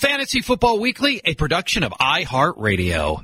[0.00, 3.22] Fantasy Football Weekly, a production of iHeartRadio.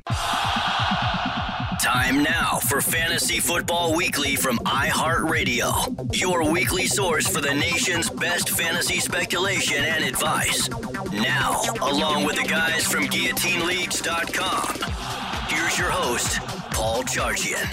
[1.81, 8.51] Time now for Fantasy Football Weekly from iHeartRadio, your weekly source for the nation's best
[8.51, 10.69] fantasy speculation and advice.
[11.13, 16.41] Now, along with the guys from GuillotineLeagues.com, here's your host,
[16.73, 17.73] Paul Charchian.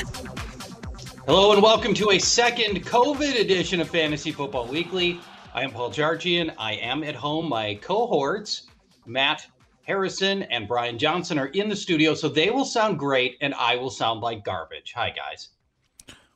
[1.25, 5.19] Hello and welcome to a second COVID edition of Fantasy Football Weekly.
[5.53, 6.53] I am Paul Charchian.
[6.57, 7.49] I am at home.
[7.49, 8.61] My cohorts
[9.05, 9.45] Matt
[9.83, 13.75] Harrison and Brian Johnson are in the studio, so they will sound great, and I
[13.75, 14.93] will sound like garbage.
[14.95, 15.49] Hi, guys.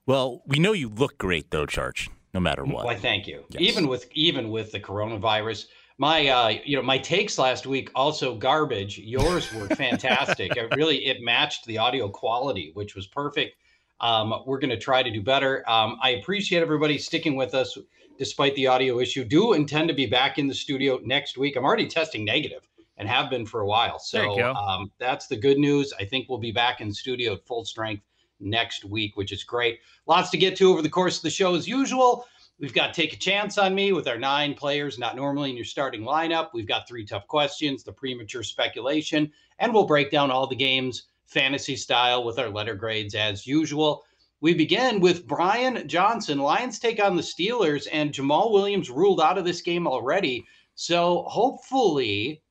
[0.06, 2.10] Well, we know you look great, though, Charge.
[2.34, 2.86] No matter what.
[2.86, 2.95] Why?
[2.95, 3.44] Thank you.
[3.50, 3.62] Yes.
[3.62, 8.36] Even with even with the coronavirus, my uh, you know my takes last week also
[8.36, 9.00] garbage.
[9.00, 10.56] Yours were fantastic.
[10.58, 13.56] it really it matched the audio quality, which was perfect.
[14.00, 15.67] Um, we're going to try to do better.
[15.67, 17.77] Um, I appreciate everybody sticking with us
[18.17, 19.23] despite the audio issue.
[19.23, 21.55] Do intend to be back in the studio next week.
[21.55, 22.67] I'm already testing negative
[22.98, 24.00] and have been for a while.
[24.00, 25.94] So um, that's the good news.
[26.00, 28.04] I think we'll be back in studio at full strength
[28.39, 29.80] next week, which is great.
[30.08, 32.26] Lots to get to over the course of the show as usual.
[32.60, 35.66] We've got Take a Chance on Me with our nine players, not normally in your
[35.66, 36.50] starting lineup.
[36.54, 41.04] We've got three tough questions, the premature speculation, and we'll break down all the games
[41.27, 44.06] fantasy style with our letter grades as usual.
[44.39, 46.37] We begin with Brian Johnson.
[46.37, 50.45] Lions take on the Steelers, and Jamaal Williams ruled out of this game already.
[50.75, 52.43] So hopefully,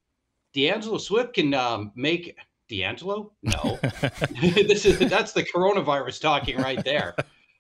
[0.53, 2.37] D'Angelo Swift can um, make
[2.69, 3.33] D'Angelo.
[3.43, 3.79] No,
[4.43, 7.15] this is that's the coronavirus talking right there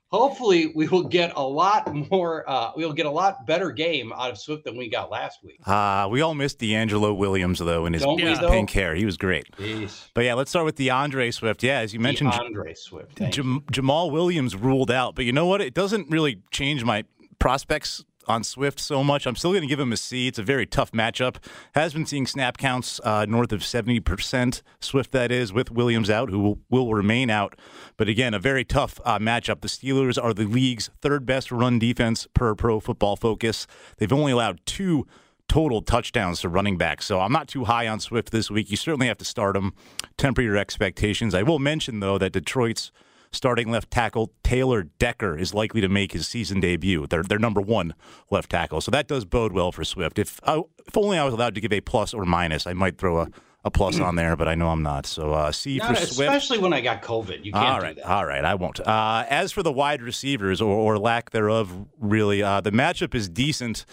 [0.08, 4.30] hopefully we will get a lot more uh, we'll get a lot better game out
[4.30, 5.58] of swift than we got last week.
[5.66, 8.94] Uh, we all missed d'angelo williams though in his, pink hair.
[8.94, 9.50] He was great.
[9.56, 10.08] Jeez.
[10.14, 11.62] but yeah let's start with D'Andre swift.
[11.62, 15.14] Yeah as you mentioned D'Andre Swift Jam- Jamaal Williams ruled out.
[15.14, 15.60] But you know what?
[15.60, 17.04] It doesn't really change my
[17.38, 19.26] prospects on Swift so much.
[19.26, 20.26] I'm still going to give him a C.
[20.28, 21.36] It's a very tough matchup.
[21.74, 24.62] Has been seeing snap counts uh, north of 70%.
[24.80, 27.56] Swift, that is, with Williams out, who will, will remain out.
[27.96, 29.60] But again, a very tough uh, matchup.
[29.60, 33.66] The Steelers are the league's third best run defense per pro football focus.
[33.98, 35.06] They've only allowed two
[35.48, 37.06] total touchdowns to running backs.
[37.06, 38.70] So I'm not too high on Swift this week.
[38.70, 39.72] You certainly have to start him,
[40.16, 41.34] temper your expectations.
[41.34, 42.90] I will mention, though, that Detroit's
[43.36, 47.06] starting left tackle Taylor Decker is likely to make his season debut.
[47.06, 47.94] They're their number one
[48.30, 50.18] left tackle, so that does bode well for Swift.
[50.18, 52.98] If uh, if only I was allowed to give a plus or minus, I might
[52.98, 53.28] throw a.
[53.64, 55.06] A plus on there, but I know I'm not.
[55.06, 56.20] So uh, C not for Swift.
[56.20, 58.08] Especially when I got COVID, you can't all right, do that.
[58.08, 58.78] All right, I won't.
[58.78, 63.28] Uh, as for the wide receivers or, or lack thereof, really, uh, the matchup is
[63.28, 63.84] decent.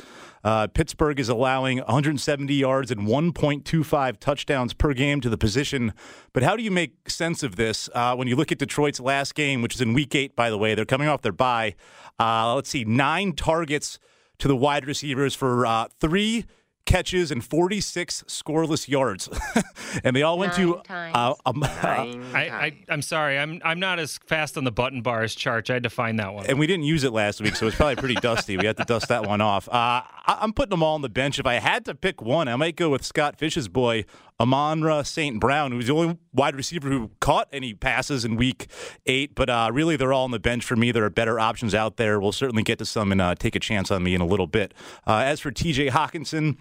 [0.44, 5.94] Uh, Pittsburgh is allowing 170 yards and 1.25 touchdowns per game to the position.
[6.34, 9.36] But how do you make sense of this uh, when you look at Detroit's last
[9.36, 10.76] game, which is in week eight, by the way?
[10.76, 11.76] They're coming off their bye.
[12.20, 14.00] Uh, let's see, nine targets
[14.40, 16.46] to the wide receivers for uh, three
[16.86, 19.30] catches and 46 scoreless yards,
[20.04, 20.94] and they all went Nine to.
[20.94, 23.38] Uh, um, I, I, I'm sorry.
[23.40, 25.70] I'm I'm not as fast on the button bar as Charge.
[25.70, 26.46] I had to find that one.
[26.46, 28.58] and we didn't use it last week, so it's probably pretty dusty.
[28.58, 29.68] We had to dust that one off.
[29.70, 30.04] Uh, I,
[30.42, 31.40] I'm putting them all on the bench.
[31.40, 34.06] If I had to pick one, I might go with Scott Fish's boy,
[34.40, 35.40] Amon-Ra St.
[35.40, 38.68] Brown, who's the only wide receiver who caught any passes in week
[39.06, 39.36] eight.
[39.36, 40.92] But uh, really, they're all on the bench for me.
[40.92, 42.20] There are better options out there.
[42.20, 44.48] We'll certainly get to some and uh, take a chance on me in a little
[44.48, 44.74] bit.
[45.08, 46.58] Uh, as for TJ Hockenson,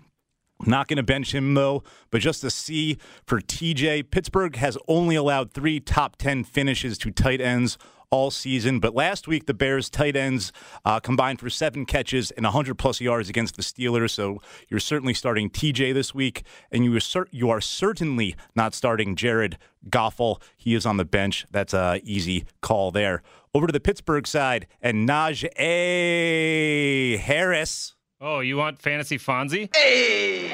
[0.67, 4.11] not going to bench him, though, but just a C for TJ.
[4.11, 7.79] Pittsburgh has only allowed three top 10 finishes to tight ends
[8.13, 8.79] all season.
[8.79, 10.53] But last week, the Bears tight ends
[10.85, 14.11] uh, combined for seven catches and 100 plus yards against the Steelers.
[14.11, 18.75] So you're certainly starting TJ this week, and you are, cer- you are certainly not
[18.75, 20.41] starting Jared Goffel.
[20.57, 21.47] He is on the bench.
[21.51, 23.23] That's a easy call there.
[23.55, 25.49] Over to the Pittsburgh side, and Najee
[27.19, 27.95] Harris.
[28.25, 29.75] Oh, you want fantasy Fonzie?
[29.75, 30.47] Hey!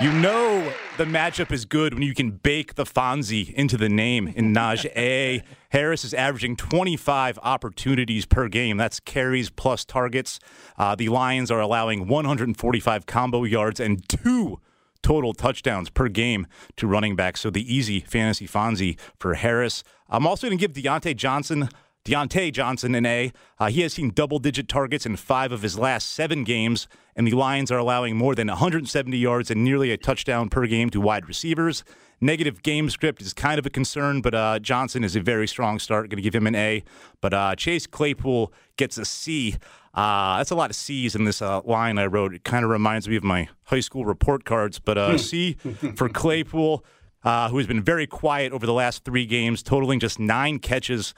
[0.00, 4.28] You know the matchup is good when you can bake the Fonzie into the name
[4.28, 5.42] in Najee.
[5.70, 8.76] Harris is averaging 25 opportunities per game.
[8.76, 10.38] That's carries plus targets.
[10.78, 14.60] Uh, the Lions are allowing 145 combo yards and two
[15.02, 16.46] total touchdowns per game
[16.76, 17.40] to running backs.
[17.40, 19.82] So the easy fantasy Fonzie for Harris.
[20.08, 21.70] I'm also going to give Diontae Johnson
[22.04, 23.32] Diontae Johnson an A.
[23.58, 26.86] Uh, he has seen double digit targets in five of his last seven games,
[27.16, 30.90] and the Lions are allowing more than 170 yards and nearly a touchdown per game
[30.90, 31.82] to wide receivers.
[32.20, 35.78] Negative game script is kind of a concern, but uh, Johnson is a very strong
[35.78, 36.10] start.
[36.10, 36.84] Going to give him an A.
[37.22, 39.56] But uh, Chase Claypool gets a C.
[39.94, 42.34] Uh, that's a lot of C's in this uh, line I wrote.
[42.34, 44.78] It kind of reminds me of my high school report cards.
[44.78, 45.54] But uh, C
[45.96, 46.84] for Claypool,
[47.24, 51.14] uh, who has been very quiet over the last three games, totaling just nine catches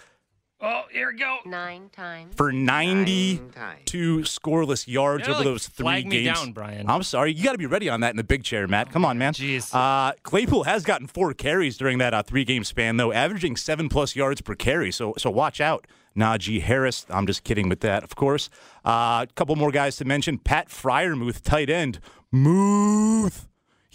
[0.59, 1.39] Oh, here we go.
[1.45, 2.35] Nine times.
[2.35, 6.39] for 92 scoreless yards You're over like those three flag me games.
[6.39, 6.89] down, Brian.
[6.89, 7.35] I'm sorry.
[7.35, 8.91] You got to be ready on that in the big chair, Matt.
[8.91, 9.35] Come on, man.
[9.35, 9.75] Jeez.
[9.75, 13.91] Uh, Claypool has gotten four carries during that uh, three game span, though, averaging seven
[13.91, 14.91] plus yards per carry.
[14.91, 15.87] So, so watch out.
[16.17, 17.05] Najee Harris.
[17.11, 18.49] I'm just kidding with that, of course.
[18.87, 20.39] A uh, couple more guys to mention.
[20.39, 22.01] Pat Freiermuth, tight end.
[22.33, 23.46] Muth.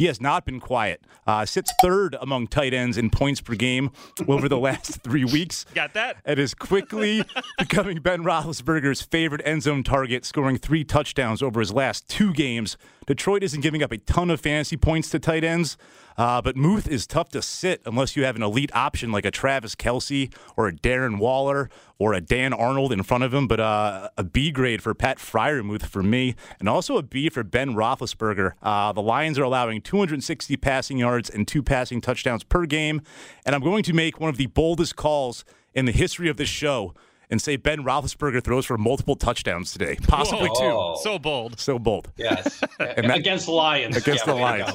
[0.02, 1.04] He has not been quiet.
[1.28, 3.92] Uh, sits third among tight ends in points per game
[4.28, 5.64] over the last three weeks.
[5.76, 6.18] Got that?
[6.26, 7.24] And is quickly
[7.60, 12.78] becoming Ben Roethlisberger's favorite end zone target, scoring three touchdowns over his last two games.
[13.12, 15.76] Detroit isn't giving up a ton of fantasy points to tight ends,
[16.18, 19.32] uh, but Muth is tough to sit unless you have an elite option like a
[19.32, 21.70] Travis Kelce or a Darren Waller
[22.00, 23.50] or a Dan Arnold in front of him.
[23.50, 27.44] But uh, a B grade for Pat Freiermuth for me, and also a B for
[27.44, 28.54] Ben Roethlisberger.
[28.62, 33.02] Uh, the Lions are allowing 260 passing yards and two passing touchdowns per game,
[33.46, 35.44] and I'm going to make one of the boldest calls
[35.74, 36.94] in the history of this show
[37.32, 40.96] and say Ben Roethlisberger throws for multiple touchdowns today, possibly Whoa.
[41.02, 41.60] So bold.
[41.60, 42.64] So bold Yes.
[42.80, 43.98] that- against the Lions.
[43.98, 44.74] against Yeah, the Lions,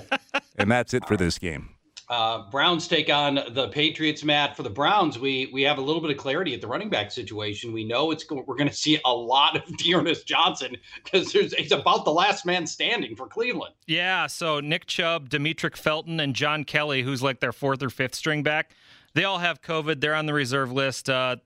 [0.58, 1.70] and that's it for this game.
[2.08, 4.22] Uh, Browns take on the Patriots.
[4.22, 6.88] Matt, for the Browns, we we have a little bit of clarity at the running
[6.88, 7.72] back situation.
[7.72, 11.72] We know it's we're going to see a lot of D'Ernest Johnson because there's it's
[11.72, 13.74] about the last man standing for Cleveland.
[13.88, 18.14] Yeah, so Nick Chubb, Demetric Felton, and John Kelly, who's like their fourth or fifth
[18.14, 18.70] string back,
[19.14, 20.00] they all have COVID.
[20.00, 21.10] They're on the reserve list.
[21.10, 21.36] Uh,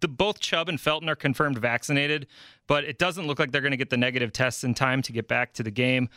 [0.00, 2.26] the, both Chubb and Felton are confirmed vaccinated,
[2.66, 5.12] but it doesn't look like they're going to get the negative tests in time to
[5.12, 6.08] get back to the game.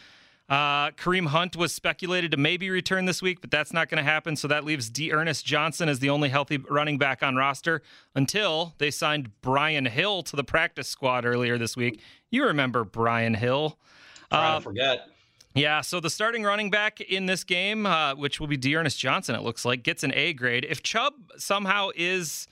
[0.49, 4.09] Uh, Kareem Hunt was speculated to maybe return this week, but that's not going to
[4.09, 4.35] happen.
[4.35, 7.81] So that leaves D'Ernest Johnson as the only healthy running back on roster
[8.13, 12.01] until they signed Brian Hill to the practice squad earlier this week.
[12.29, 13.79] You remember Brian Hill?
[14.31, 15.07] Uh, to forget.
[15.55, 19.35] yeah, so the starting running back in this game, uh, which will be D'Ernest Johnson,
[19.35, 20.65] it looks like, gets an A grade.
[20.69, 22.47] If Chubb somehow is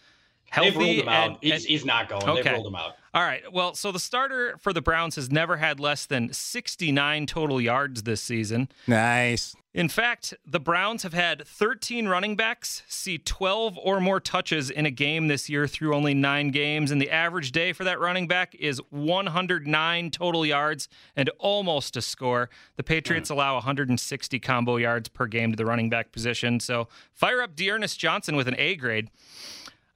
[0.56, 1.28] They've ruled him out.
[1.30, 2.24] and- he's, and- he's not going.
[2.24, 2.42] Okay.
[2.42, 2.96] They've ruled him out.
[3.14, 3.44] all right.
[3.52, 8.04] Well, so the starter for the Browns has never had less than 69 total yards
[8.04, 8.70] this season.
[8.88, 9.56] Nice.
[9.74, 14.86] In fact, the Browns have had 13 running backs see 12 or more touches in
[14.86, 16.92] a game this year through only nine games.
[16.92, 22.02] And the average day for that running back is 109 total yards and almost a
[22.02, 22.50] score.
[22.76, 23.36] The Patriots hmm.
[23.36, 26.60] allow 160 combo yards per game to the running back position.
[26.60, 29.10] So fire up D'Ernest Johnson with an A grade.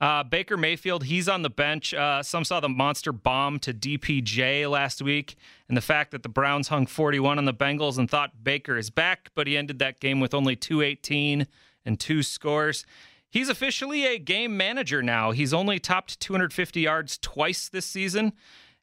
[0.01, 1.93] Uh, Baker Mayfield, he's on the bench.
[1.93, 5.35] Uh, some saw the monster bomb to DPJ last week,
[5.69, 8.89] and the fact that the Browns hung 41 on the Bengals and thought Baker is
[8.89, 11.47] back, but he ended that game with only 218
[11.85, 12.85] and two scores.
[13.29, 15.31] He's officially a game manager now.
[15.31, 18.33] He's only topped 250 yards twice this season.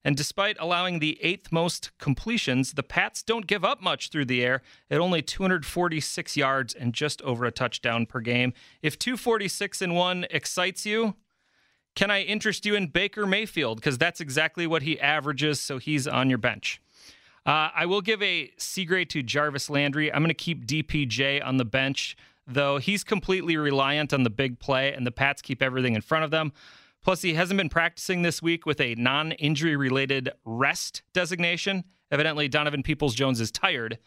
[0.04, 4.44] And despite allowing the eighth most completions, the Pats don't give up much through the
[4.44, 8.52] air at only 246 yards and just over a touchdown per game.
[8.82, 11.14] If 246 and 1 excites you,
[11.94, 13.78] can I interest you in Baker Mayfield?
[13.78, 16.80] Because that's exactly what he averages, so he's on your bench.
[17.44, 20.12] Uh, I will give a C grade to Jarvis Landry.
[20.12, 22.16] I'm going to keep DPJ on the bench,
[22.46, 26.24] though he's completely reliant on the big play, and the Pats keep everything in front
[26.24, 26.52] of them.
[27.02, 31.84] Plus, he hasn't been practicing this week with a non injury related rest designation.
[32.10, 33.98] Evidently, Donovan Peoples Jones is tired.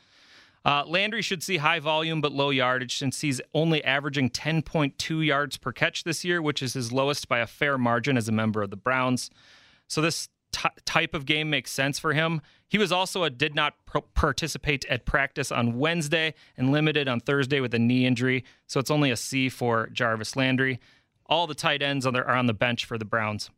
[0.64, 5.58] Uh, Landry should see high volume but low yardage since he's only averaging 10.2 yards
[5.58, 8.64] per catch this year, which is his lowest by a fair margin as a member
[8.64, 9.30] of the Browns.
[9.88, 12.42] So, this t- type of game makes sense for him.
[12.68, 13.76] He was also a did not
[14.16, 18.44] participate at practice on Wednesday and limited on Thursday with a knee injury.
[18.66, 20.80] So, it's only a C for Jarvis Landry.
[21.28, 23.50] All the tight ends are on the bench for the Browns.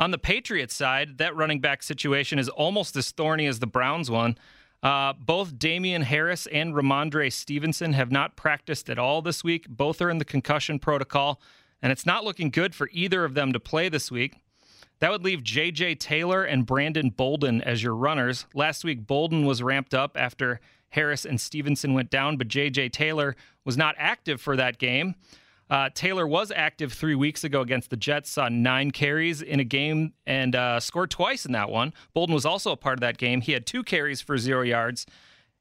[0.00, 4.10] On the Patriots side, that running back situation is almost as thorny as the Browns
[4.10, 4.38] one.
[4.80, 9.68] Uh, both Damien Harris and Rhamondre Stevenson have not practiced at all this week.
[9.68, 11.40] Both are in the concussion protocol,
[11.82, 14.36] and it's not looking good for either of them to play this week.
[15.00, 15.96] That would leave J.J.
[15.96, 18.46] Taylor and Brandon Bolden as your runners.
[18.54, 22.90] Last week, Bolden was ramped up after Harris and Stevenson went down, but J.J.
[22.90, 25.14] Taylor was not active for that game.
[25.70, 29.64] Uh, Taylor was active three weeks ago against the Jets, saw nine carries in a
[29.64, 31.92] game and uh, scored twice in that one.
[32.14, 33.42] Bolden was also a part of that game.
[33.42, 35.06] He had two carries for zero yards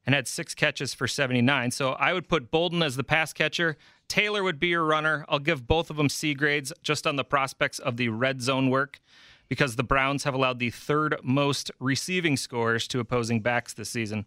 [0.06, 1.72] and had six catches for 79.
[1.72, 3.76] So I would put Bolden as the pass catcher.
[4.08, 5.26] Taylor would be your runner.
[5.28, 8.70] I'll give both of them C grades just on the prospects of the red zone
[8.70, 9.02] work
[9.50, 14.26] because the Browns have allowed the third most receiving scores to opposing backs this season.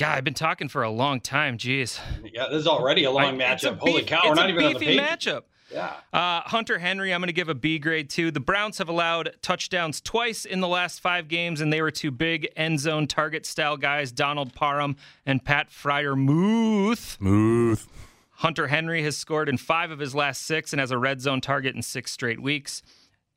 [0.00, 1.58] God, I've been talking for a long time.
[1.58, 2.00] Jeez.
[2.32, 3.72] Yeah, this is already a long I, matchup.
[3.72, 4.98] A Holy beef, cow, we're not even on the page.
[4.98, 5.42] matchup.
[5.70, 5.92] Yeah.
[6.10, 8.30] Uh, Hunter Henry, I'm going to give a B grade too.
[8.30, 12.10] The Browns have allowed touchdowns twice in the last five games, and they were two
[12.10, 17.18] big end zone target style guys, Donald Parham and Pat Freiermuth.
[17.18, 17.86] Smooth.
[18.30, 21.42] Hunter Henry has scored in five of his last six and has a red zone
[21.42, 22.80] target in six straight weeks.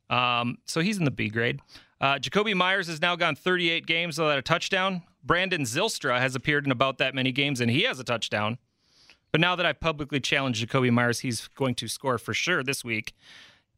[0.09, 1.59] Um, so he's in the B grade.
[1.99, 5.01] Uh, Jakobi Meyers has now gone 38 games without a touchdown.
[5.23, 8.57] Brandon Zylstra has appeared in about that many games, and he has a touchdown.
[9.31, 12.83] But now that I've publicly challenged Jakobi Meyers, he's going to score for sure this
[12.83, 13.15] week.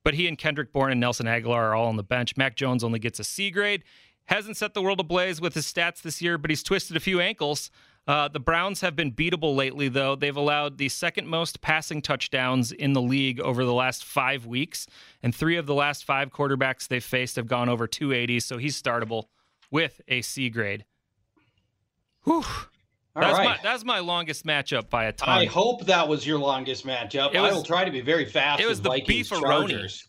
[0.03, 2.35] But he and Kendrick Bourne and Nelson Agholor are all on the bench.
[2.35, 3.83] Mac Jones only gets a C grade.
[4.25, 7.21] Hasn't set the world ablaze with his stats this year, but he's twisted a few
[7.21, 7.69] ankles.
[8.07, 10.15] Uh, the Browns have been beatable lately, though.
[10.15, 14.87] They've allowed the second most passing touchdowns in the league over the last five weeks,
[15.23, 18.79] and three of the last five quarterbacks they've faced have gone over 280, so he's
[18.79, 19.25] startable
[19.71, 20.85] with a C grade.
[22.25, 22.43] Whew.
[23.15, 23.45] All that's right.
[23.45, 25.29] my that's my longest matchup by a ton.
[25.29, 27.33] I hope that was your longest matchup.
[27.33, 28.61] Was- I will try to be very fast.
[28.61, 29.69] it was with the Vikings beefaroni.
[29.69, 30.07] Chargers.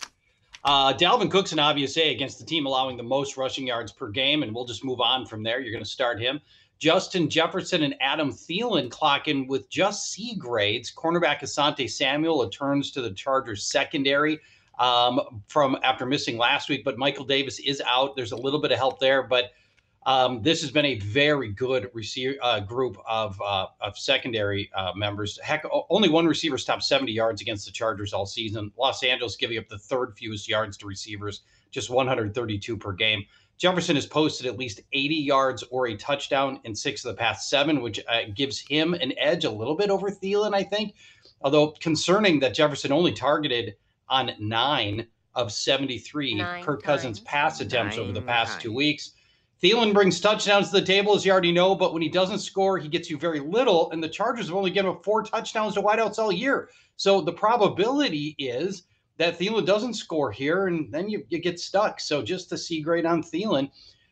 [0.64, 4.08] Uh, Dalvin Cook's an obvious A against the team allowing the most rushing yards per
[4.08, 5.60] game, and we'll just move on from there.
[5.60, 6.40] You're going to start him.
[6.78, 10.92] Justin Jefferson and Adam Thielen clock in with just C grades.
[10.92, 14.40] Cornerback Asante Samuel returns to the Chargers secondary
[14.78, 18.16] um, from after missing last week, but Michael Davis is out.
[18.16, 19.52] There's a little bit of help there, but
[20.06, 24.92] um, this has been a very good receiver uh, group of uh, of secondary uh,
[24.94, 25.38] members.
[25.42, 28.70] Heck, only one receiver stopped 70 yards against the Chargers all season.
[28.78, 33.24] Los Angeles giving up the third fewest yards to receivers, just 132 per game.
[33.58, 37.48] Jefferson has posted at least 80 yards or a touchdown in six of the past
[37.48, 40.94] seven, which uh, gives him an edge a little bit over Thielen, I think.
[41.40, 43.74] Although concerning that Jefferson only targeted
[44.08, 49.12] on nine of 73 Nine Kirk Cousins pass attempts over the Nine past two weeks.
[49.66, 52.78] Thielen brings touchdowns to the table, as you already know, but when he doesn't score,
[52.78, 53.90] he gets you very little.
[53.90, 56.70] And the Chargers have only given up four touchdowns to wideouts all year.
[56.94, 58.84] So the probability is
[59.18, 61.98] that Thielen doesn't score here, and then you, you get stuck.
[61.98, 63.68] So just the C grade on Thielen.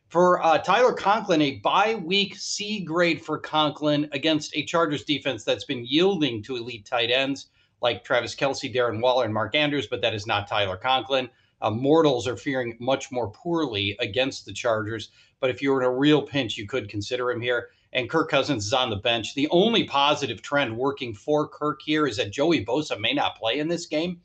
[0.09, 5.45] For uh, Tyler Conklin, a bye week C grade for Conklin against a Chargers defense
[5.45, 7.47] that's been yielding to elite tight ends
[7.81, 11.31] like Travis Kelce, Darren Waller, and Mark Andrews, but that is not Tyler Conklin.
[11.65, 15.11] Uh, mortals are fearing much more poorly against the Chargers.
[15.41, 17.71] But if you were in a real pinch, you could consider him here.
[17.95, 19.35] And Kirk Cousins is on the bench.
[19.35, 23.61] The only positive trend working for Kirk here is that Joey Bosa may not play
[23.61, 24.21] in this game.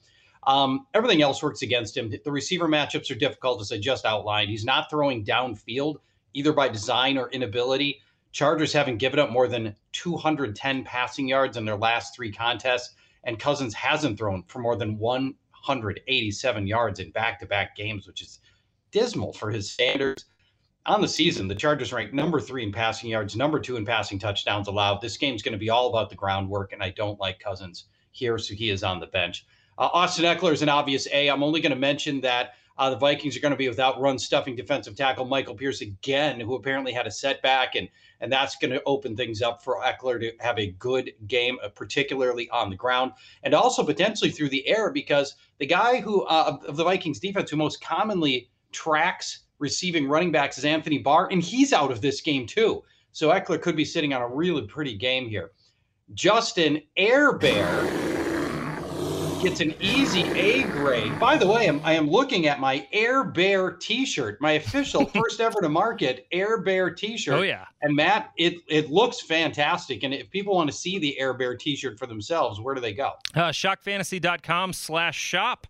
[0.47, 2.13] Um, everything else works against him.
[2.25, 4.49] The receiver matchups are difficult, as I just outlined.
[4.49, 5.95] He's not throwing downfield,
[6.33, 8.01] either by design or inability.
[8.33, 13.39] Chargers haven't given up more than 210 passing yards in their last three contests, and
[13.39, 14.99] Cousins hasn't thrown for more than
[15.69, 18.39] 187 yards in back to back games, which is
[18.91, 20.25] dismal for his standards.
[20.85, 24.17] On the season, the Chargers rank number three in passing yards, number two in passing
[24.17, 24.99] touchdowns allowed.
[25.01, 28.39] This game's going to be all about the groundwork, and I don't like Cousins here,
[28.39, 29.45] so he is on the bench.
[29.77, 31.29] Uh, Austin Ekeler is an obvious A.
[31.29, 34.17] I'm only going to mention that uh, the Vikings are going to be without run
[34.17, 37.87] stuffing defensive tackle Michael Pierce again, who apparently had a setback, and
[38.21, 41.69] and that's going to open things up for Ekeler to have a good game, uh,
[41.69, 43.11] particularly on the ground,
[43.43, 47.49] and also potentially through the air, because the guy who uh, of- the Vikings defense
[47.49, 52.21] who most commonly tracks receiving running backs is Anthony Barr, and he's out of this
[52.21, 52.83] game too.
[53.11, 55.51] So Ekeler could be sitting on a really pretty game here.
[56.13, 58.08] Justin Air Bear
[59.41, 61.17] gets an easy A grade.
[61.19, 65.39] By the way, I'm, I am looking at my Air Bear T-shirt, my official first
[65.39, 67.33] ever to market Air Bear T-shirt.
[67.33, 67.65] Oh yeah.
[67.81, 70.03] And Matt, it it looks fantastic.
[70.03, 72.93] And if people want to see the Air Bear T-shirt for themselves, where do they
[72.93, 73.11] go?
[73.33, 75.67] Uh, shockfantasy.com slash shop.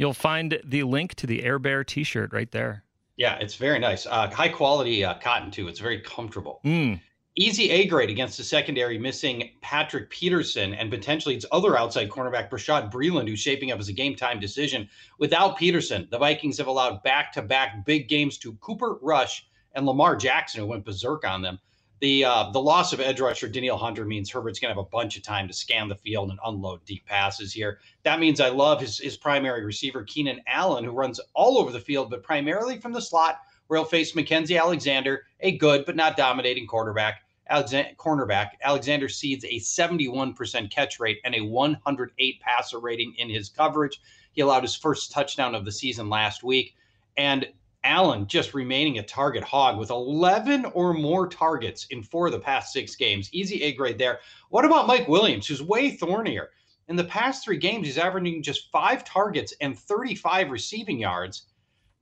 [0.00, 2.84] You'll find the link to the Air Bear t shirt right there.
[3.18, 4.06] Yeah, it's very nice.
[4.06, 5.68] Uh, high quality uh, cotton too.
[5.68, 6.60] It's very comfortable.
[6.64, 7.00] Mm.
[7.36, 12.50] Easy A grade against the secondary, missing Patrick Peterson and potentially its other outside cornerback,
[12.50, 14.88] Bashaud Breeland, who's shaping up as a game time decision.
[15.18, 19.86] Without Peterson, the Vikings have allowed back to back big games to Cooper Rush and
[19.86, 21.58] Lamar Jackson, who went berserk on them.
[22.00, 24.88] The uh, the loss of edge rusher Danielle Hunter means Herbert's going to have a
[24.88, 27.78] bunch of time to scan the field and unload deep passes here.
[28.04, 31.78] That means I love his, his primary receiver, Keenan Allen, who runs all over the
[31.78, 33.40] field, but primarily from the slot,
[33.76, 37.22] he'll face Mackensie Alexander, a good but not dominating quarterback.
[37.48, 43.48] Alexander, cornerback Alexander seeds a 71% catch rate and a 108 passer rating in his
[43.48, 44.00] coverage.
[44.32, 46.76] He allowed his first touchdown of the season last week.
[47.16, 47.48] And
[47.82, 52.38] Allen just remaining a target hog with 11 or more targets in four of the
[52.38, 53.28] past six games.
[53.32, 54.20] Easy A grade there.
[54.50, 56.50] What about Mike Williams, who's way thornier?
[56.88, 61.46] In the past three games, he's averaging just five targets and 35 receiving yards.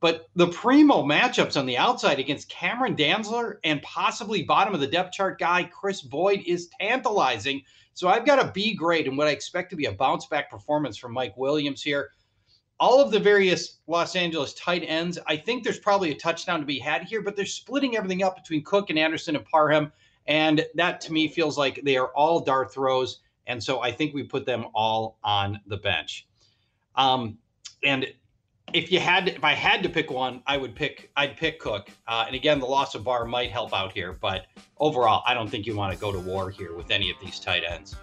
[0.01, 4.87] But the primo matchups on the outside against Cameron Dantzler and possibly bottom of the
[4.87, 7.63] depth chart guy, Kris Boyd, is tantalizing.
[7.95, 10.51] So I've got a B grade and what I expect to be a bounce back
[10.51, 12.11] performance from Mike Williams here
[12.81, 16.67] all of the various Los Angeles tight ends, I think there's probably a touchdown to
[16.67, 19.93] be had here, but they're splitting everything up between Cook and Anderson and Parham.
[20.27, 23.21] And that to me feels like they are all dart throws.
[23.47, 26.29] And so I think we put them all on the bench.
[26.95, 27.39] Um,
[27.83, 28.07] and
[28.73, 31.89] if you had, if I had to pick one, I would pick, I'd pick Cook.
[32.07, 34.47] Uh, and again, the loss of Barr might help out here, but
[34.79, 37.39] overall, I don't think you want to go to war here with any of these
[37.41, 37.97] tight ends.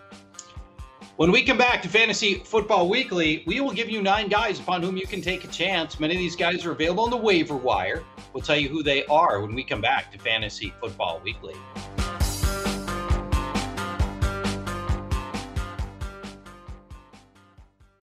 [1.17, 4.83] When we come back to Fantasy Football Weekly, we will give you nine guys upon
[4.83, 5.97] whom you can take a chance.
[5.97, 8.03] Many of these guys are available on the waiver wire.
[8.33, 11.55] We'll tell you who they are when we come back to Fantasy Football Weekly.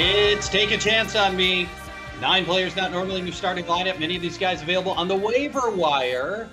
[0.00, 1.68] It's Take a Chance on Me.
[2.20, 3.98] Nine players not normally in your starting lineup.
[3.98, 6.48] Many of these guys available on the waiver wire.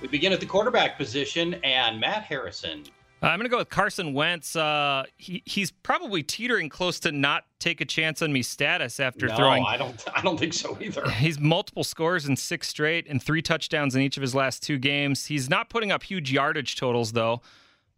[0.00, 2.84] We begin at the quarterback position, and Matt Harrison.
[3.20, 4.54] Uh, I'm going to go with Carson Wentz.
[4.54, 9.26] Uh, he, he's probably teetering close to not take a chance on me status after
[9.26, 9.32] throwing.
[9.32, 9.66] no, throwing.
[9.66, 10.04] I don't.
[10.14, 11.10] I don't think so either.
[11.14, 14.78] He's multiple scores in six straight and three touchdowns in each of his last two
[14.78, 15.26] games.
[15.26, 17.42] He's not putting up huge yardage totals though.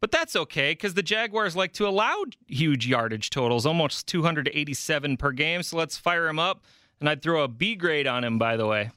[0.03, 5.31] But that's okay because the Jaguars like to allow huge yardage totals, almost 287 per
[5.31, 5.63] game.
[5.63, 6.65] So let's fire him up.
[6.99, 8.91] And I'd throw a B grade on him, by the way.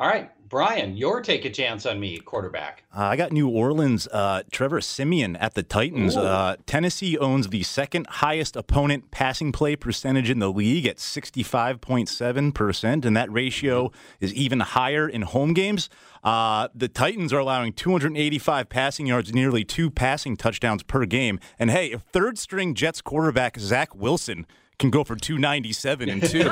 [0.00, 2.84] All right, Brian, your take a chance on me, quarterback.
[2.96, 6.16] Uh, I got New Orleans, uh, Trevor Siemian at the Titans.
[6.16, 13.04] Uh, Tennessee owns the second highest opponent passing play percentage in the league at 65.7%,
[13.04, 15.90] and that ratio is even higher in home games.
[16.24, 21.38] Uh, the Titans are allowing 285 passing yards, nearly two passing touchdowns per game.
[21.58, 24.46] And hey, if third string Jets quarterback Zach Wilson
[24.80, 26.50] can go for 297 and two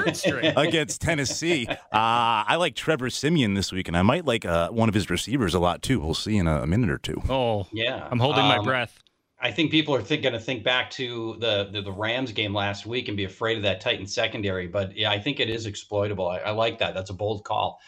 [0.56, 1.66] against Tennessee.
[1.68, 5.10] Uh, I like Trevor Siemian this week, and I might like uh, one of his
[5.10, 5.98] receivers a lot too.
[5.98, 7.20] We'll see in a, a minute or two.
[7.28, 8.06] Oh, yeah.
[8.10, 9.00] I'm holding my Um, breath.
[9.40, 12.86] I think people are going to think back to the, the the Rams game last
[12.86, 14.66] week and be afraid of that Titan secondary.
[14.66, 16.28] But yeah, I think it is exploitable.
[16.28, 16.92] I, I like that.
[16.92, 17.80] That's a bold call.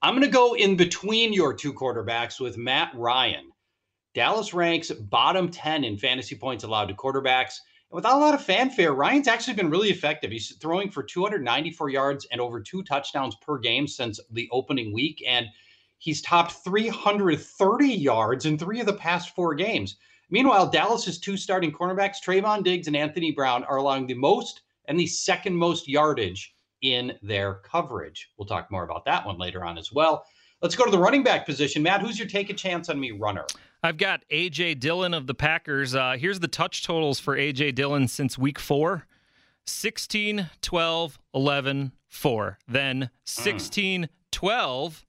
[0.00, 3.50] I'm going to go in between your two quarterbacks with Matt Ryan.
[4.14, 7.54] Dallas ranks bottom 10 in fantasy points allowed to quarterbacks.
[7.92, 10.30] Without a lot of fanfare, Ryan's actually been really effective.
[10.30, 15.22] He's throwing for 294 yards and over two touchdowns per game since the opening week.
[15.28, 15.48] And
[15.98, 19.96] he's topped 330 yards in three of the past four games.
[20.30, 24.98] Meanwhile, Dallas's two starting cornerbacks, Trevon Diggs and Anthony Brown, are allowing the most and
[24.98, 28.30] the second most yardage in their coverage.
[28.38, 30.24] We'll talk more about that one later on as well.
[30.62, 31.82] Let's go to the running back position.
[31.82, 33.44] Matt, who's your take a chance on me runner?
[33.84, 35.94] I've got AJ Dillon of the Packers.
[35.94, 39.06] Uh, here's the touch totals for AJ Dillon since week four
[39.66, 42.58] 16, 12, 11, 4.
[42.68, 45.04] Then 16, 12,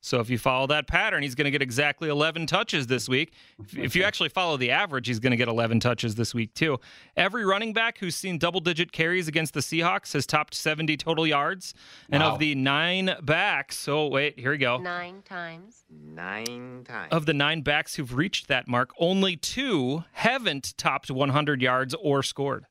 [0.00, 3.32] so if you follow that pattern, he's going to get exactly 11 touches this week.
[3.76, 6.78] If you actually follow the average, he's going to get 11 touches this week too.
[7.16, 11.74] Every running back who's seen double-digit carries against the Seahawks has topped 70 total yards.
[12.10, 12.34] And Wow.
[12.34, 14.78] of the nine backs, so wait, here we go.
[14.78, 15.84] Nine times.
[15.90, 17.12] Nine times.
[17.12, 22.22] Of the nine backs who've reached that mark, only two haven't topped 100 yards or
[22.22, 22.66] scored.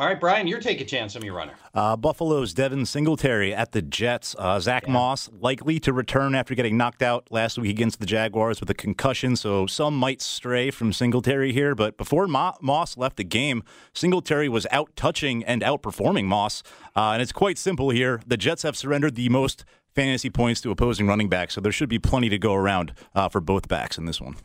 [0.00, 1.52] All right, Brian, your take a chance on your runner.
[1.74, 4.34] Uh, Buffalo's Devin Singletary at the Jets.
[4.38, 8.60] Uh, Zack Moss likely to return after getting knocked out last week against the Jaguars
[8.60, 11.74] with a concussion, so some might stray from Singletary here.
[11.74, 16.62] But before Mo- Moss left the game, Singletary was out touching and outperforming Moss.
[16.96, 18.22] Uh, and it's quite simple here.
[18.26, 21.90] The Jets have surrendered the most fantasy points to opposing running backs, so there should
[21.90, 24.36] be plenty to go around uh, for both backs in this one.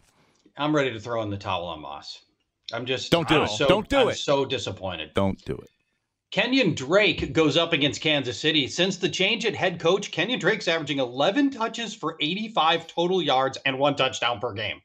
[0.58, 2.25] I'm ready to throw in the towel on Moss.
[2.74, 3.50] I'm just Don't do I'm it.
[3.50, 4.16] So, Don't do I'm it.
[4.16, 5.14] So disappointed.
[5.14, 5.70] Don't do it.
[6.32, 8.68] Kenyon Drake goes up against Kansas City.
[8.68, 13.58] Since the change at head coach, Kenyon Drake's averaging 11 touches for 85 total yards
[13.66, 14.82] and one touchdown per game.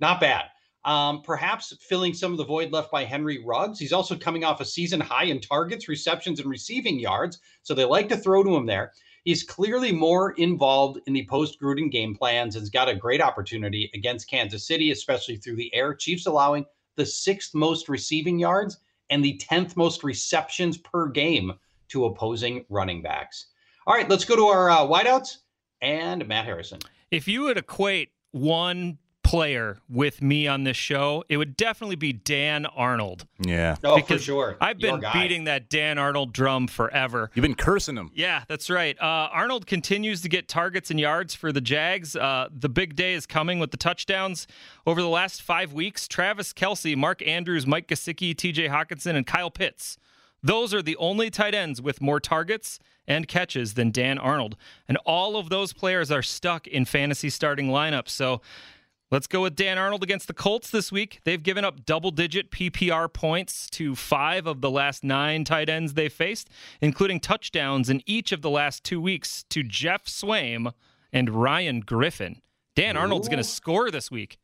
[0.00, 0.46] Not bad.
[0.84, 3.78] Um, perhaps filling some of the void left by Henry Ruggs.
[3.78, 7.84] He's also coming off a season high in targets, receptions, and receiving yards, so they
[7.84, 8.92] like to throw to him there.
[9.24, 13.22] He's clearly more involved in the post Gruden game plans and has got a great
[13.22, 15.94] opportunity against Kansas City, especially through the air.
[15.94, 18.78] Chiefs allowing the sixth most receiving yards
[19.10, 21.52] and the 10th most receptions per game
[21.88, 23.48] to opposing running backs.
[23.86, 25.38] All right, let's go to our uh, wideouts
[25.80, 26.80] and Matt Harrison.
[27.10, 28.98] If you would equate one
[29.32, 33.26] player with me on this show, it would definitely be Dan Arnold.
[33.40, 33.76] Yeah.
[33.82, 34.58] Oh, for sure.
[34.60, 37.30] I've been beating that Dan Arnold drum forever.
[37.32, 38.10] You've been cursing him.
[38.12, 38.94] Yeah, that's right.
[39.00, 42.14] Uh, Arnold continues to get targets and yards for the Jags.
[42.14, 44.46] Uh, the big day is coming with the touchdowns.
[44.86, 49.50] Over the last five weeks, Travis Kelce, Mark Andrews, Mike Gesicki, TJ Hockenson, and Kyle
[49.50, 49.96] Pitts.
[50.42, 54.56] Those are the only tight ends with more targets and catches than Dan Arnold.
[54.86, 58.10] And all of those players are stuck in fantasy starting lineups.
[58.10, 58.42] So
[59.12, 61.20] Let's go with Dan Arnold against the Colts this week.
[61.24, 65.92] They've given up double digit PPR points to five of the last nine tight ends
[65.92, 66.48] they faced,
[66.80, 70.72] including touchdowns in each of the last two weeks to Geoff Swaim
[71.12, 72.40] and Ryan Griffin.
[72.74, 74.38] Dan Arnold's going to score this week.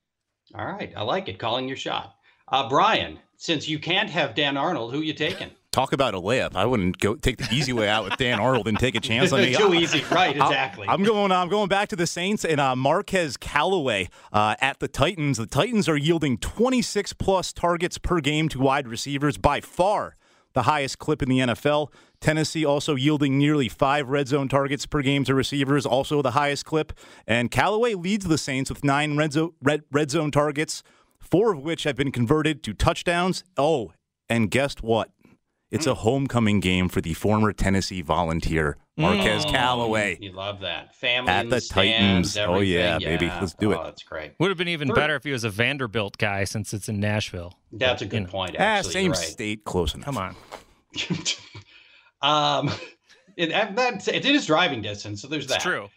[0.54, 1.38] All right, I like it.
[1.38, 2.16] Calling your shot.
[2.48, 5.50] Uh, Brian, since you can't have Dan Arnold, who you taking?
[5.70, 6.57] Talk about a layup.
[6.57, 9.33] I wouldn't go take the easy way out with Dan Arnold and take a chance
[9.33, 9.54] on me.
[9.57, 10.35] Too easy, right?
[10.35, 10.87] Exactly.
[10.88, 11.31] I'm going.
[11.31, 15.37] I'm going back to the Saints and uh, Marquez Callaway uh, at the Titans.
[15.37, 20.16] The Titans are yielding 26 plus targets per game to wide receivers, by far
[20.54, 21.92] the highest clip in the NFL.
[22.20, 26.64] Tennessee also yielding nearly five red zone targets per game to receivers, also the highest
[26.64, 26.92] clip.
[27.26, 30.83] And Callaway leads the Saints with nine red, zo- red, red zone targets,
[31.20, 33.44] four of which have been converted to touchdowns.
[33.57, 33.92] Oh,
[34.28, 35.11] and guess what?
[35.70, 40.16] It's a homecoming game for the former Tennessee Volunteer, Marquez Callaway.
[40.20, 40.94] You love that.
[40.96, 42.57] Family At the stands, Titans.
[42.57, 43.18] Oh, yeah, everything.
[43.18, 43.26] baby.
[43.40, 43.76] Let's do it.
[43.78, 44.33] Oh, that's great.
[44.40, 44.94] Would have been even Third.
[44.94, 47.59] better if he was a Vanderbilt guy since it's in Nashville.
[47.70, 48.57] That's a You good know, point.
[48.59, 49.20] Ah, same right.
[49.20, 50.07] state, close enough.
[50.07, 50.35] Come on.
[52.22, 52.70] um,
[53.37, 55.61] it, that, it is driving distance, so there's that.
[55.61, 55.88] True.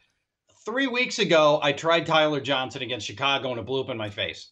[0.66, 4.10] Three weeks ago, I tried Tyler Johnson against Chicago and it blew up in my
[4.10, 4.52] face.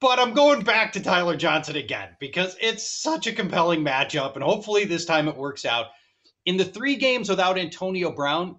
[0.00, 4.42] But I'm going back to Tyler Johnson again because it's such a compelling matchup, and
[4.42, 5.86] hopefully this time it works out.
[6.44, 8.56] In the three games without Antonio Brown,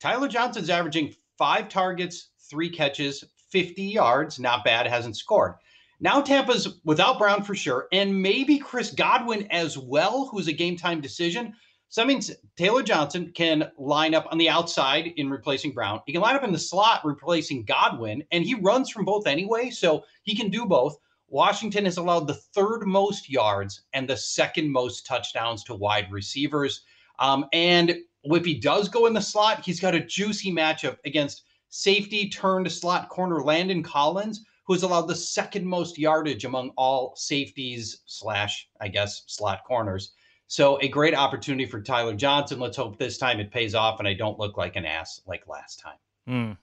[0.00, 4.40] Tyler Johnson's averaging five targets, three catches, 50 yards.
[4.40, 5.54] Not bad, hasn't scored.
[6.00, 10.76] Now Tampa's without Brown for sure, and maybe Chris Godwin as well, who's a game
[10.76, 11.54] time decision.
[11.88, 16.00] So that means Taylor Johnson can line up on the outside in replacing Brown.
[16.04, 19.70] He can line up in the slot replacing Godwin, and he runs from both anyway,
[19.70, 20.98] so he can do both.
[21.28, 26.82] Washington has allowed the third most yards and the second most touchdowns to wide receivers.
[27.18, 31.44] Um, and if he does go in the slot, he's got a juicy matchup against
[31.68, 37.14] safety turned slot corner Landon Collins, who has allowed the second most yardage among all
[37.16, 40.12] safeties slash, I guess, slot corners.
[40.48, 42.60] So a great opportunity for Tyler Johnson.
[42.60, 45.48] Let's hope this time it pays off and I don't look like an ass like
[45.48, 45.98] last time.
[46.28, 46.56] Mm.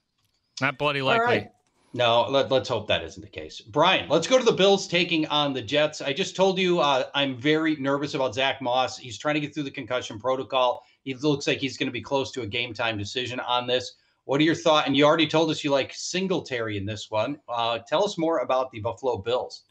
[0.62, 1.26] Not bloody likely.
[1.26, 1.52] All right.
[1.96, 3.62] No, let, us hope that isn't the case.
[3.62, 6.02] Brian, let's go to the Bills taking on the Jets.
[6.02, 8.98] I just told you uh, I'm very nervous about Zack Moss.
[8.98, 10.84] He's trying to get through the concussion protocol.
[11.04, 13.94] He looks like he's going to be close to a game time decision on this.
[14.26, 14.88] What are your thoughts?
[14.88, 17.38] And you already told us you like Singletary in this one.
[17.48, 19.64] Uh, tell us more about the Buffalo Bills.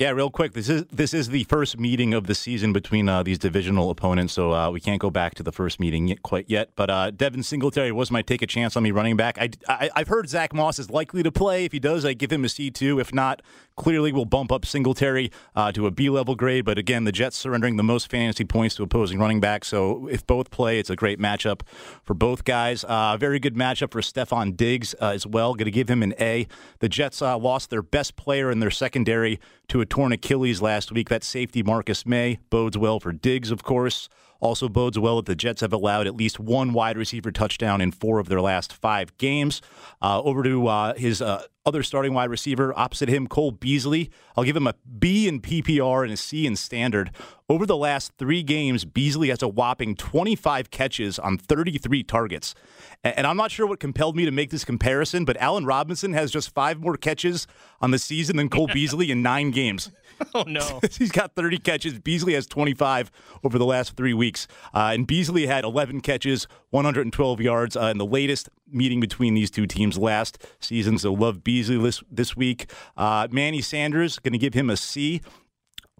[0.00, 0.54] Yeah, real quick.
[0.54, 4.32] This is this is the first meeting of the season between uh, these divisional opponents,
[4.32, 6.70] so uh, we can't go back to the first meeting yet, quite yet.
[6.74, 9.36] But uh, Devin Singletary was my take a chance on me running back.
[9.36, 11.66] I, I have heard Zack Moss is likely to play.
[11.66, 12.98] If he does, I give him a C two.
[12.98, 13.42] If not,
[13.80, 16.66] clearly we'll bump up Singletary uh, to a B level grade.
[16.66, 19.68] But again, the Jets surrendering the most fantasy points to opposing running backs.
[19.68, 21.62] So if both play, it's a great matchup
[22.04, 22.84] for both guys.
[22.84, 25.54] Uh, very good matchup for Stefon Diggs uh, as well.
[25.54, 26.46] Going to give him an A.
[26.80, 31.08] The Jets lost their best player in their secondary to a torn Achilles last week.
[31.08, 34.10] That safety, Marcus Maye, bodes well for Diggs, of course.
[34.40, 37.92] Also bodes well that the Jets have allowed at least one wide receiver touchdown in
[37.92, 39.60] four of their last five games.
[40.00, 44.10] Uh, over to uh, his uh, other starting wide receiver opposite him, Cole Beasley.
[44.36, 47.10] I'll give him a B in PPR and a C in standard.
[47.48, 52.54] Over the last three games, Beasley has a whopping 25 catches on 33 targets.
[53.02, 56.30] And I'm not sure what compelled me to make this comparison, but Allen Robinson has
[56.30, 57.46] just five more catches
[57.80, 59.90] on the season than Cole Beasley in nine games.
[60.34, 60.80] Oh, no.
[60.98, 61.98] He's got 30 catches.
[61.98, 63.10] Beasley has 25
[63.42, 64.46] over the last three weeks.
[64.74, 69.50] Uh, and Beasley had 11 catches, 112 yards uh, in the latest meeting between these
[69.50, 70.98] two teams last season.
[70.98, 72.70] So love Beasley this, this week.
[72.96, 75.20] Uh, Manny Sanders, going to give him a C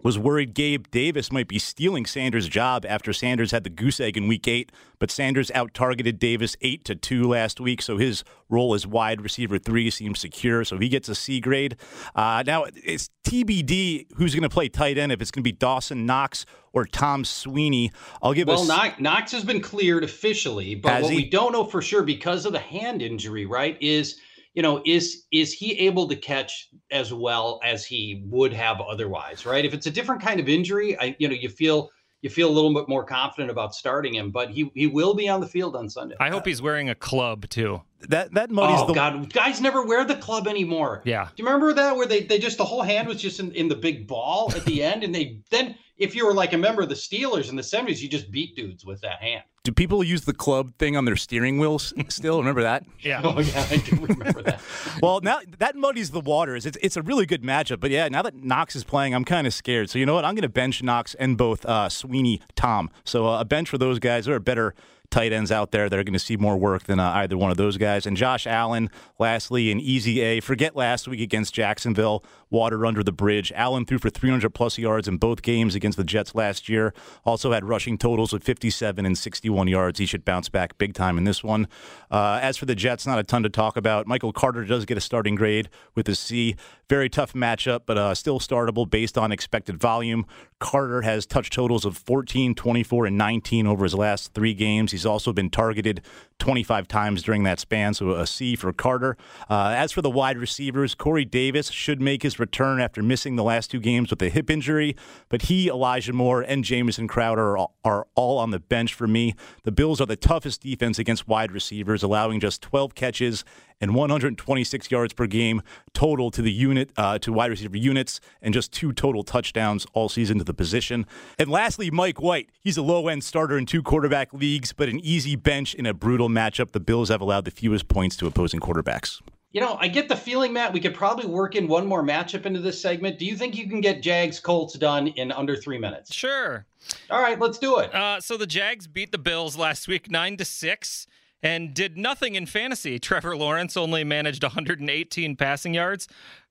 [0.03, 4.17] was worried Gabe Davis might be stealing Sanders' job after Sanders had the goose egg
[4.17, 8.23] in week eight, but Sanders out targeted Davis eight to two last week, so his
[8.49, 11.77] role as wide receiver three seems secure, so he gets a C grade.
[12.15, 15.51] Uh, now it's TBD who's going to play tight end if it's going to be
[15.51, 17.91] Dawson Knox or Tom Sweeney.
[18.21, 18.67] I'll give us.
[18.67, 21.17] well, Knox has been cleared officially, but what he?
[21.17, 24.19] we don't know for sure because of the hand injury, right, is
[24.53, 29.45] you know, is is he able to catch as well as he would have otherwise,
[29.45, 29.63] right?
[29.63, 31.89] If it's a different kind of injury, I you know, you feel
[32.21, 35.29] you feel a little bit more confident about starting him, but he he will be
[35.29, 36.15] on the field on Sunday.
[36.19, 37.81] I hope he's wearing a club too.
[38.09, 41.01] That that muddies oh, the God, guys never wear the club anymore.
[41.05, 41.29] Yeah.
[41.35, 43.67] Do you remember that where they, they just the whole hand was just in, in
[43.69, 46.81] the big ball at the end and they then if you were like a member
[46.81, 49.43] of the Steelers in the 70s, you just beat dudes with that hand.
[49.63, 52.39] Do people use the club thing on their steering wheels still?
[52.39, 52.83] Remember that?
[52.99, 53.21] yeah.
[53.23, 54.59] Oh yeah, I do remember that.
[55.03, 56.65] well, now that muddies the waters.
[56.65, 57.79] It's it's a really good matchup.
[57.79, 59.91] But yeah, now that Knox is playing, I'm kind of scared.
[59.91, 60.25] So you know what?
[60.25, 62.89] I'm going to bench Knox and both uh, Sweeney, Tom.
[63.03, 64.25] So uh, a bench for those guys.
[64.25, 64.73] There are better
[65.11, 67.51] tight ends out there that are going to see more work than uh, either one
[67.51, 68.05] of those guys.
[68.07, 70.39] And Josh Allen, lastly, an easy A.
[70.39, 73.51] Forget last week against Jacksonville, water under the bridge.
[73.55, 76.93] Allen threw for 300 plus yards in both games against the Jets last year.
[77.25, 79.97] Also had rushing totals of 57 and 61 yards.
[79.97, 81.67] He should bounce back big time in this one.
[82.11, 84.05] Uh, as for the Jets, not a ton to talk about.
[84.05, 86.55] Michael Carter does get a starting grade with a C.
[86.89, 90.25] Very tough matchup, but uh, still startable based on expected volume.
[90.59, 94.91] Carter has touch totals of 14, 24, and 19 over his last three games.
[94.91, 96.01] He's also been targeted
[96.39, 99.15] 25 times during that span, so a C for Carter.
[99.49, 103.43] Uh, as for the wide receivers, Corey Davis should make his return after missing the
[103.43, 104.95] last two games with a hip injury,
[105.29, 109.07] but he, Elijah Moore, and Jamison Crowder are all, are all on the bench for
[109.07, 109.33] me.
[109.63, 113.45] The Bills are the toughest defense against wide receivers, allowing just 12 catches
[113.79, 115.61] and 126 yards per game
[115.93, 120.07] total to the unit uh, to wide receiver units, and just two total touchdowns all
[120.07, 121.05] season to the position.
[121.39, 122.49] And lastly, Mike White.
[122.59, 125.93] He's a low end starter in two quarterback leagues, but an easy bench in a
[125.93, 126.71] brutal matchup.
[126.71, 129.21] The Bills have allowed the fewest points to opposing quarterbacks.
[129.51, 132.45] You know, I get the feeling, Matt, we could probably work in one more matchup
[132.45, 133.19] into this segment.
[133.19, 136.13] Do you think you can get Jags Colts done in under three minutes?
[136.13, 136.65] Sure.
[137.09, 137.93] All right, let's do it.
[137.93, 141.05] Uh, so the Jags beat the Bills last week, nine to six
[141.43, 142.99] and did nothing in fantasy.
[142.99, 146.07] Trevor Lawrence only managed 118 passing yards.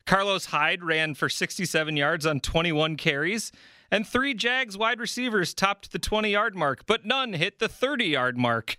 [0.07, 3.53] Carlos Hyde ran for 67 yards on 21 carries.
[3.91, 8.07] And three Jags wide receivers topped the 20 yard mark, but none hit the 30
[8.07, 8.77] yard mark.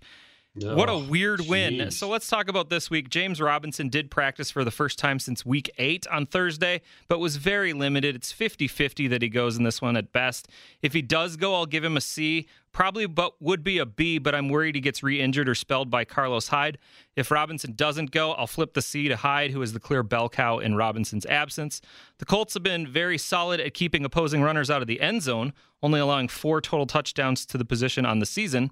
[0.62, 1.48] Oh, what a oh, weird geez.
[1.48, 1.90] win.
[1.90, 3.08] So let's talk about this week.
[3.08, 7.36] James Robinson did practice for the first time since week eight on Thursday, but was
[7.36, 8.14] very limited.
[8.14, 10.48] It's 50 50 that he goes in this one at best.
[10.82, 12.48] If he does go, I'll give him a C.
[12.70, 15.90] Probably but would be a B, but I'm worried he gets re injured or spelled
[15.90, 16.76] by Carlos Hyde.
[17.16, 20.28] If Robinson doesn't go, I'll flip the C to Hyde, who is the clear bell
[20.28, 21.80] cow in Robinson's absence.
[22.18, 25.54] The Colts have been very solid at keeping opposing runners out of the end zone,
[25.82, 28.70] only allowing four total touchdowns to the position on the season.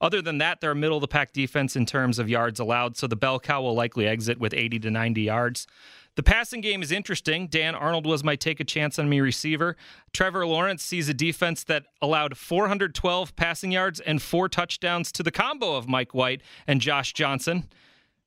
[0.00, 2.96] Other than that, they're a middle of the pack defense in terms of yards allowed,
[2.96, 5.66] so the bell cow will likely exit with 80 to 90 yards.
[6.14, 7.46] The passing game is interesting.
[7.46, 9.76] Dan Arnold was my take a chance on me receiver.
[10.12, 15.30] Trevor Lawrence sees a defense that allowed 412 passing yards and four touchdowns to the
[15.30, 17.68] combo of Mike White and Josh Johnson,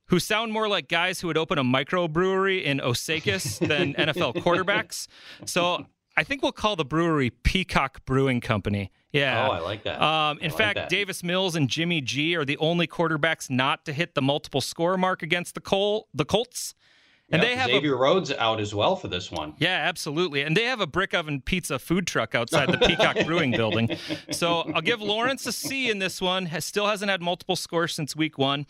[0.06, 5.06] who sound more like guys who would open a microbrewery in Osakis than NFL quarterbacks.
[5.44, 5.84] So
[6.16, 8.90] I think we'll call the brewery Peacock Brewing Company.
[9.12, 9.46] Yeah.
[9.48, 10.00] Oh, I like that.
[10.02, 10.88] Um, in like fact, that.
[10.88, 14.96] Davis Mills and Jimmy G are the only quarterbacks not to hit the multiple score
[14.96, 16.74] mark against the Col- the Colts.
[17.30, 19.54] And Yeah, they have a Xavier Rhodes out as well for this one.
[19.58, 20.42] yeah, absolutely.
[20.42, 23.96] And they have a brick oven pizza food truck outside the Peacock Brewing building.
[24.30, 26.46] So I'll give Lawrence a C in this one.
[26.46, 28.66] Has, still hasn't had multiple scores since week one.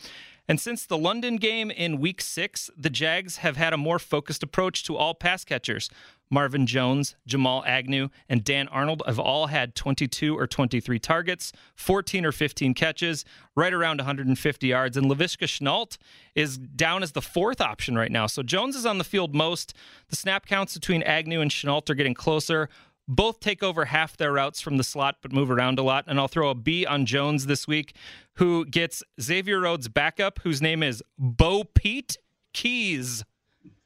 [0.49, 4.43] And since the London game in week six, the Jags have had a more focused
[4.43, 5.89] approach to all pass catchers.
[6.33, 12.25] Marvin Jones, Jamal Agnew, and Dan Arnold have all had 22 or 23 targets, 14
[12.25, 14.97] or 15 catches, right around 150 yards.
[14.97, 15.99] And Laviska Shenault
[16.35, 18.27] is down as the fourth option right now.
[18.27, 19.75] So Jones is on the field most.
[20.09, 22.71] The snap counts between Agnew and Shenault are getting closer.
[23.07, 26.05] Both take over half their routes from the slot, but move around a lot.
[26.07, 27.95] And I'll throw a B on Jones this week,
[28.37, 32.16] who gets Xavier Rhodes' backup, whose name is Bo Pete
[32.55, 33.23] Keys.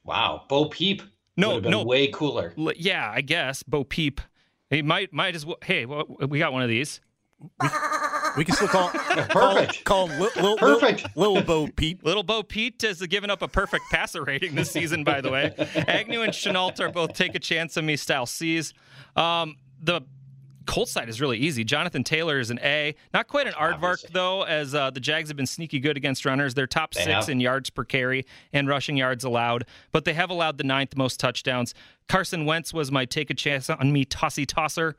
[0.04, 1.02] Wow, Bo Peep.
[1.36, 1.84] No, been no.
[1.84, 2.54] way cooler.
[2.58, 4.20] L- Yeah, I guess Bo Peep.
[4.70, 5.58] He might might as well.
[5.62, 7.00] Hey, well, we got one of these.
[8.36, 9.84] We can still call Perfect.
[9.84, 11.06] call, call him Lil, Lil, Perfect.
[11.16, 12.04] Lil, Lil Bo Pete.
[12.04, 15.54] Little Bo Pete has given up a perfect passer rating this season, by the way.
[15.88, 18.74] Agnew and Shenault are both take a chance on me style C's.
[19.14, 20.02] Um, the
[20.66, 21.64] Colts side is really easy.
[21.64, 22.94] Jonathan Taylor is an A.
[23.14, 24.10] Not quite an aardvark, Obviously.
[24.12, 26.54] though, as uh, the Jags have been sneaky good against runners.
[26.54, 27.28] They're top They six have.
[27.28, 31.18] in yards per carry and rushing yards allowed, but they have allowed the ninth most
[31.20, 31.74] touchdowns.
[32.08, 34.96] Carson Wentz was my take a chance on me tossy tosser.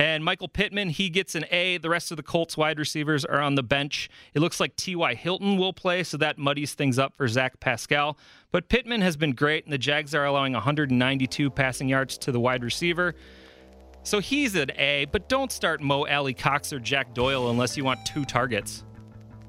[0.00, 1.76] And Michael Pittman, he gets an A.
[1.78, 4.08] The rest of the Colts wide receivers are on the bench.
[4.32, 5.14] It looks like T.Y.
[5.14, 8.16] Hilton will play, so that muddies things up for Zach Pascal.
[8.52, 12.38] But Pittman has been great, and the Jags are allowing 192 passing yards to the
[12.38, 13.16] wide receiver.
[14.08, 18.06] So he's an A, but don't start Mo Alie-Cox or Jack Doyle unless you want
[18.06, 18.82] two targets.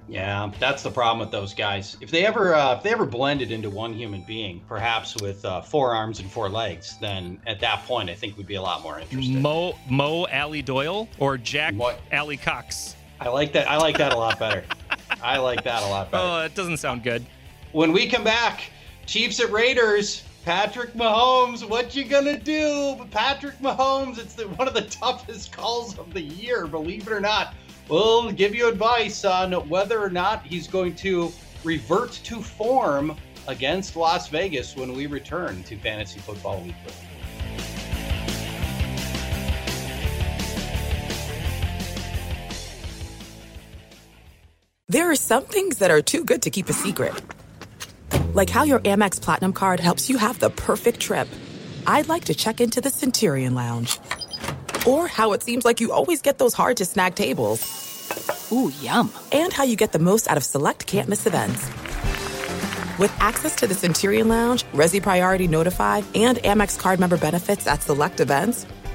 [0.10, 1.96] Yeah, that's the problem with those guys.
[2.02, 5.62] If they ever, uh, if they ever blended into one human being, perhaps with uh,
[5.62, 8.82] four arms and four legs, then at that point, I think we'd be a lot
[8.84, 9.34] more interested.
[9.38, 12.98] Mo Mo Alley Doyle or Jack Mo- Alley Cox.
[13.22, 13.72] I like that.
[13.72, 14.66] I like that a lot better.
[15.24, 16.22] I like that a lot better.
[16.28, 17.26] Oh, that doesn't sound good.
[17.72, 18.72] when we come back,
[19.06, 20.24] Chiefs at Raiders.
[20.46, 22.96] Patrick Mahomes, what you gonna do?
[23.12, 27.20] Patrick Mahomes, it's the, one of the toughest calls of the year, believe it or
[27.20, 27.54] not.
[27.90, 31.32] We'll give you advice on whether or not he's going to
[31.64, 36.94] revert to form against Las Vegas when we return to Fantasy Football Weekly.
[44.88, 47.14] There are some things that are too good to keep a secret.
[48.34, 51.28] Like how your Amex Platinum card helps you have the perfect trip.
[51.88, 54.00] I'd like to check into the Centurion Lounge.
[54.88, 58.50] Or how it seems like you always get those hard to snag tables.
[58.52, 59.12] Ooh, yum.
[59.32, 61.68] And how you get the most out of select can't miss events.
[62.98, 67.82] With access to the Centurion Lounge, Resy Priority Notified, and Amex card member benefits at
[67.82, 68.66] select events,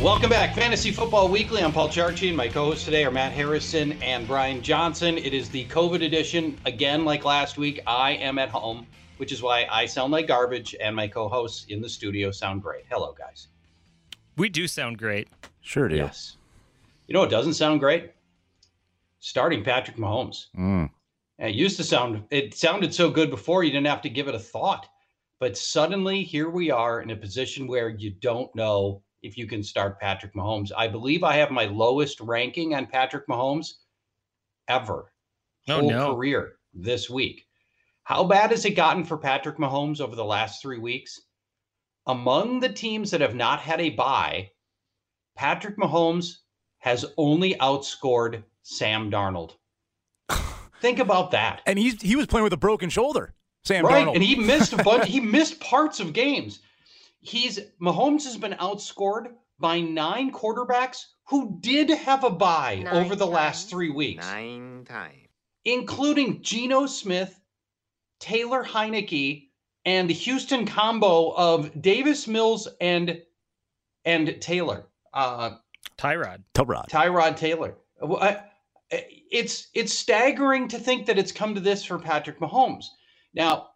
[0.00, 1.60] Welcome back, Fantasy Football Weekly.
[1.60, 5.18] I'm Paul Charchi, and my co-hosts today are Matt Harrison and Brian Johnson.
[5.18, 7.80] It is the COVID edition again, like last week.
[7.84, 11.80] I am at home, which is why I sound like garbage, and my co-hosts in
[11.80, 12.84] the studio sound great.
[12.88, 13.48] Hello, guys.
[14.36, 15.26] We do sound great.
[15.62, 15.96] Sure do.
[15.96, 16.36] Yes.
[17.08, 18.12] You know what doesn't sound great?
[19.18, 20.46] Starting Patrick Mahomes.
[20.56, 20.90] Mm.
[21.40, 24.36] It used to sound, it sounded so good before you didn't have to give it
[24.36, 24.88] a thought.
[25.40, 29.62] But suddenly here we are in a position where you don't know if you can
[29.62, 30.70] start Patrick Mahomes.
[30.76, 33.74] I believe I have my lowest ranking on Patrick Mahomes
[34.68, 35.12] ever.
[35.68, 36.14] Oh, whole no.
[36.14, 37.46] career this week.
[38.04, 41.20] How bad has it gotten for Patrick Mahomes over the last three weeks?
[42.06, 44.50] Among the teams that have not had a bye,
[45.36, 46.38] Patrick Mahomes
[46.78, 49.52] has only outscored Sam Darnold.
[50.80, 51.60] Think about that.
[51.66, 53.34] And he's he was playing with a broken shoulder.
[53.64, 54.14] Sam right, Darnold.
[54.14, 55.06] and he missed a bunch.
[55.08, 56.60] he missed parts of games.
[57.28, 63.14] He's Mahomes has been outscored by nine quarterbacks who did have a bye Nine over
[63.14, 65.28] the last three weeks, Nine times.
[65.64, 67.38] including Geno Smith,
[68.18, 69.48] Taylor Heinicke,
[69.84, 73.20] and the Houston combo of Davis Mills and
[74.04, 74.86] and Taylor.
[75.12, 75.56] Uh,
[75.98, 76.44] Tyrod.
[76.54, 76.88] Tyrod.
[76.88, 77.76] Tyrod Taylor.
[78.90, 82.86] It's it's staggering to think that it's come to this for Patrick Mahomes.
[83.34, 83.68] Now,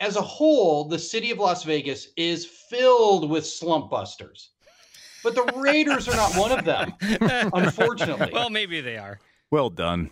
[0.00, 4.50] as a whole, the city of Las Vegas is filled with slump busters,
[5.22, 6.94] but the Raiders are not one of them,
[7.52, 8.30] unfortunately.
[8.32, 9.20] Well, maybe they are.
[9.50, 10.10] Well done.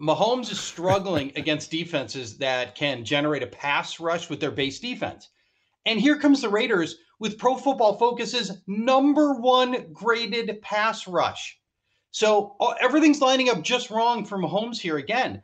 [0.00, 5.30] Mahomes is struggling against defenses that can generate a pass rush with their base defense.
[5.86, 11.58] And here comes the Raiders with Pro Football Focus's number one graded pass rush.
[12.10, 15.42] So uh, everything's lining up just wrong for Mahomes here again.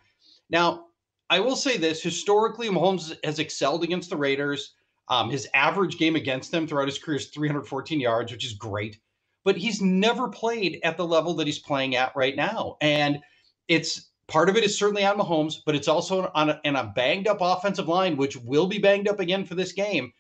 [0.49, 0.86] Now,
[1.30, 4.74] I will say this historically, Mahomes has excelled against the Raiders.
[5.08, 8.98] Um, his average game against them throughout his career is 314 yards, which is great.
[9.44, 12.76] But he's never played at the level that he's playing at right now.
[12.80, 13.20] And
[13.68, 16.92] it's part of it is certainly on Mahomes, but it's also on a, on a
[16.96, 20.12] banged up offensive line, which will be banged up again for this game.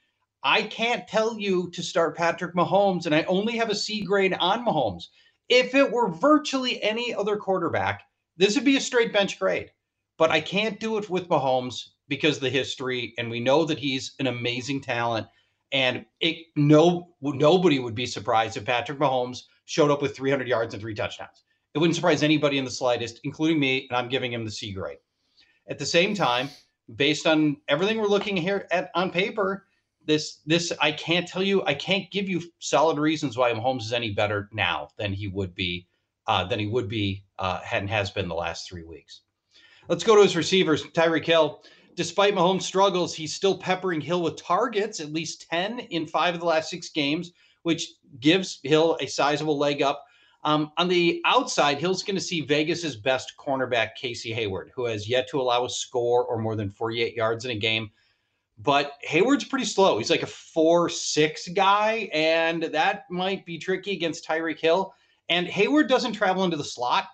[0.44, 4.34] I can't tell you to start Patrick Mahomes, and I only have a C grade
[4.38, 5.04] on Mahomes.
[5.48, 8.04] If it were virtually any other quarterback,
[8.36, 9.70] this would be a straight bench grade.
[10.20, 14.12] But I can't do it with Mahomes because the history, and we know that he's
[14.18, 15.26] an amazing talent.
[15.72, 20.74] And it no nobody would be surprised if Patrick Mahomes showed up with 300 yards
[20.74, 21.44] and three touchdowns.
[21.72, 24.72] It wouldn't surprise anybody in the slightest, including me, and I'm giving him the C
[24.72, 24.98] grade.
[25.70, 26.50] At the same time,
[26.96, 29.68] based on everything we're looking here at on paper,
[30.04, 33.94] this this I can't tell you, I can't give you solid reasons why Mahomes is
[33.94, 35.88] any better now than he would be
[36.26, 39.22] uh, than he would be uh, and has been the last three weeks.
[39.90, 40.84] Let's go to his receivers.
[40.84, 41.64] Tyreek Hill,
[41.96, 46.38] despite Mahomes' struggles, he's still peppering Hill with targets, at least 10 in five of
[46.38, 47.32] the last six games,
[47.64, 50.04] which gives Hill a sizable leg up.
[50.44, 55.08] Um, on the outside, Hill's going to see Vegas's best cornerback, Casey Hayward, who has
[55.08, 57.90] yet to allow a score or more than 48 yards in a game.
[58.58, 59.98] But Hayward's pretty slow.
[59.98, 64.94] He's like a 4 6 guy, and that might be tricky against Tyreek Hill.
[65.28, 67.08] And Hayward doesn't travel into the slot,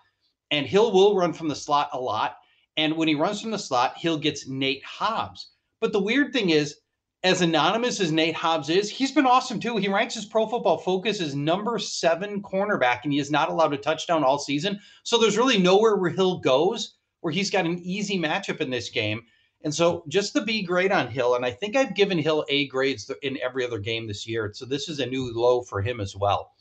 [0.51, 2.37] and Hill will run from the slot a lot.
[2.77, 5.51] And when he runs from the slot, Hill gets Nate Hobbs.
[5.81, 6.77] But the weird thing is,
[7.23, 9.77] as anonymous as Nate Hobbs is, he's been awesome too.
[9.77, 13.73] He ranks his Pro Football Focus as number seven cornerback, and he is not allowed
[13.73, 14.79] a touchdown all season.
[15.03, 16.97] So there's really nowhere where Hill goes
[17.27, 19.23] where he's got an easy matchup in this game.
[19.65, 22.69] And so just the B grade on Hill, and I think I've given Hill A
[22.69, 24.53] grades in every other game this year.
[24.55, 26.53] So this is a new low for him as well.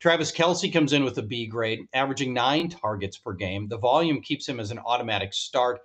[0.00, 3.68] Travis Kelce comes in with a B grade, averaging nine targets per game.
[3.68, 5.80] The volume keeps him as an automatic start.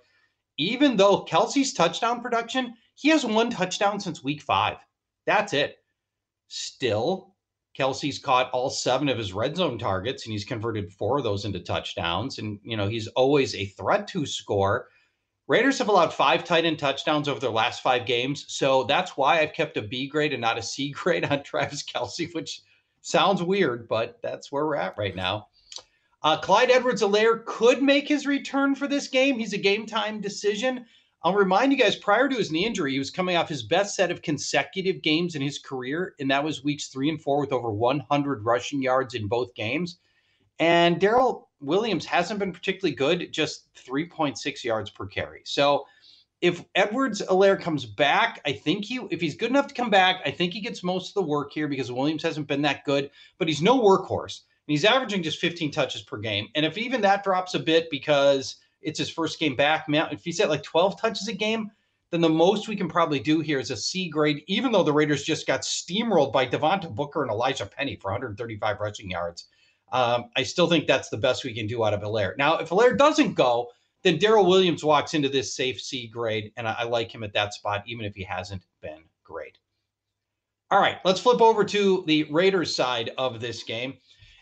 [0.56, 4.76] Even though Kelce's touchdown production, he has one touchdown since week five.
[5.26, 5.78] That's it.
[6.46, 7.34] Still,
[7.76, 11.44] Kelce's caught all seven of his red zone targets and he's converted four of those
[11.44, 12.38] into touchdowns.
[12.38, 14.88] And, you know, he's always a threat to score.
[15.48, 18.44] Raiders have allowed five tight end touchdowns over their last five games.
[18.48, 21.82] So that's why I've kept a B grade and not a C grade on Travis
[21.82, 22.60] Kelce, which
[23.04, 25.48] sounds weird, but that's where we're at right now.
[26.22, 29.38] Uh, Clyde Edwards-Helaire could make his return for this game.
[29.38, 30.86] He's a game time decision.
[31.22, 33.94] I'll remind you guys prior to his knee injury, he was coming off his best
[33.94, 37.52] set of consecutive games in his career, and that was weeks three and four with
[37.52, 39.98] over 100 rushing yards in both games.
[40.58, 45.42] And Darrel Williams hasn't been particularly good, just 3.6 yards per carry.
[45.44, 45.84] So
[46.44, 50.30] if Edwards-Helaire comes back, I think he, if he's good enough to come back, I
[50.30, 53.48] think he gets most of the work here because Williams hasn't been that good, but
[53.48, 54.40] he's no workhorse.
[54.66, 56.48] And he's averaging just 15 touches per game.
[56.54, 60.22] And if even that drops a bit because it's his first game back, man, if
[60.22, 61.70] he's at like 12 touches a game,
[62.10, 64.92] then the most we can probably do here is a C grade, even though the
[64.92, 69.46] Raiders just got steamrolled by Devontae Booker and Elijhaa Penny for 135 rushing yards.
[69.92, 72.36] Um, I still think that's the best we can do out of Helaire.
[72.36, 73.70] Now, if Helaire doesn't go,
[74.04, 77.32] then Darrel Williams walks into this safe C grade, and I, I like him at
[77.32, 79.58] that spot, even if he hasn't been great.
[80.70, 83.94] All right, let's flip over to the Raiders side of this game.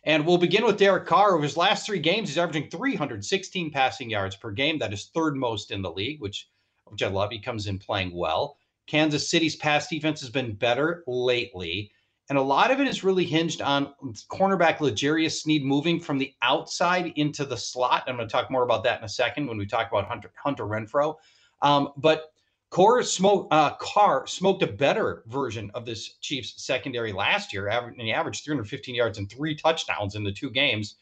[0.05, 1.35] And we'll begin with Derek Carr.
[1.35, 4.79] Over his last three games, he's averaging 316 passing yards per game.
[4.79, 6.49] That is third most in the league, which,
[6.87, 7.31] which I love.
[7.31, 8.57] He comes in playing well.
[8.89, 11.93] Kansas City's pass defense has been better lately.
[12.33, 13.93] And a lot of it is really hinged on
[14.31, 18.05] cornerback L'Jarius Sneed moving from the outside into the slot.
[18.07, 20.33] I'm going to talk more about that in a second when we talk about Hunter,
[20.43, 21.17] Hunter Renfrow.
[21.61, 22.33] Um, but
[22.71, 28.01] Core smoke, uh, Carr smoked a better version of this Chiefs secondary last year, and
[28.01, 30.95] he averaged 315 yards and three touchdowns in the two games.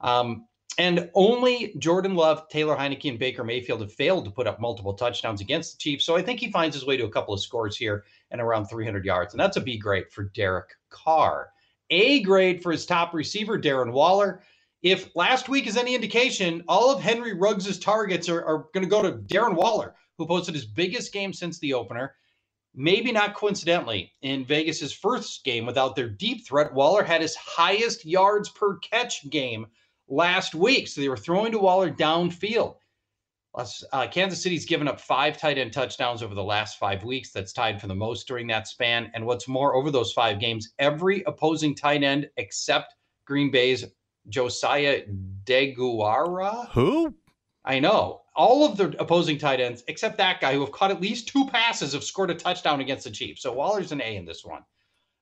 [0.00, 0.46] Um,
[0.78, 4.94] and only Jordan Love, Taylor Heinicke, and Baker Mayfield have failed to put up multiple
[4.94, 6.04] touchdowns against the Chiefs.
[6.04, 8.66] So I think he finds his way to a couple of scores here and around
[8.66, 9.32] 300 yards.
[9.32, 11.50] And that's a B grade for Derek Carr.
[11.90, 14.42] A grade for his top receiver, Darren Waller.
[14.82, 18.90] If last week is any indication, all of Henry Ruggs' targets are, are going to
[18.90, 22.14] go to Darren Waller who posted his biggest game since the opener.
[22.74, 28.04] Maybe not coincidentally, in Vegas's first game without their deep threat, Waller had his highest
[28.04, 29.66] yards per catch game
[30.08, 30.88] last week.
[30.88, 32.76] So they were throwing to Waller downfield.
[33.92, 37.30] Uh, Kansas City's given up five tight end touchdowns over the last five weeks.
[37.32, 39.10] That's tied for the most during that span.
[39.14, 42.94] And what's more, over those five games, every opposing tight end except
[43.24, 43.84] Green Bay's
[44.28, 45.02] Josiah
[45.44, 46.70] Deguara.
[46.72, 47.14] Who?
[47.64, 51.00] I know all of the opposing tight ends, except that guy who have caught at
[51.00, 53.42] least two passes, have scored a touchdown against the Chiefs.
[53.42, 54.62] So Waller's an A in this one.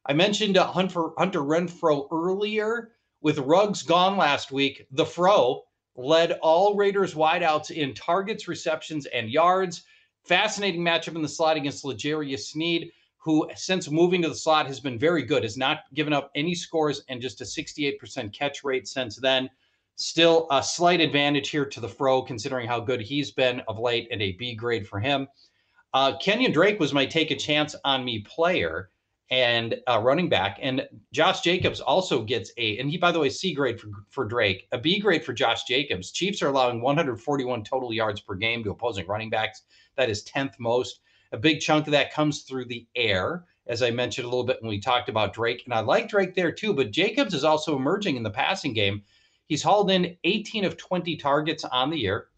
[0.06, 2.90] I mentioned uh, Hunter, Hunter Renfrow earlier.
[3.24, 5.62] With Ruggs gone last week, the Fro
[5.96, 9.84] led all Raiders wideouts in targets, receptions, and yards.
[10.24, 14.78] Fascinating matchup in the slot against L'Jarius Sneed, who, since moving to the slot, has
[14.78, 18.86] been very good, has not given up any scores and just a 68% catch rate
[18.86, 19.48] since then.
[19.96, 24.06] Still a slight advantage here to the Fro, considering how good he's been of late,
[24.10, 25.28] and a B grade for him.
[25.94, 28.90] Uh, Kenyon Drake was my take a chance on me player
[29.30, 30.58] and running back.
[30.60, 34.24] And Josh Jacobs also gets a, and he, by the way, C grade for, for
[34.24, 36.12] Drake, a B grade for Josh Jacobs.
[36.12, 39.62] Chiefs are allowing 141 total yards per game to opposing running backs.
[39.96, 41.00] That is 10th most.
[41.32, 44.58] A big chunk of that comes through the air, as I mentioned a little bit
[44.60, 45.62] when we talked about Drake.
[45.64, 49.02] And I like Drake there too, but Jacobs is also emerging in the passing game
[49.46, 52.28] He's hauled in 18 of 20 targets on the year.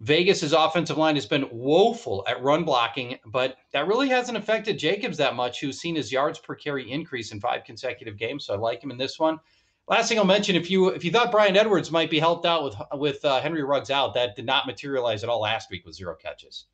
[0.00, 5.16] Vegas's offensive line has been woeful at run blocking, but that really hasn't affected Jacobs
[5.18, 8.44] that much, who's seen his yards per carry increase in five consecutive games.
[8.44, 9.38] So I like him in this one.
[9.86, 12.64] Last thing I'll mention: if you if you thought Bryan Edwards might be helped out
[12.64, 15.94] with with uh, Henry Ruggs out, that did not materialize at all last week with
[15.94, 16.66] zero catches.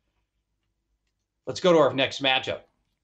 [1.45, 2.61] Let's go to our next matchup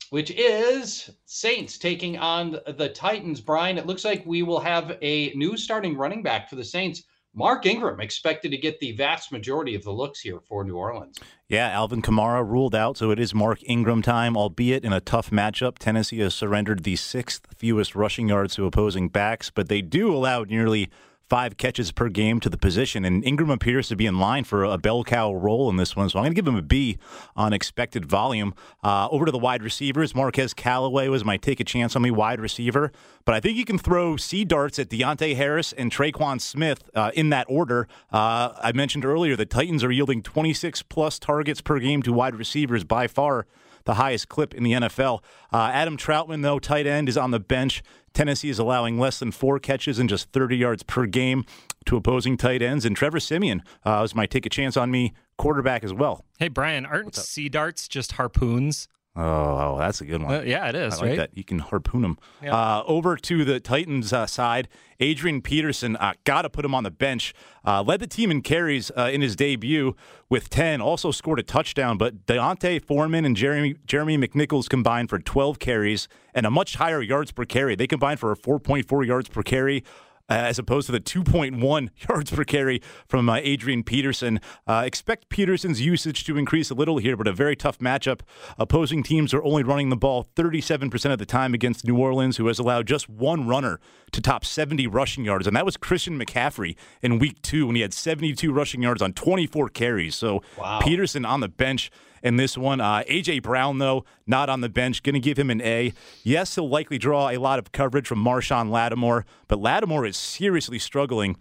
[0.10, 3.42] which is Saints taking on the Titans.
[3.42, 7.04] Brian, it looks like we will have a new starting running back for the Saints.
[7.38, 11.20] Mark Ingram expected to get the vast majority of the looks here for New Orleans.
[11.48, 15.30] Yeah, Alvin Kamara ruled out, so it is Mark Ingram time, albeit in a tough
[15.30, 15.78] matchup.
[15.78, 20.46] Tennessee has surrendered the sixth fewest rushing yards to opposing backs, but they do allow
[20.46, 20.90] nearly
[21.30, 23.04] five catches per game to the position.
[23.06, 26.10] And Ingram appears to be in line for a bell cow role in this one.
[26.10, 26.98] So I'm going to give him a B
[27.36, 28.54] on expected volume.
[28.84, 30.16] Uh, over to the wide receivers.
[30.16, 32.92] Marquez Callaway was my take a chance on me wide receiver.
[33.26, 37.12] But I think you can throw C darts at Deonte Harris and Tre'Quan Smith uh,
[37.14, 37.88] in that order.
[38.12, 42.36] Uh, I mentioned earlier the Titans are yielding 26 plus targets per game to wide
[42.36, 43.46] receivers by far
[43.88, 45.24] the highest clip in the NFL.
[45.52, 47.82] Uh, Adam Trautman, though, tight end, is on the bench.
[48.14, 51.46] Tennessee is allowing less than four catches and just 30 yards per game
[51.86, 52.84] to opposing tight ends.
[52.84, 56.26] And Trevor Siemian uh, was my take a chance on me quarterback as well.
[56.38, 58.90] Hey, Brian, aren't sea darts just harpoons?
[59.20, 60.32] Oh, that's a good one.
[60.32, 60.94] Uh, yeah, it is.
[60.94, 61.18] I like right?
[61.18, 61.32] that.
[61.34, 62.20] You can harpoon them.
[62.42, 62.56] Yeah.
[62.56, 64.68] Uh, over to the Titans uh, side,
[65.00, 67.34] Adrian Peterson uh, got to put him on the bench.
[67.66, 69.96] Uh, led the team in carries uh, in his debut
[70.30, 70.82] with 10.
[70.82, 71.98] Also scored a touchdown.
[71.98, 77.02] But D'Onta Foreman and Jeremy Jeremy McNichols combined for 12 carries and a much higher
[77.02, 77.76] yards per carry.
[77.76, 79.84] They combined for a 4.4 yards per carry.
[80.30, 84.42] Uh, as opposed to the 2.1 yards per carry from uh, Adrian Peterson.
[84.68, 88.22] Uh, expect Peterson's usage to increase a little here, but a very tough matchup.
[88.58, 92.48] Opposing teams are only running the ball 37% of the time against New Orleans, who
[92.48, 93.80] has allowed just one runner
[94.12, 97.82] to top 70 rushing yards, and that was Christian McCaffrey in week two when he
[97.82, 100.16] had 72 rushing yards on 24 carries.
[100.16, 100.80] So wow.
[100.82, 101.92] Peterson on the bench
[102.24, 102.82] in this one.
[102.82, 103.40] Uh, A.J.
[103.40, 105.04] Brown, though, not on the bench.
[105.04, 105.94] Going to give him an A.
[106.24, 110.80] Yes, he'll likely draw a lot of coverage from Marshon Lattimore, but Lattimore is seriously
[110.80, 111.38] struggling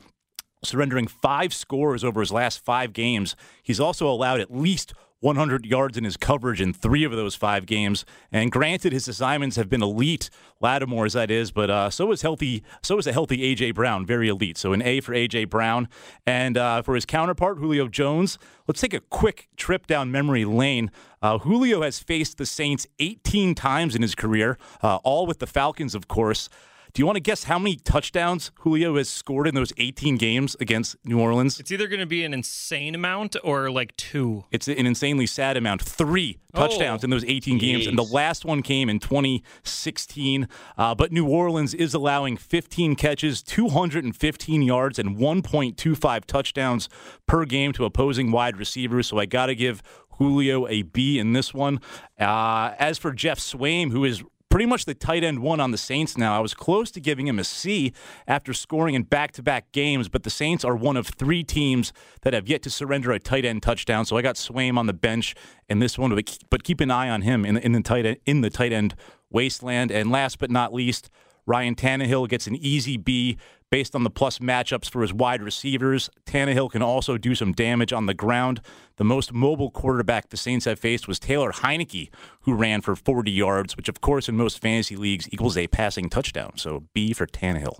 [0.64, 3.36] surrendering five scores over his last five games.
[3.62, 7.66] He's also allowed at least 100 yards in his coverage in three of those five
[7.66, 8.04] games.
[8.30, 12.22] And granted, his assignments have been elite, Lattimore as that is, but uh, so is
[12.22, 12.62] healthy.
[12.82, 14.58] So is a healthy AJ Brown, very elite.
[14.58, 15.88] So an A for AJ Brown,
[16.26, 18.38] and uh, for his counterpart Julio Jones.
[18.66, 20.90] Let's take a quick trip down memory lane.
[21.22, 25.46] Uh, Julio has faced the Saints 18 times in his career, uh, all with the
[25.46, 26.48] Falcons, of course.
[26.96, 30.56] Do you want to guess how many touchdowns Julio has scored in those 18 games
[30.60, 31.60] against New Orleans?
[31.60, 34.44] It's either going to be an insane amount or like two.
[34.50, 35.82] It's an insanely sad amount.
[35.82, 37.04] Three touchdowns Oh.
[37.04, 40.48] in those 18 games, and the last one came in 2016.
[40.78, 46.88] Uh, but New Orleans is allowing 15 catches, 215 yards, and 1.25 touchdowns
[47.26, 49.06] per game to opposing wide receivers.
[49.08, 49.82] So I got to give
[50.12, 51.78] Julio a B in this one.
[52.18, 55.78] Uh, as for Geoff Swaim, who is pretty much the tight end one on the
[55.78, 56.36] Saints now.
[56.36, 57.92] I was close to giving him a C
[58.26, 61.92] after scoring in back to back games, but the Saints are one of three teams
[62.22, 64.04] that have yet to surrender a tight end touchdown.
[64.04, 65.34] So I got Swaim on the bench
[65.68, 66.14] in this one,
[66.50, 68.94] but keep- an eye on him in, in the tight end, in the tight end
[69.30, 69.90] wasteland.
[69.90, 71.08] And last but not least,
[71.46, 73.38] Ryan Tannehill gets an easy B
[73.70, 76.08] based on the plus matchups for his wide receivers.
[76.24, 78.60] Tannehill can also do some damage on the ground.
[78.96, 82.10] The most mobile quarterback the Saints have faced was Taylor Heinicke,
[82.42, 86.08] who ran for 40 yards, which, of course, in most fantasy leagues equals a passing
[86.08, 86.52] touchdown.
[86.56, 87.78] So B for Tannehill.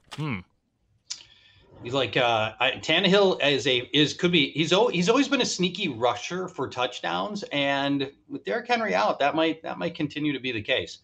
[1.83, 5.43] He's like uh, I, Tannehill is a is could be he's al- he's always been
[5.43, 10.33] a sneaky rusher for touchdowns, and with Derrick Henry out, that might that might continue
[10.33, 10.99] to be the case.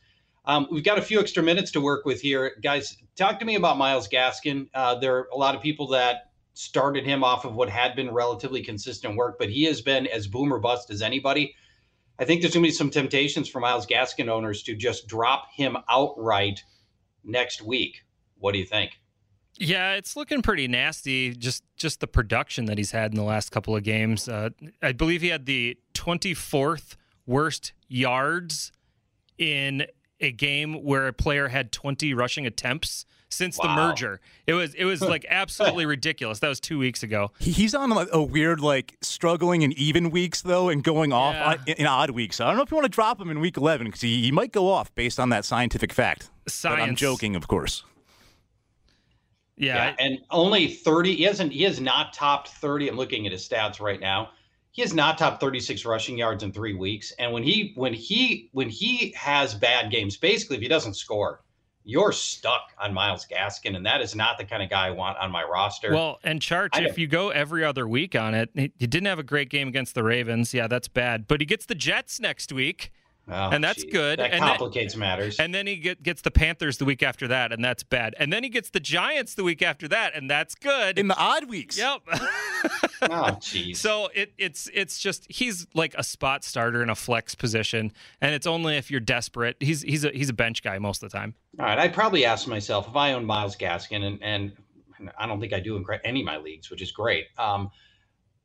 [0.45, 2.97] Um, we've got a few extra minutes to work with here, guys.
[3.17, 4.69] Talk to me about Myles Gaskin.
[4.75, 8.11] Uh, there are a lot of people that started him off of what had been
[8.11, 11.55] relatively consistent work, but he has been as boom or bust as anybody.
[12.19, 15.49] I think there's going to be some temptations for Myles Gaskin owners to just drop
[15.55, 16.63] him outright
[17.25, 18.05] next week.
[18.39, 18.93] What do you think?
[19.59, 21.35] Yeah, it's looking pretty nasty.
[21.35, 24.29] Just just the production that he's had in the last couple of games.
[24.29, 24.51] Uh,
[24.83, 28.73] I believe he had the 24th worst yards
[29.39, 29.87] in
[30.23, 34.21] a game where a player had 20 rushing attempts since the merger.
[34.47, 36.39] It was it was like absolutely ridiculous.
[36.41, 37.31] That was two weeks ago.
[37.39, 41.49] He's on like, a weird, like, struggling in even weeks, though, and going off Yeah.
[41.49, 42.37] on- in, in odd weeks.
[42.37, 44.23] So I don't know if you want to drop him in week 11 because he,
[44.23, 46.31] he might go off based on that scientific fact.
[46.63, 47.85] But I'm joking, of course.
[49.57, 53.47] Yeah, and only 30 he hasn't he has not topped 30 i'm looking at his
[53.47, 54.31] stats right now
[54.73, 58.49] he has not top 36 rushing yards in three weeks and when he when he
[58.53, 61.41] when he has bad games basically if he doesn't score
[61.85, 65.19] you're stuck on myles gaskin and that is not the kind of guy i want
[65.19, 68.51] on my roster Well, and Charch, I if you go every other week on it,
[68.55, 70.55] he, he didn't have a great game against the Ravens.
[70.55, 71.27] Yeah, that's bad.
[71.27, 72.93] But he gets the Jets next week.
[73.29, 73.93] Oh, and that's geez.
[73.93, 74.19] good.
[74.21, 77.27] that And then- complicates matters And then he get, gets the Panthers the week after
[77.29, 78.15] that, and that's bad.
[78.19, 80.99] And then he gets the Giants the week after that, and that's good.
[80.99, 81.77] In the odd weeks.
[81.79, 82.01] Yep.
[83.03, 83.07] oh
[83.41, 87.93] jeez so it, it's it's just he's like a spot starter in a flex position,
[88.21, 89.57] and it's only if you're desperate.
[89.61, 91.35] He's he's a he's a bench guy most of the time.
[91.59, 94.53] All right, I'd probably ask myself if I own Myles Gaskin, and, and
[95.19, 97.27] I don't think I do in any of my leagues, which is great.
[97.39, 97.71] Um,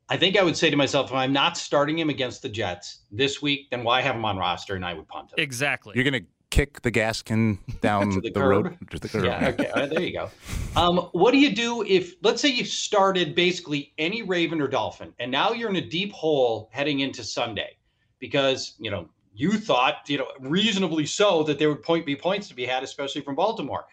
[0.10, 3.02] I think I would say to myself, if I'm not starting him against the Jets
[3.12, 4.76] this week, then why have him on roster?
[4.76, 5.36] And I would punt him.
[5.38, 5.94] Exactly.
[5.96, 8.78] You're going to kick the Gaskin down To the, the road?
[8.92, 9.26] To the curb.
[9.26, 10.30] Yeah, okay, right, there you go.
[10.76, 15.14] Um, what do you do if, let's say, you started basically any Raven or Dolphin,
[15.20, 17.78] and now you're in a deep hole heading into Sunday
[18.20, 22.48] because you know you thought, you know, reasonably so, that there would point be points
[22.48, 23.86] to be had, especially from Baltimore.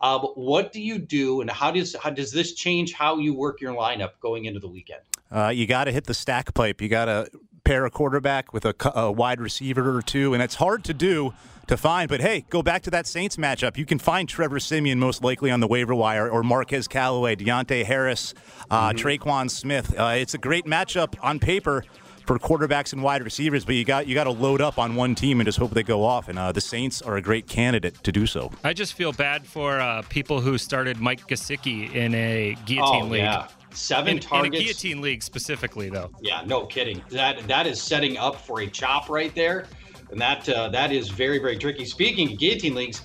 [0.00, 3.34] Uh, but what do you do, and how does how does this change how you
[3.34, 5.00] work your lineup going into the weekend?
[5.30, 6.80] Uh, you got to hit the stack pipe.
[6.80, 7.28] You got to
[7.66, 11.34] pair a quarterback with a, a wide receiver or two, and it's hard to do
[11.66, 12.08] to find.
[12.08, 13.76] But hey, go back to that Saints matchup.
[13.76, 17.84] You can find Trevor Siemian most likely on the waiver wire, or Marquez Callaway, Deonte
[17.84, 18.34] Harris,
[18.70, 19.98] uh, Tre'Quan Smith.
[19.98, 21.84] Uh, it's a great matchup on paper
[22.24, 25.14] for quarterbacks and wide receivers, but you got you got to load up on one
[25.14, 26.28] team and just hope they go off.
[26.28, 28.50] And uh, the Saints are a great candidate to do so.
[28.64, 33.06] I just feel bad for uh, people who started Mike Gesicki in a guillotine Oh
[33.06, 33.22] league.
[33.22, 33.46] yeah,
[33.76, 36.10] seven In, in a guillotine league specifically, though.
[36.20, 37.02] Yeah, no kidding.
[37.10, 39.66] That that is setting up for a chop right there,
[40.10, 41.84] and that uh, that is very very tricky.
[41.84, 43.02] Speaking of guillotine leagues,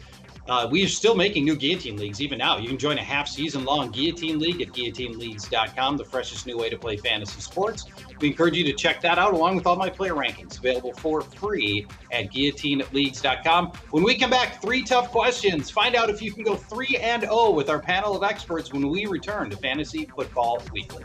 [0.47, 2.57] uh, we are still making new guillotine leagues even now.
[2.57, 6.69] You can join a half season long guillotine league at guillotineleagues.com, the freshest new way
[6.69, 7.86] to play fantasy sports.
[8.22, 11.22] We encourage you to check that out along with all my player rankings available for
[11.22, 13.72] free at guillotineleagues.com.
[13.89, 15.72] When we come back, three tough questions.
[15.72, 18.88] Find out if you can go 3 and 0 with our panel of experts when
[18.89, 21.03] we return to Fantasy Football Weekly.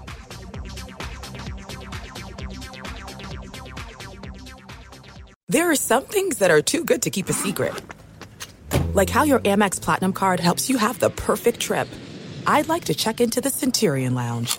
[5.48, 7.72] There are some things that are too good to keep a secret.
[8.92, 11.88] Like how your Amex Platinum card helps you have the perfect trip.
[12.46, 14.58] I'd like to check into the Centurion Lounge.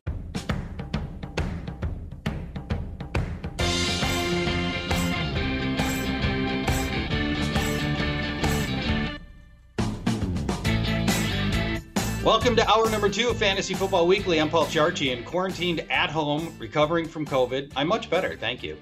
[12.23, 14.39] Welcome to hour number two of Fantasy Football Weekly.
[14.39, 17.71] I'm Paul Charchi and quarantined at home, recovering from COVID.
[17.75, 18.77] I'm much better, thank you.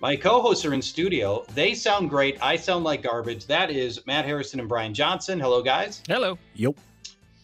[0.00, 1.44] My co hosts are in studio.
[1.54, 2.36] They sound great.
[2.42, 3.46] I sound like garbage.
[3.46, 5.38] That is Matt Harrison and Brian Johnson.
[5.38, 6.02] Hello, guys.
[6.08, 6.36] Hello.
[6.54, 6.80] Yep.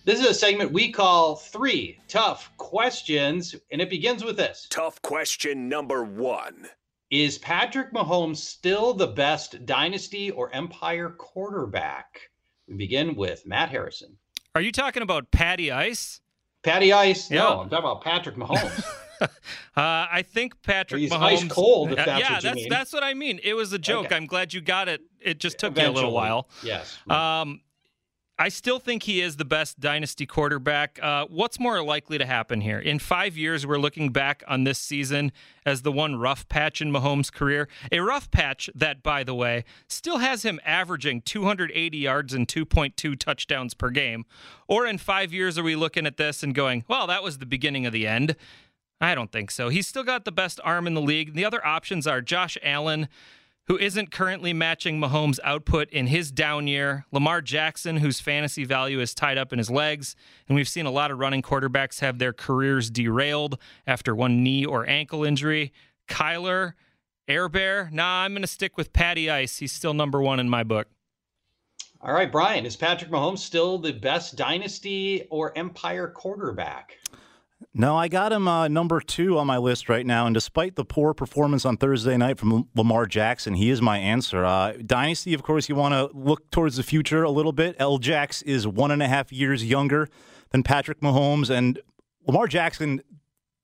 [0.04, 5.00] This is a segment we call Three Tough Questions, and it begins with this Tough
[5.02, 6.66] question number one
[7.12, 12.18] Is Patrick Mahomes still the best dynasty or empire quarterback?
[12.66, 14.18] We begin with Matt Harrison.
[14.56, 16.22] Are you talking about Patty Ice?
[16.62, 17.30] Patty Ice?
[17.30, 17.40] Yeah.
[17.40, 18.84] No, I'm talking about Patrick Mahomes.
[19.20, 19.28] Uh,
[20.12, 21.22] I think Patrick He's Mahomes.
[21.22, 22.68] ice cold, if Uh, that's yeah, what you that's mean.
[22.68, 23.40] that's what I mean.
[23.42, 24.06] It was a joke.
[24.06, 24.16] Okay.
[24.16, 25.00] I'm glad you got it.
[25.20, 26.48] It just took me a little while.
[26.62, 26.98] Yes.
[27.08, 27.62] Um,
[28.38, 30.98] I still think he is the best dynasty quarterback.
[31.02, 32.78] Uh, what's more likely to happen here?
[32.78, 35.32] In five years, we're looking back on this season
[35.64, 37.66] as the one rough patch in Mahomes' career.
[37.90, 43.18] A rough patch that, by the way, still has him averaging 280 yards and 2.2
[43.18, 44.26] touchdowns per game.
[44.68, 47.46] Or in five years, are we looking at this and going, well, that was the
[47.46, 48.36] beginning of the end?
[49.00, 49.70] I don't think so.
[49.70, 51.32] He's still got the best arm in the league.
[51.34, 53.08] The other options are Josh Allen,
[53.66, 59.00] who isn't currently matching Mahomes' output in his down year, Lamar Jackson, whose fantasy value
[59.00, 60.14] is tied up in his legs,
[60.48, 64.64] and we've seen a lot of running quarterbacks have their careers derailed after one knee
[64.64, 65.72] or ankle injury.
[66.08, 66.74] Kyler,
[67.26, 69.58] Air Bear, nah, I'm going to stick with Patty Ice.
[69.58, 70.86] He's still number one in my book.
[72.02, 76.98] All right, Brian, is Patrick Mahomes still the best dynasty or empire quarterback?
[77.72, 80.26] No, I got him uh, number two on my list right now.
[80.26, 84.44] And despite the poor performance on Thursday night from Lamar Jackson, he is my answer.
[84.44, 87.74] Uh, Dynasty, of course, you want to look towards the future a little bit.
[87.78, 87.98] L.
[87.98, 90.08] Jax is one and a half years younger
[90.50, 91.48] than Patrick Mahomes.
[91.48, 91.80] And
[92.26, 93.00] Lamar Jackson,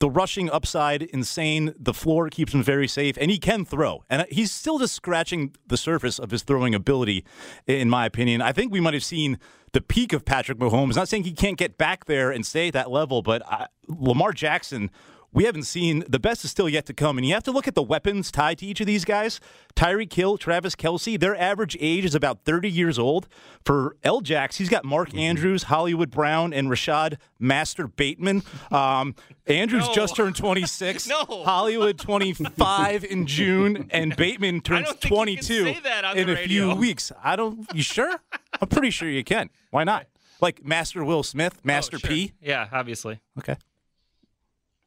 [0.01, 1.75] the rushing upside, insane.
[1.79, 4.05] The floor keeps him very safe, and he can throw.
[4.09, 7.25] And he's still just scratching the surface of his throwing ability,
[7.67, 8.41] in my opinion.
[8.41, 9.39] I think we might have seen
[9.73, 10.97] the peak of Patrick Mahomes.
[10.97, 14.33] Not saying he can't get back there and stay at that level, but uh, Lamar
[14.33, 14.91] Jackson,
[15.35, 17.17] we haven't seen the best is still yet to come.
[17.17, 19.41] And you have to look at the weapons tied to each of these guys.
[19.75, 23.29] Tyreek Hill, Travis Kelce, their average age is about 30 years old.
[23.65, 24.21] For L.
[24.21, 28.43] Jax, he's got Mark Andrews, Hollywood Brown, and Rashod Master Bateman.
[28.71, 29.15] Um,
[29.47, 29.95] Andrews No.
[29.95, 31.09] just turned 26.
[31.09, 31.25] No.
[31.25, 36.19] Hollywood 25 in June, and Bateman turns don't think you can 22 say that on
[36.19, 37.11] in a few weeks.
[37.25, 37.67] I don't.
[37.75, 38.21] You sure?
[38.63, 39.51] I'm pretty sure you can.
[39.71, 40.07] Why not?
[40.41, 42.11] Like Master Will Smith, Master Oh, sure.
[42.11, 42.33] P.
[42.41, 43.19] Yeah, obviously.
[43.39, 43.57] Okay.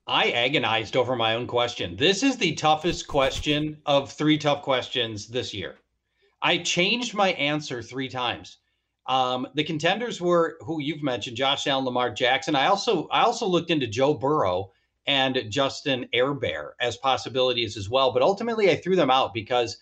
[0.08, 1.98] I agonized over my own question.
[1.98, 5.76] This is the toughest question of three tough questions this year.
[6.42, 8.58] I changed my answer three times.
[9.08, 12.56] Um, the contenders were who you've mentioned, Josh Allen, Lamar Jackson.
[12.56, 14.72] I also I also looked into Joe Burrow
[15.06, 19.78] and Justin Airbear as possibilities as well, but ultimately I threw them out because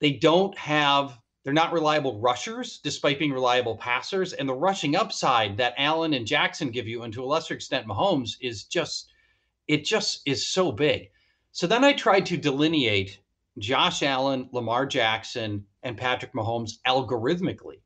[0.00, 5.56] they don't have they're not reliable rushers despite being reliable passers and the rushing upside
[5.56, 9.12] that Allen and Jackson give you and to a lesser extent Mahomes is just
[9.68, 11.08] it just is so big.
[11.52, 13.20] So then I tried to delineate
[13.58, 17.78] Josh Allen, Lamar Jackson, and Patrick Mahomes algorithmically.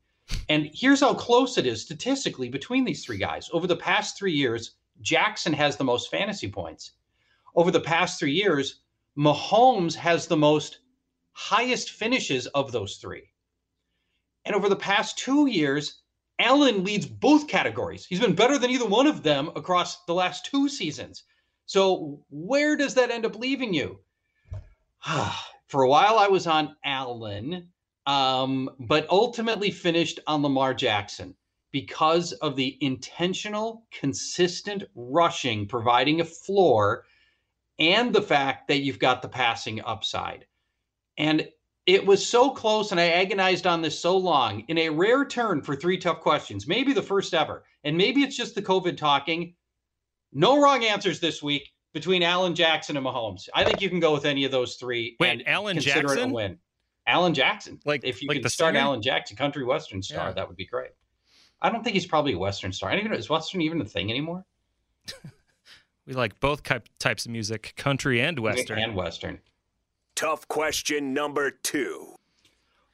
[0.48, 3.50] And here's how close it is statistically between these three guys.
[3.52, 6.92] Over the past three years, Jackson has the most fantasy points.
[7.54, 8.80] Over the past three years,
[9.18, 10.78] Mahomes has the most
[11.32, 13.29] highest finishes of those three.
[14.44, 16.02] And over the past two years,
[16.38, 18.06] Allen leads both categories.
[18.06, 21.24] He's been better than either one of them across the last two seasons.
[21.66, 24.00] So where does that end up leaving you?
[25.68, 27.68] For a while, I was on Allen,
[28.06, 31.36] um, but ultimately finished on Lamar Jackson.
[31.72, 37.04] because of the intentional, consistent rushing, providing a floor,
[37.78, 40.46] and the fact that you've got the passing upside.
[41.16, 41.48] And
[41.94, 44.60] it was so close, and I agonized on this so long.
[44.68, 48.36] In a rare turn for three tough questions, maybe the first ever, and maybe it's
[48.36, 49.54] just the COVID talking.
[50.32, 53.48] No wrong answers this week between Allen Jackson and Mahomes.
[53.54, 55.16] I think you can go with any of those three.
[55.18, 56.18] Wait, and Allen consider Jackson?
[56.18, 56.58] it a win.
[57.06, 57.80] Allen Jackson.
[57.84, 58.84] Like if you like could the start singer?
[58.84, 60.32] Allen Jackson, country western star, Yeah.
[60.34, 60.90] that would be great.
[61.60, 62.90] I don't think he's probably a western star.
[62.90, 64.44] I don't even know is western even a thing anymore?
[66.06, 66.62] We like both
[66.98, 68.80] types of music, country and western.
[68.80, 69.38] And western.
[70.14, 72.14] Tough question number two.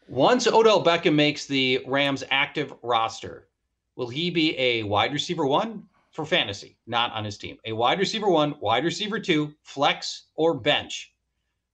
[0.08, 3.48] Once Odell Beckham makes the Rams active roster,
[3.96, 7.58] will he be a wide receiver one for fantasy, not on his team?
[7.64, 11.12] A wide receiver one, wide receiver two, flex, or bench?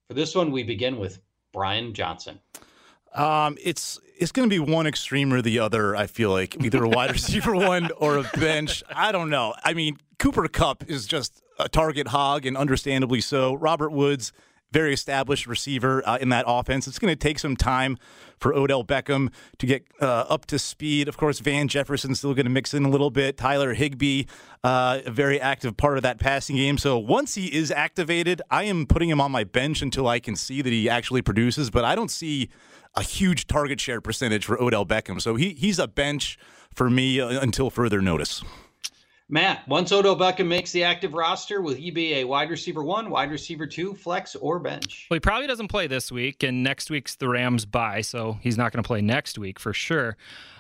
[0.09, 1.21] For this one, we begin with
[1.53, 2.41] Brian Johnson.
[3.15, 5.95] Um, it's it's going to be one extreme or the other.
[5.95, 8.83] I feel like either a wide receiver one or a bench.
[8.95, 9.55] I don't know.
[9.65, 13.55] I mean, Cooper Kupp is just a target hog, and understandably so.
[13.55, 14.33] Robert Woods,
[14.73, 16.89] very established receiver uh, in that offense.
[16.89, 17.99] It's going to take some time
[18.39, 21.09] for Odell Beckham to get uh, up to speed.
[21.09, 23.37] Of course, Van Jefferson's still going to mix in a little bit.
[23.37, 24.25] Tyler Higbee,
[24.65, 26.79] uh, a very active part of that passing game.
[26.79, 30.35] So once he is activated, I am putting him on my bench until I can
[30.35, 31.71] see that he actually produces.
[31.71, 32.49] But I don't see
[32.95, 35.21] a huge target share percentage for Odell Beckham.
[35.21, 36.39] So he he's a bench
[36.75, 38.43] for me uh, until further notice.
[39.33, 43.09] Matt, once Odell Beckham makes the active roster, will he be a wide receiver one,
[43.09, 45.07] wide receiver two, flex, or bench?
[45.09, 48.59] Well, he probably doesn't play this week, and next week's the Rams bye, so he's
[48.59, 50.19] not going to play next week for sure.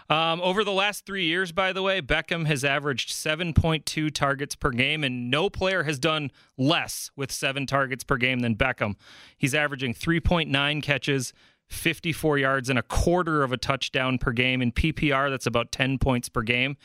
[0.08, 4.70] Um, over the last three years, by the way, Beckham has averaged 7.2 targets per
[4.70, 8.94] game, and no player has done less with seven targets per game than Beckham.
[9.36, 11.34] He's averaging 3.9 catches,
[11.68, 14.62] 54 yards, and a quarter of a touchdown per game.
[14.62, 16.78] In PPR, that's about 10 points per game.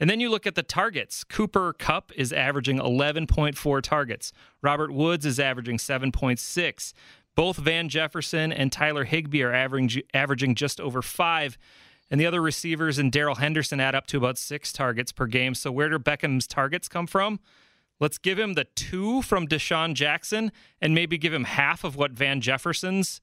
[0.00, 1.22] And then you look at the targets.
[1.24, 4.32] Cooper Kupp is averaging 11.4 targets.
[4.62, 6.92] Robert Woods is averaging 7.6.
[7.34, 11.56] Both Van Jefferson and Tyler Higbee are averaging, averaging just over five.
[12.10, 15.54] And the other receivers and Darrell Henderson add up to about six targets per game.
[15.54, 17.40] So where do Beckham's targets come from?
[18.00, 22.10] Let's give him the two from DeSean Jackson and maybe give him half of what
[22.12, 23.20] Van Jefferson's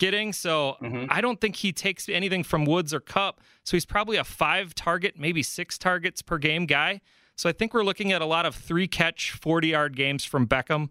[0.00, 0.32] getting.
[0.32, 1.06] So mm-hmm.
[1.08, 3.40] I don't think he takes anything from Woods or Kupp.
[3.62, 7.00] So he's probably a five target, maybe six targets per game guy.
[7.36, 10.48] So I think we're looking at a lot of three catch, 40 yard games from
[10.48, 10.88] Beckham.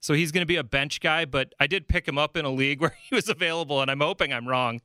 [0.00, 2.44] So he's going to be a bench guy, but I did pick him up in
[2.44, 4.80] a league where he was available, and I'm hoping I'm wrong.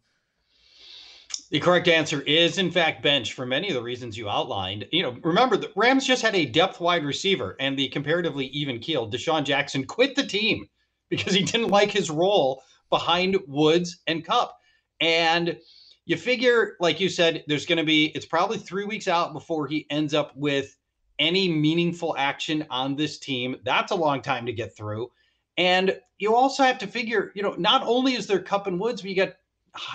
[1.49, 4.86] The correct answer is, in fact, bench for many of the reasons you outlined.
[4.91, 8.80] You know, remember the Rams just had a depth wide receiver and the comparatively even
[8.80, 10.68] keeled DeSean Jackson quit the team
[11.09, 14.57] because he didn't like his role behind Woods and Kupp.
[14.99, 15.57] And
[16.05, 19.67] you figure, like you said, there's going to be, it's probably three weeks out before
[19.67, 20.75] he ends up with
[21.19, 23.57] any meaningful action on this team.
[23.63, 25.11] That's a long time to get through.
[25.57, 29.01] And you also have to figure, you know, not only is there Kupp and Woods,
[29.01, 29.33] but you got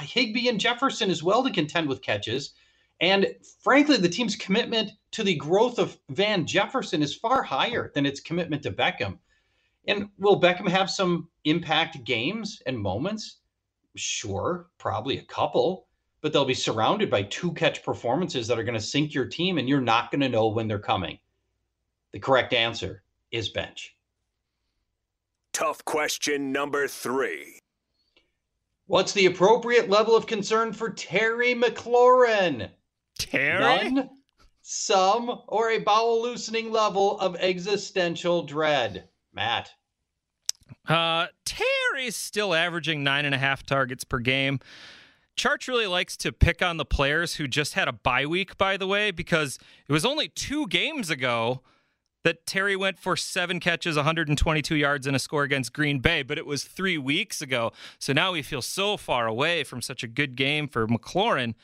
[0.00, 2.52] Higbee and Jefferson as well to contend with catches.
[3.00, 8.06] And frankly, the team's commitment to the growth of Van Jefferson is far higher than
[8.06, 9.18] its commitment to Beckham.
[9.86, 13.38] And will Beckham have some impact games and moments?
[13.96, 15.88] Sure, probably a couple,
[16.20, 19.58] but they'll be surrounded by two catch performances that are going to sink your team,
[19.58, 21.18] and you're not going to know when they're coming.
[22.12, 23.96] The correct answer is bench.
[25.52, 27.58] Tough question number three.
[28.86, 32.70] What's the appropriate level of concern for Terry McLaurin?
[33.18, 33.90] Terry?
[33.90, 34.10] None,
[34.62, 39.08] some, or a bowel loosening level of existential dread?
[39.32, 39.72] Matt.
[40.88, 44.60] Uh, Terry's still averaging nine and a half targets per game.
[45.36, 48.76] Charts really likes to pick on the players who just had a bye week, by
[48.76, 49.58] the way, because
[49.88, 51.62] it was only two games ago
[52.24, 56.38] that Terry went for seven catches, 122 yards, and a score against Green Bay, but
[56.38, 57.72] it was three weeks ago.
[57.98, 61.54] So now we feel so far away from such a good game for McLaurin.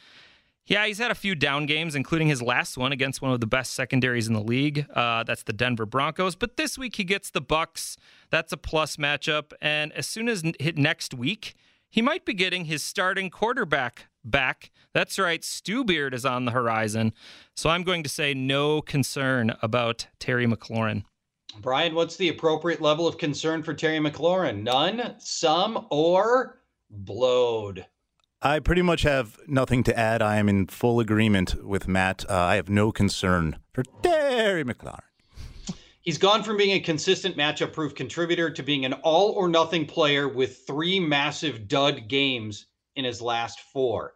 [0.68, 3.46] Yeah, he's had a few down games, including his last one against one of the
[3.46, 4.86] best secondaries in the league.
[4.94, 6.36] Uh, that's the Denver Broncos.
[6.36, 7.96] But this week he gets the Bucs.
[8.28, 9.52] That's a plus matchup.
[9.62, 11.54] And as soon as hit next week,
[11.88, 14.70] he might be getting his starting quarterback back.
[14.92, 17.14] That's right, Stu Beard is on the horizon.
[17.56, 21.04] So I'm going to say no concern about Terry McLaurin.
[21.60, 24.62] Brian, what's the appropriate level of concern for Terry McLaurin?
[24.62, 26.60] None, some, or
[26.90, 27.86] blowed?
[28.40, 30.22] I pretty much have nothing to add.
[30.22, 32.24] I am in full agreement with Matt.
[32.30, 35.00] Uh, I have no concern for Terry McLaurin.
[36.02, 39.86] He's gone from being a consistent matchup proof contributor to being an all or nothing
[39.86, 44.14] player with three massive dud games in his last four.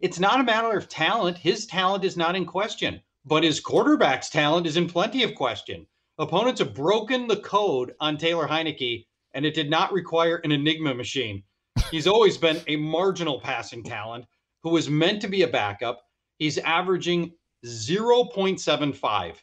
[0.00, 1.36] it's not a matter of talent.
[1.36, 5.86] His talent is not in question, but his quarterback's talent is in plenty of question.
[6.18, 10.94] Opponents have broken the code on Taylor Heinicke, and it did not require an Enigma
[10.94, 11.42] machine.
[11.90, 14.26] He's always been a marginal passing talent
[14.62, 16.02] who was meant to be a backup.
[16.38, 17.32] He's averaging
[17.64, 19.36] 0.75,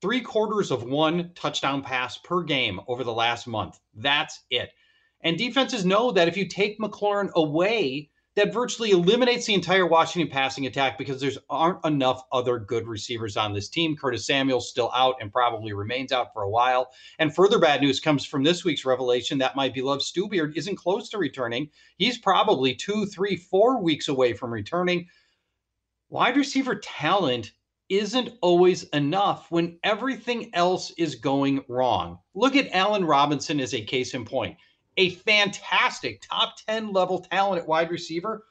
[0.00, 3.80] three quarters of one touchdown pass per game over the last month.
[3.94, 4.70] That's it.
[5.22, 10.30] And defenses know that if you take McLaurin away, that virtually eliminates the entire Washington
[10.30, 13.96] passing attack because there's aren't enough other good receivers on this team.
[13.96, 16.90] Curtis Samuel's still out and probably remains out for a while.
[17.18, 21.08] And further bad news comes from this week's revelation that my beloved Stewbeard isn't close
[21.08, 21.70] to returning.
[21.96, 25.08] He's probably two, three, four weeks away from returning.
[26.10, 27.52] Wide receiver talent
[27.88, 32.18] isn't always enough when everything else is going wrong.
[32.34, 34.56] Look at Allen Robinson as a case in point
[34.96, 38.44] a fantastic top 10 level talent at wide receiver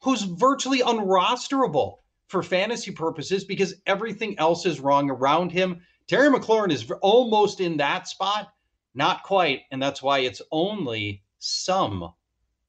[0.00, 5.80] who's virtually unrosterable for fantasy purposes because everything else is wrong around him.
[6.06, 8.52] Terry McLaurin is almost in that spot,
[8.94, 9.62] not quite.
[9.70, 12.12] And that's why it's only some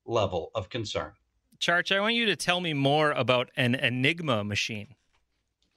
[0.05, 1.11] level of concern.
[1.59, 4.95] Charch, I want you to tell me more about an Enigma machine.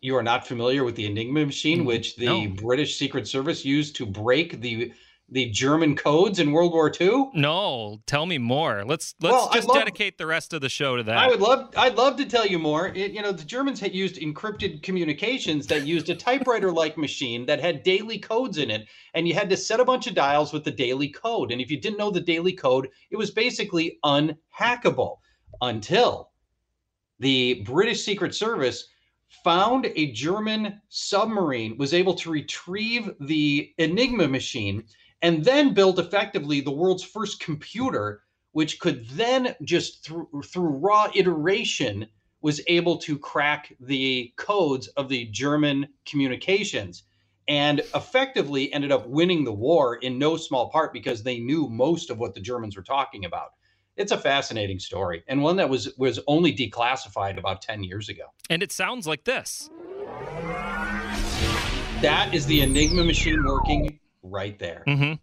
[0.02, 2.48] You are not familiar with the Enigma machine, which the no.
[2.48, 4.92] British Secret Service used to break the
[5.30, 7.30] the German codes in World War II?
[7.34, 8.84] No, tell me more.
[8.84, 11.16] Let's let's well, just love, dedicate the rest of the show to that.
[11.16, 12.88] I would love I'd love to tell you more.
[12.88, 17.60] It, you know, the Germans had used encrypted communications that used a typewriter-like machine that
[17.60, 20.64] had daily codes in it, and you had to set a bunch of dials with
[20.64, 21.52] the daily code.
[21.52, 25.18] And if you didn't know the daily code, it was basically unhackable
[25.60, 26.30] until
[27.20, 28.88] the British Secret Service
[29.44, 34.82] found a German submarine was able to retrieve the Enigma machine
[35.22, 41.10] and then built effectively the world's first computer, which could then just through, through raw
[41.14, 42.06] iteration
[42.42, 47.02] was able to crack the codes of the German communications
[47.48, 52.08] and effectively ended up winning the war in no small part because they knew most
[52.08, 53.50] of what the Germans were talking about.
[53.96, 58.24] It's a fascinating story and one that was was only declassified about 10 years ago.
[58.48, 59.68] And it sounds like this.
[62.00, 64.84] That is the Enigma machine working right there.
[64.86, 65.14] Mm-hmm.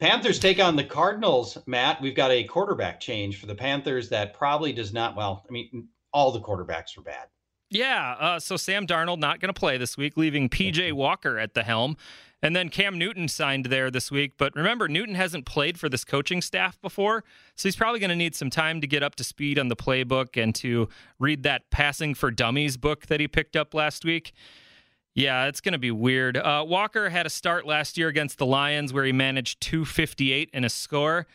[0.00, 2.00] Panthers take on the Cardinals, Matt.
[2.00, 5.88] We've got a quarterback change for the Panthers that probably does not, well, I mean,
[6.12, 7.26] all the quarterbacks are bad.
[7.68, 8.16] Yeah.
[8.18, 11.62] Uh, so Sam Darnold not going to play this week, leaving PJ Walker at the
[11.62, 11.96] helm.
[12.42, 14.32] And then Cam Newton signed there this week.
[14.38, 17.22] But remember, Newton hasn't played for this coaching staff before.
[17.54, 19.76] So he's probably going to need some time to get up to speed on the
[19.76, 20.88] playbook and to
[21.18, 24.32] read that Passing for Dummies book that he picked up last week.
[25.14, 26.36] Yeah, it's going to be weird.
[26.36, 30.64] Uh, Walker had a start last year against the Lions where he managed 258 in
[30.64, 31.26] a score.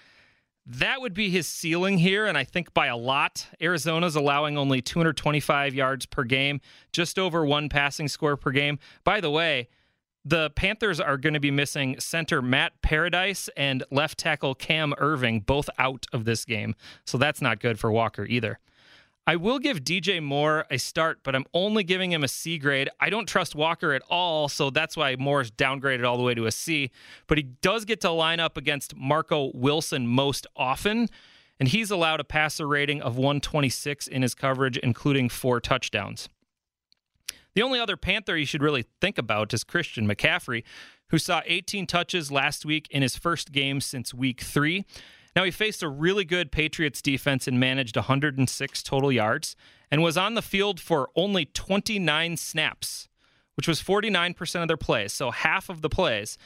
[0.66, 3.48] That would be his ceiling here, and I think by a lot.
[3.62, 6.60] Arizona's allowing only 225 yards per game,
[6.92, 8.80] just over one passing score per game.
[9.04, 9.68] By the way,
[10.24, 15.46] the Panthers are going to be missing center Matt Paradis and left tackle Cam Erving,
[15.46, 16.74] both out of this game.
[17.06, 18.60] So that's not good for Walker either.
[19.28, 22.90] I will give DJ Moore a start, but I'm only giving him a C grade.
[23.00, 26.36] I don't trust Walker at all, so that's why Moore is downgraded all the way
[26.36, 26.92] to a C.
[27.26, 31.10] But he does get to line up against Marco Wilson most often,
[31.60, 36.30] and he's allowed a passer rating of 126 in his coverage, including four touchdowns.
[37.56, 40.64] The only other Panther you should really think about is Christian McCaffrey,
[41.10, 44.86] who saw 18 touches last week in his first game since week three.
[45.36, 49.56] Now, he faced a really good Patriots defense and managed 106 total yards
[49.92, 53.10] and was on the field for only 29 snaps,
[53.56, 56.38] which was 49% of their plays, so half of the plays.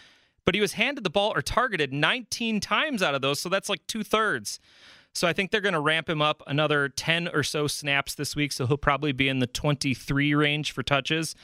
[0.44, 3.70] But he was handed the ball or targeted 19 times out of those, so that's
[3.70, 4.60] like two thirds.
[5.14, 8.36] So I think they're going to ramp him up another 10 or so snaps this
[8.36, 11.36] week, so he'll probably be in the 23 range for touches.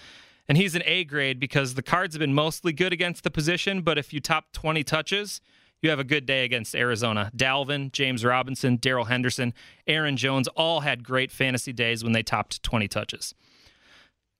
[0.48, 3.82] And he's an A grade because the cards have been mostly good against the position,
[3.82, 5.42] but if you top 20 touches,
[5.86, 7.32] you have a good day against Arizona.
[7.38, 9.54] Dalvin, James Robinson, Darrell Henderson,
[9.86, 13.36] Aaron Jones all had great fantasy days when they topped 20 touches.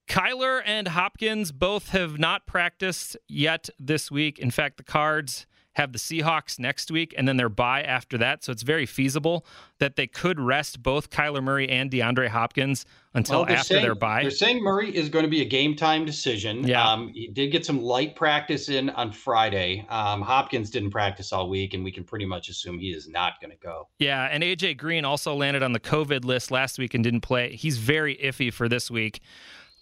[0.08, 4.40] Kyler and Hopkins both have not practiced yet this week.
[4.40, 5.46] In fact, the Cards
[5.76, 8.44] have the Seahawks next week and then their bye after that.
[8.44, 9.46] So it's very feasible
[9.80, 13.96] that they could rest both Kyler Murray and DeAndre Hopkins until well, after saying, their
[13.96, 14.22] bye.
[14.22, 16.66] They're saying Murray is going to be a game time decision.
[16.66, 16.90] Yeah.
[16.90, 19.86] Um, he did get some light practice in on Friday.
[19.90, 23.42] Um, Hopkins didn't practice all week, and we can pretty much assume he is not
[23.42, 23.90] going to go.
[24.00, 24.30] Yeah.
[24.32, 27.56] And AJ Green also landed on the COVID list last week and didn't play.
[27.56, 29.22] He's very iffy for this week.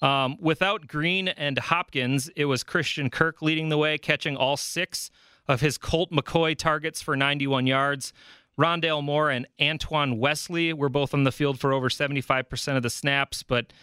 [0.01, 5.09] Um, without Green and Hopkins, it was Christian Kirk leading the way, catching all six
[5.47, 8.13] of his Colt McCoy targets for 91 yards.
[8.57, 12.89] Rondale Moore and Antoine Wesley were both on the field for over 75% of the
[12.89, 13.73] snaps, but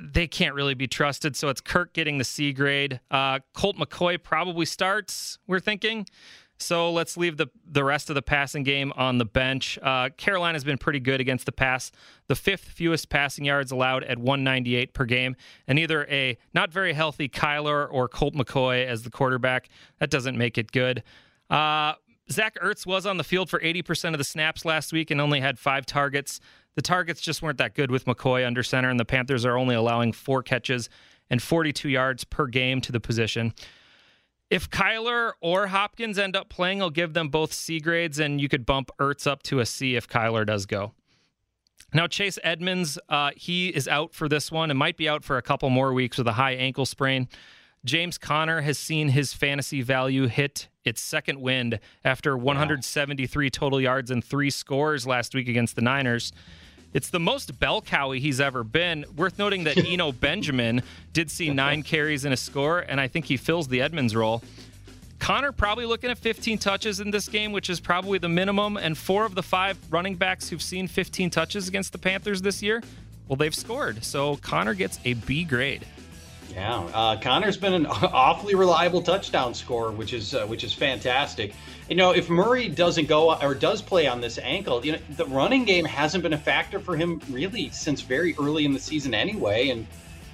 [0.00, 1.36] they can't really be trusted.
[1.36, 3.00] So it's Kirk getting the C grade.
[3.10, 6.06] Uh, Colt McCoy probably starts, we're thinking.
[6.58, 9.78] So let's leave the, the rest of the passing game on the bench.
[9.82, 11.90] Uh, Carolina's been pretty good against the pass,
[12.28, 15.34] the fifth fewest passing yards allowed at 198 per game,
[15.66, 19.68] and either a not very healthy Kyler or Colt McCoy as the quarterback.
[19.98, 21.02] That doesn't make it good.
[21.50, 21.94] Uh,
[22.30, 25.40] Zach Ertz was on the field for 80% of the snaps last week and only
[25.40, 26.40] had five targets.
[26.76, 29.74] The targets just weren't that good with McCoy under center, and the Panthers are only
[29.74, 30.88] allowing four catches
[31.28, 33.52] and 42 yards per game to the position.
[34.52, 38.50] If Kyler or Hopkins end up playing, I'll give them both C grades, and you
[38.50, 40.92] could bump Ertz up to a C if Kyler does go.
[41.94, 45.38] Now, Chase Edmonds, uh, he is out for this one and might be out for
[45.38, 47.28] a couple more weeks with a high ankle sprain.
[47.86, 54.10] James Conner has seen his fantasy value hit its second wind after 173 total yards
[54.10, 56.30] and three scores last week against the Niners.
[56.92, 59.04] It's the most bell cowy he's ever been.
[59.16, 60.82] Worth noting that Eno Benjamin
[61.12, 64.42] did see nine carries and a score, and I think he fills the Edmonds role.
[65.18, 68.76] Conner probably looking at 15 touches in this game, which is probably the minimum.
[68.76, 72.60] And four of the five running backs who've seen 15 touches against the Panthers this
[72.60, 72.82] year,
[73.28, 74.04] well, they've scored.
[74.04, 75.86] So Conner gets a B grade.
[76.54, 81.54] Yeah, uh, Conner's been an awfully reliable touchdown scorer, which is uh, which is fantastic.
[81.88, 85.26] You know, if Murray doesn't go or does play on this ankle, you know, the
[85.26, 89.14] running game hasn't been a factor for him really since very early in the season
[89.14, 89.70] anyway.
[89.70, 89.86] And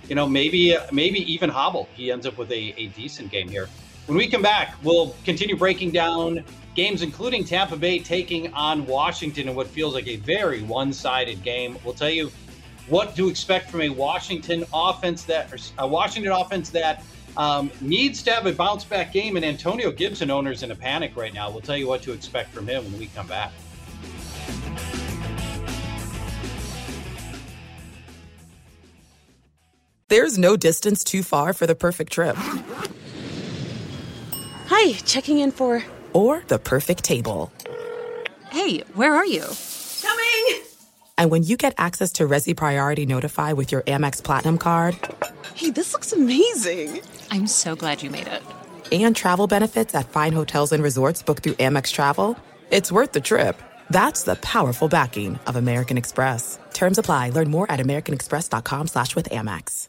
[0.09, 3.69] you know, maybe maybe even hobble, he ends up with a, a decent game here.
[4.07, 6.43] When we come back, we'll continue breaking down
[6.75, 11.77] games, including Tampa Bay taking on Washington in what feels like a very one-sided game.
[11.85, 12.33] We'll tell you
[12.89, 17.05] what to expect from a Washington offense that a Washington offense that
[17.37, 19.37] um, needs to have a bounce back game.
[19.37, 21.51] And Antonio Gibson owners in a panic right now.
[21.51, 23.53] We'll tell you what to expect from him when we come back.
[30.09, 32.35] There's no distance too far for the perfect trip.
[34.69, 35.85] Hi, checking in for.
[36.15, 37.53] Or the perfect table.
[38.51, 39.45] Hey, where are you?
[40.01, 40.68] Coming!
[41.19, 44.97] And when you get access to Resy Priority Notify with your Amex Platinum card.
[45.55, 47.03] Hey, this looks amazing!
[47.31, 48.43] I'm so glad you made it.
[48.93, 52.39] And travel benefits at fine hotels and resorts booked through Amex Travel.
[52.71, 53.61] It's worth the trip.
[53.91, 56.59] That's the powerful backing of American Express.
[56.73, 57.31] Terms apply.
[57.31, 59.89] Learn more at americanexpress.com slash with Amex.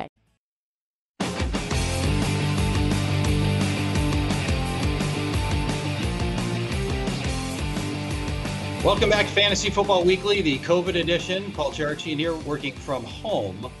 [8.83, 11.51] Welcome back to Fantasy Football Weekly, the COVID edition.
[11.51, 13.71] Paul Charchian here, working from home.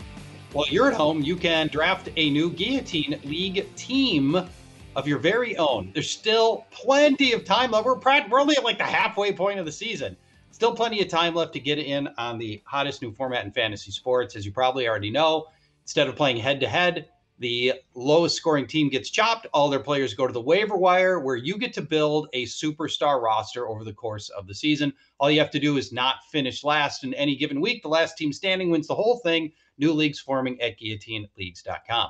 [0.53, 4.47] While you're at home, you can draft a new Guillotine League team
[4.95, 5.89] of your very own.
[5.95, 7.87] There's still plenty of time left.
[7.87, 7.97] We're,
[8.29, 10.15] we're only at like the halfway point of the season.
[10.51, 13.89] Still plenty of time left to get in on the hottest new format in fantasy
[13.89, 14.35] sports.
[14.35, 15.47] As you probably already know,
[15.81, 17.09] instead of playing head to head,
[17.41, 19.47] the lowest scoring team gets chopped.
[19.51, 23.19] All their players go to the waiver wire, where you get to build a superstar
[23.19, 24.93] roster over the course of the season.
[25.19, 27.81] All you have to do is not finish last in any given week.
[27.81, 29.51] The last team standing wins the whole thing.
[29.79, 32.09] New leagues forming at guillotineleagues.com.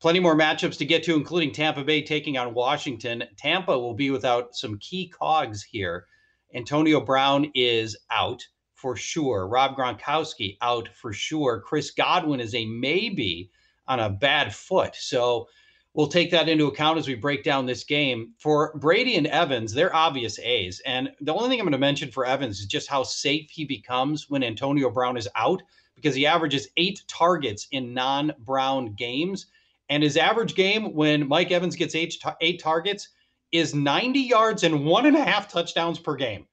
[0.00, 3.24] Plenty more matchups to get to, including Tampa Bay taking on Washington.
[3.36, 6.06] Tampa will be without some key cogs here.
[6.54, 9.48] Antonio Brown is out for sure.
[9.48, 11.60] Rob Gronkowski out for sure.
[11.60, 13.50] Chris Godwin is a maybe
[13.92, 14.94] on a bad foot.
[14.96, 15.48] So
[15.94, 18.32] we'll take that into account as we break down this game.
[18.38, 20.80] For Brady and Evans, they're obvious A's.
[20.86, 23.64] And the only thing I'm going to mention for Evans is just how safe he
[23.64, 25.62] becomes when Antonio Brown is out
[25.94, 29.46] because he averages eight targets in non Brown games.
[29.90, 33.10] And his average game when Mike Evans gets eight, eight targets
[33.52, 36.46] is 90 yards and one and a half touchdowns per game.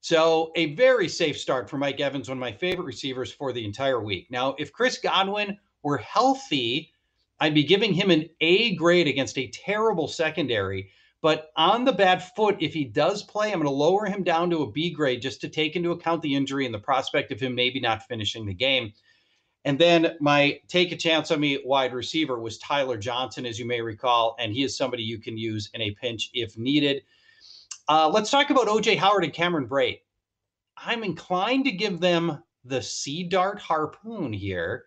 [0.00, 3.64] So, a very safe start for Mike Evans, one of my favorite receivers for the
[3.64, 4.26] entire week.
[4.32, 6.92] Now, if Chris Godwin were healthy,
[7.40, 10.90] I'd be giving him an A grade against a terrible secondary.
[11.22, 14.50] But on the bad foot, if he does play, I'm going to lower him down
[14.50, 17.40] to a B grade just to take into account the injury and the prospect of
[17.40, 18.92] him maybe not finishing the game.
[19.64, 23.64] And then my take a chance on me wide receiver was Tyler Johnson, as you
[23.64, 27.02] may recall, and he is somebody you can use in a pinch if needed.
[27.88, 30.00] Uh, let's talk about OJ Howard and Cameron Brate.
[30.76, 34.86] I'm inclined to give them the Sea Dart harpoon here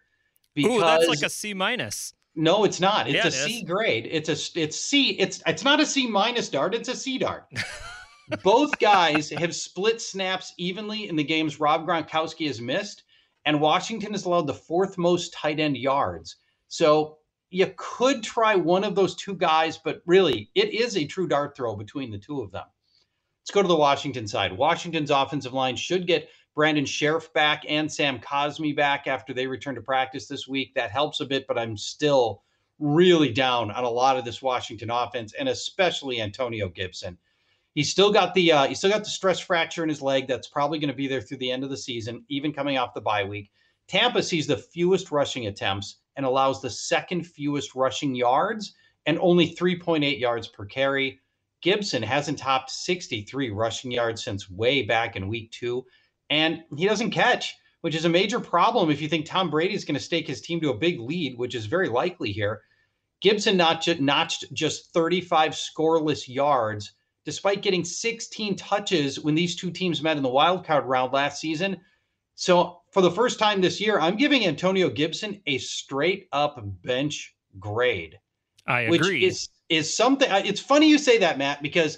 [0.56, 2.14] because Ooh, that's like a C minus.
[2.36, 3.07] No, it's not.
[3.07, 4.07] It's yeah, a it C grade.
[4.11, 5.11] It's a it's C.
[5.11, 6.73] It's it's not a C minus dart.
[6.73, 7.45] It's a C dart.
[8.44, 13.03] Both guys have split snaps evenly in the games Rob Gronkowski has missed,
[13.45, 16.38] and Washington has allowed the fourth most tight end yards.
[16.68, 17.19] So
[17.52, 21.56] you could try one of those two guys, but really, it is a true dart
[21.56, 22.65] throw between the two of them.
[23.44, 24.57] Let's go to the Washington side.
[24.57, 29.76] Washington's offensive line should get Brandon Scherff back and Sam Cosmi back after they return
[29.76, 30.73] to practice this week.
[30.73, 32.44] That helps a bit, but I'm still
[32.80, 37.18] really down on a lot of this Washington offense, and especially Antonio Gibson.
[37.73, 40.48] He's still got the uh, he's still got the stress fracture in his leg that's
[40.48, 43.02] probably going to be there through the end of the season, even coming off the
[43.02, 43.52] bye week.
[43.88, 48.73] Tampa sees the fewest rushing attempts and allows the second fewest rushing yards
[49.06, 51.19] and only 3.8 yards per carry.
[51.61, 55.86] Gibson hasn't topped 63 rushing yards since way back in week two,
[56.30, 59.86] and he doesn't catch, which is a major problem if you think Tom Brady is
[59.86, 62.62] going to stake his team to a big lead, which is very likely here.
[63.22, 66.94] Gibson notched, notched just 35 scoreless yards,
[67.26, 71.40] despite getting 16 touches when these two teams met in the wild card round last
[71.40, 71.78] season.
[72.36, 77.34] So, for the first time this year, I'm giving Antonio Gibson a straight up bench
[77.60, 78.20] grade.
[78.68, 78.98] I agree.
[78.98, 80.28] Which is is something.
[80.32, 81.98] It's funny you say that, Matt, because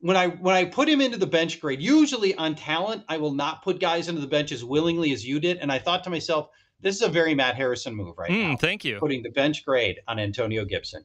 [0.00, 3.32] when I when I put him into the bench grade, usually on talent, I will
[3.32, 5.58] not put guys into the bench as willingly as you did.
[5.58, 6.50] And I thought to myself,
[6.80, 8.56] this is a very Matt Harrison move right mm, now.
[8.56, 8.98] Thank you.
[8.98, 11.04] Putting the bench grade on Antonio Gibson.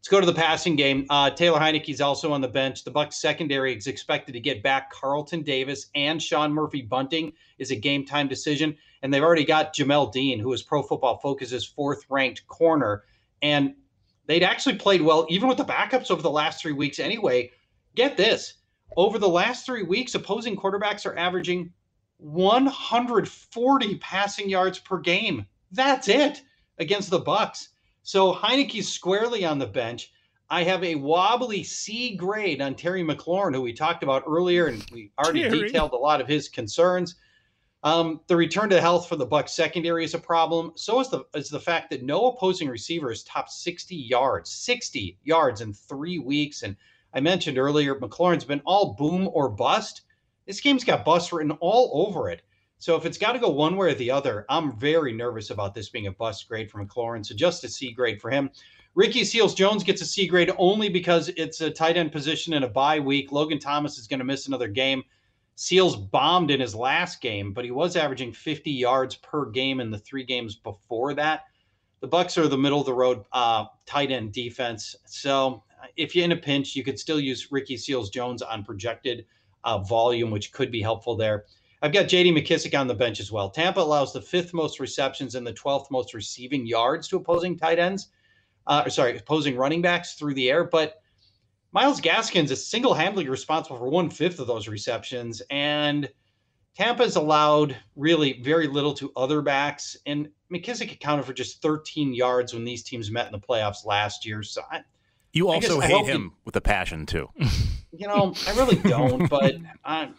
[0.00, 1.04] Let's go to the passing game.
[1.10, 2.84] Uh, Taylor Heinicke's also on the bench.
[2.84, 7.70] The Bucs secondary is expected to get back Carlton Davis and Sean Murphy Bunting is
[7.70, 11.66] a game time decision, and they've already got Jamel Dean, who is Pro Football Focus's
[11.66, 13.04] fourth ranked corner,
[13.42, 13.74] and
[14.24, 17.50] they'd actually played well even with the backups over the last three weeks anyway.
[17.94, 18.54] Get this
[18.96, 21.72] over the last three weeks, opposing quarterbacks are averaging
[22.18, 25.46] 140 passing yards per game.
[25.72, 26.42] That's it
[26.78, 27.68] against the Bucs.
[28.02, 30.12] So Heinicke's squarely on the bench.
[30.48, 34.84] I have a wobbly C grade on Terry McLaurin, who we talked about earlier, and
[34.90, 35.60] we already Terry.
[35.60, 37.14] detailed a lot of his concerns.
[37.82, 40.72] Um, the return to health for the Bucs secondary is a problem.
[40.74, 45.18] So is the is the fact that no opposing receiver has topped 60 yards, 60
[45.22, 46.62] yards in three weeks.
[46.62, 46.76] And
[47.12, 50.02] I mentioned earlier, McLaurin's been all boom or bust.
[50.46, 52.42] This game's got bust written all over it.
[52.78, 55.74] So if it's got to go one way or the other, I'm very nervous about
[55.74, 57.24] this being a bust grade for McLaurin.
[57.26, 58.50] So just a C grade for him.
[58.94, 62.62] Ricky Seals Jones gets a C grade only because it's a tight end position in
[62.62, 63.32] a bye week.
[63.32, 65.02] Logan Thomas is going to miss another game.
[65.56, 69.90] Seals bombed in his last game, but he was averaging 50 yards per game in
[69.90, 71.42] the three games before that.
[72.00, 74.96] The Bucs are the middle of the road uh, tight end defense.
[75.04, 75.62] So
[75.96, 79.26] if you're in a pinch, you could still use Ricky Seals Jones on projected
[79.64, 81.44] uh, volume, which could be helpful there.
[81.82, 83.48] I've got JD McKissick on the bench as well.
[83.48, 87.78] Tampa allows the fifth most receptions and the 12th most receiving yards to opposing tight
[87.78, 88.08] ends.
[88.66, 90.64] Uh, sorry, opposing running backs through the air.
[90.64, 91.00] But
[91.72, 96.10] Myles Gaskins is single handedly responsible for one fifth of those receptions, and
[96.76, 99.96] Tampa's allowed really very little to other backs.
[100.04, 104.26] And McKissick accounted for just 13 yards when these teams met in the playoffs last
[104.26, 104.42] year.
[104.42, 104.80] So I,
[105.32, 107.28] you also hate him he, with a passion too.
[107.92, 110.14] You know, I really don't, but I'm,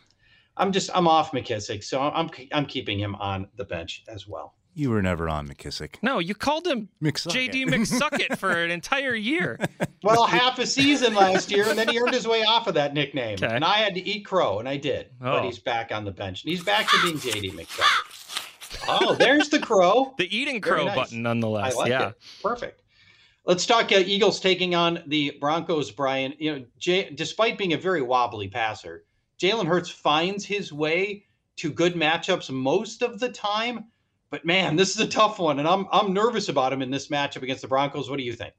[0.58, 4.56] I'm just I'm off McKissick, so I'm I'm keeping him on the bench as well.
[4.74, 5.96] You were never on McKissick.
[6.02, 7.50] No, you called him McSucket.
[7.50, 9.60] JD McSucket for an entire year.
[10.04, 12.96] Well, half a season last year, and then he earned his way off of that
[12.96, 13.36] nickname.
[13.36, 13.46] Okay.
[13.46, 15.12] And I had to eat crow, and I did.
[15.22, 15.34] Oh.
[15.34, 18.88] But he's back on the bench, and he's back to being JD McSucket.
[18.88, 20.16] Oh, there's the crow.
[20.18, 20.96] The eating crow nice.
[20.96, 21.76] button, nonetheless.
[21.76, 22.10] I like yeah.
[22.10, 22.16] it.
[22.42, 22.82] Perfect.
[23.46, 26.34] Let's talk uh, Eagles taking on the Broncos, Brian.
[26.38, 29.06] You know, despite being a very wobbly passer,
[29.40, 31.26] Jalen Hurts finds his way
[31.58, 33.86] to good matchups most of the time
[34.32, 37.10] but man, this is a tough one, and I'm I'm nervous about him in this
[37.10, 38.10] matchup against the Broncos.
[38.10, 38.54] What do you think?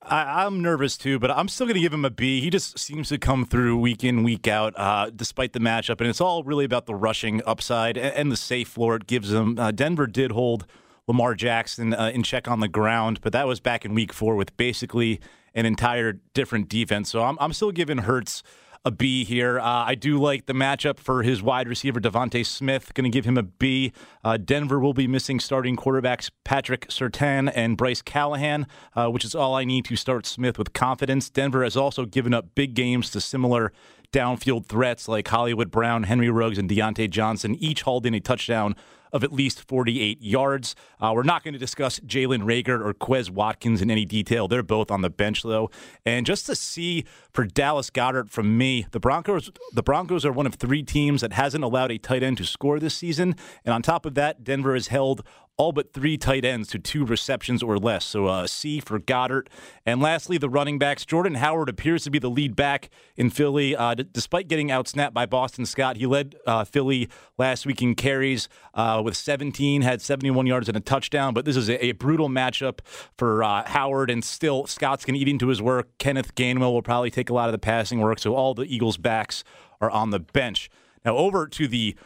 [0.00, 2.40] I, am nervous too, but I'm still going to give him a B.
[2.40, 6.00] He just seems to come through week in, week out, uh, despite the matchup.
[6.00, 9.32] And it's all really about the rushing upside and, and the safe floor it gives
[9.32, 9.58] him.
[9.58, 10.66] Uh, Denver did hold
[11.08, 14.36] Lamar Jackson uh, in check on the ground, but that was back in week four
[14.36, 15.20] with basically
[15.54, 17.10] an entire different defense.
[17.10, 18.42] So I'm, I'm still giving Hurts
[18.84, 19.58] a B here.
[19.58, 22.94] Uh, I do like the matchup for his wide receiver, DeVonta Smith.
[22.94, 23.92] Going to give him a B.
[24.22, 29.34] Uh, Denver will be missing starting quarterbacks Patrick Surtain and Bryce Callahan, uh, which is
[29.34, 31.28] all I need to start Smith with confidence.
[31.28, 33.72] Denver has also given up big games to similar
[34.12, 38.74] downfield threats like Hollywood Brown, Henry Ruggs, and Diontae Johnson, each hauled in a touchdown
[39.12, 40.74] of at least 48 yards.
[41.00, 44.48] Uh, we're not going to discuss Jalen Reagor or Quez Watkins in any detail.
[44.48, 45.70] They're both on the bench though.
[46.04, 50.46] And just to see for Dallas Goedert from me, the Broncos the Broncos are one
[50.46, 53.34] of three teams that hasn't allowed a tight end to score this season.
[53.64, 55.22] And on top of that, Denver has held
[55.58, 58.04] all but three tight ends to two receptions or less.
[58.04, 59.48] So uh, C for Goedert.
[59.84, 61.04] And lastly, the running backs.
[61.04, 63.74] Jordan Howard appears to be the lead back in Philly.
[63.74, 67.08] Uh, d- despite getting outsnapped by Boston Scott, he led uh, Philly
[67.38, 71.34] last week in carries uh, with 17, had 71 yards and a touchdown.
[71.34, 72.78] But this is a, a brutal matchup
[73.16, 74.10] for uh, Howard.
[74.10, 75.88] And still, Scott's going to eat into his work.
[75.98, 78.20] Kenneth Gainwell will probably take a lot of the passing work.
[78.20, 79.42] So all the Eagles' backs
[79.80, 80.70] are on the bench.
[81.04, 81.96] Now, over to the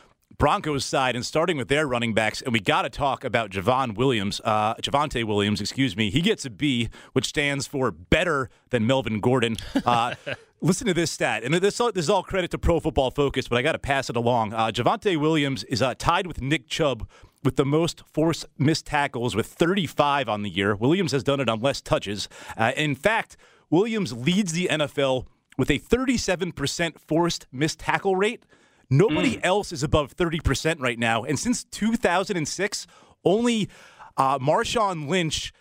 [0.43, 3.95] Broncos side and starting with their running backs, and we got to talk about Javon
[3.95, 6.11] Williams, uh, Javonte Williams, excuse me.
[6.11, 9.57] He gets a B, which stands for better than Melvin Gordon.
[9.87, 10.17] Uh,
[10.61, 13.57] listen to this stat, and this, this is all credit to Pro Football Focus, but
[13.57, 14.53] I got to pass it along.
[14.53, 17.09] Uh, Javonte Williams is uh, tied with Nick Chubb
[17.45, 20.75] with the most forced missed tackles with 35 on the year.
[20.75, 22.29] Williams has done it on less touches.
[22.57, 23.37] Uh, in fact,
[23.71, 28.45] Williams leads the NFL with a 37% forced missed tackle rate.
[28.93, 29.41] Nobody mm.
[29.43, 31.25] else is above 30% right now.
[31.25, 32.87] And since 2006,
[33.25, 33.71] only
[34.19, 35.55] uh, Marshawn Lynch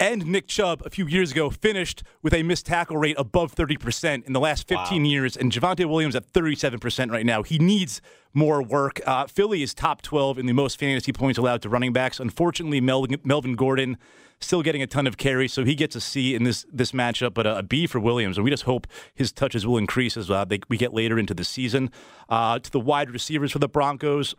[0.00, 4.26] and Nick Chubb a few years ago finished with a missed tackle rate above 30%
[4.26, 5.08] in the last 15 wow.
[5.08, 7.42] years, and Javonte Williams at 37% right now.
[7.42, 8.00] He needs
[8.32, 9.00] more work.
[9.06, 12.18] Uh, Philly is top 12 in the most fantasy points allowed to running backs.
[12.18, 13.98] Unfortunately, Melvin, Melvin Gordon
[14.40, 17.34] still getting a ton of carries, so he gets a C in this this matchup,
[17.34, 18.38] but a, a B for Williams.
[18.38, 21.34] And we just hope his touches will increase as uh, they, we get later into
[21.34, 21.90] the season.
[22.28, 24.34] Uh, to the wide receivers for the Broncos,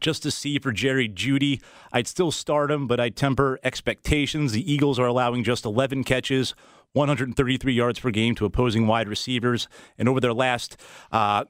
[0.00, 1.60] just to see for Jerry Jeudy.
[1.92, 4.52] I'd still start him, but I temper expectations.
[4.52, 6.54] The Eagles are allowing just 11 catches,
[6.92, 9.68] 133 yards per game to opposing wide receivers.
[9.98, 10.76] And over their last
[11.12, 11.44] uh,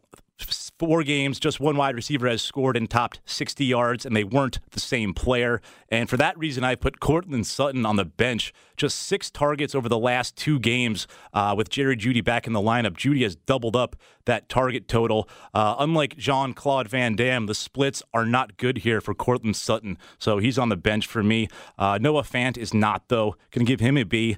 [0.78, 4.60] four games, just one wide receiver has scored and topped 60 yards, and they weren't
[4.70, 5.60] the same player.
[5.88, 8.52] And for that reason, I put Courtland Sutton on the bench.
[8.76, 12.60] Just six targets over the last two games uh, with Jerry Jeudy back in the
[12.60, 12.96] lineup.
[12.96, 13.96] Jeudy has doubled up
[14.28, 15.28] that target total.
[15.52, 19.98] Uh, unlike Jean Claude Van Damme, the splits are not good here for Courtland Sutton,
[20.18, 21.48] so he's on the bench for me.
[21.76, 23.34] Uh, Noah Fant is not, though.
[23.50, 24.36] Can give him a B.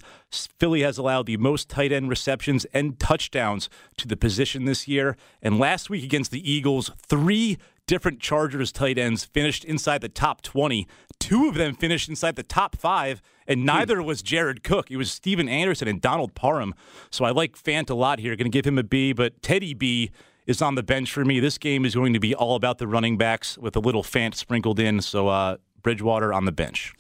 [0.59, 3.69] Philly has allowed the most tight end receptions and touchdowns
[3.99, 5.17] to the position this year.
[5.43, 7.59] And last week against the Eagles, three
[7.91, 10.87] different Chargers tight ends finished inside the top 20.
[11.19, 14.93] Two of them finished inside the top five, and neither was Jared Cook.
[14.93, 16.73] It was Stephen Anderson and Donald Parham.
[17.11, 18.37] So I like Fant a lot here.
[18.37, 20.13] Going to give him a B, but Teddy B
[20.47, 21.41] is on the bench for me.
[21.41, 24.37] This game is going to be all about the running backs with a little Fant
[24.37, 25.01] sprinkled in.
[25.01, 26.95] So uh, Bridgewater on the bench.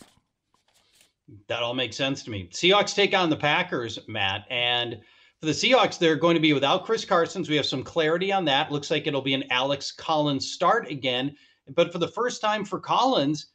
[1.47, 2.49] That all makes sense to me.
[2.51, 4.99] Seahawks take on the Packers, Matt, and
[5.41, 7.45] for the Seahawks, they're going to be without Chris Carson.
[7.45, 8.71] So we have some clarity on that.
[8.71, 11.35] Looks like it'll be an Alex Collins start again.
[11.75, 13.47] But for the first time for Collins,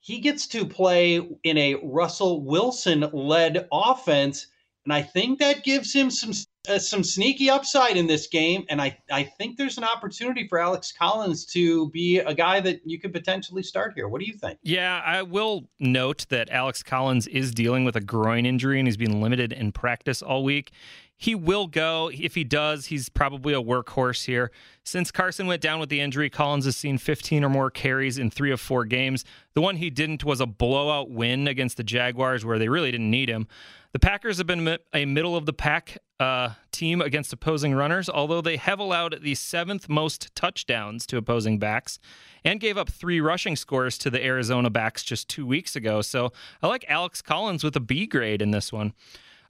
[0.00, 4.46] he gets to play in a Russell Wilson led offense.
[4.84, 6.32] And I think that gives him some
[6.68, 8.64] uh, some sneaky upside in this game.
[8.68, 12.80] And I, I think there's an opportunity for Alex Collins to be a guy that
[12.84, 14.08] you could potentially start here.
[14.08, 14.58] What do you think?
[14.62, 18.96] Yeah, I will note that Alex Collins is dealing with a groin injury and he's
[18.96, 20.72] been limited in practice all week.
[21.16, 22.10] He will go.
[22.12, 24.50] If he does, he's probably a workhorse here.
[24.82, 28.28] Since Carson went down with the injury, Collins has seen 15 or more carries in
[28.28, 29.24] three of four games.
[29.54, 33.10] The one he didn't was a blowout win against the Jaguars, where they really didn't
[33.10, 33.46] need him.
[33.92, 38.40] The Packers have been a middle of the pack uh, team against opposing runners, although
[38.40, 41.98] they have allowed the seventh most touchdowns to opposing backs
[42.42, 46.00] and gave up three rushing scores to the Arizona backs just two weeks ago.
[46.00, 46.32] So
[46.62, 48.94] I like Alex Collins with a B grade in this one.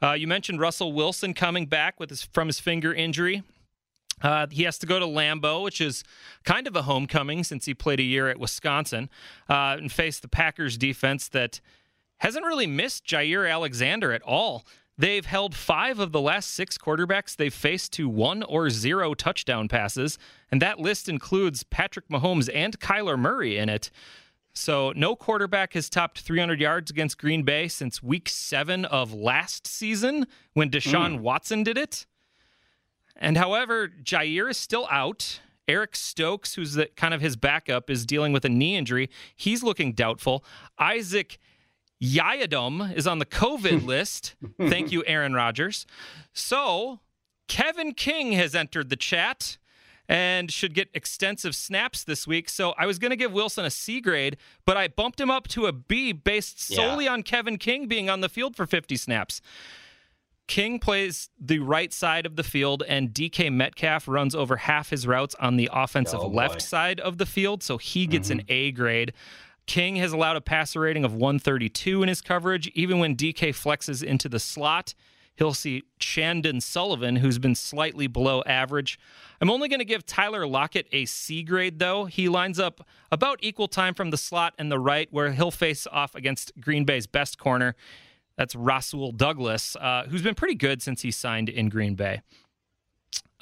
[0.03, 3.45] Uh, you mentioned Russell Wilson coming back with his, from his finger injury.
[4.23, 6.03] Uh, he has to go to Lambeau, which is
[6.45, 9.09] kind of a homecoming since he played a year at Wisconsin,
[9.49, 11.61] uh, and face the Packers defense that
[12.23, 14.65] hasn't really missed Jaire Alexander at all.
[14.97, 19.67] They've held five of the last six quarterbacks they've faced to one or zero touchdown
[19.67, 20.19] passes,
[20.49, 23.91] and that list includes Patrick Mahomes and Kyler Murray in it.
[24.55, 29.67] So no quarterback has topped 300 yards against Green Bay since week seven of last
[29.67, 31.21] season when Deshaun mm.
[31.23, 32.07] Watson did it.
[33.17, 35.41] And however, Jaire is still out.
[35.67, 39.11] Eric Stokes, who's the, kind of his backup, is dealing with a knee injury.
[39.35, 40.45] He's looking doubtful.
[40.79, 41.39] Isaac
[42.03, 44.35] Yiadom is on the COVID list.
[44.59, 45.87] Thank you, Aaron Rodgers.
[46.33, 47.01] So,
[47.49, 49.59] Kevin King has entered the chat
[50.09, 52.49] and should get extensive snaps this week.
[52.49, 55.49] So I was going to give Wilson a C grade, but I bumped him up
[55.49, 57.13] to a B based solely yeah.
[57.13, 59.41] on Kevin King being on the field for 50 snaps.
[60.49, 65.07] King plays the right side of the field, and DK Metcalf runs over half his
[65.07, 68.41] routes on the offensive oh, left side of the field, so he gets mm-hmm.
[68.41, 69.13] an A grade.
[69.67, 72.69] King has allowed a passer rating of 132 in his coverage.
[72.69, 74.95] Even when DK flexes into the slot,
[75.37, 78.99] he'll see Chandon Sullivan, who's been slightly below average.
[79.41, 82.05] I'm only going to give Tyler Lockett a C grade, though.
[82.05, 85.87] He lines up about equal time from the slot and the right, where he'll face
[85.91, 87.75] off against Green Bay's best corner.
[88.37, 92.23] That's Rasul Douglas, uh, who's been pretty good since he signed in Green Bay.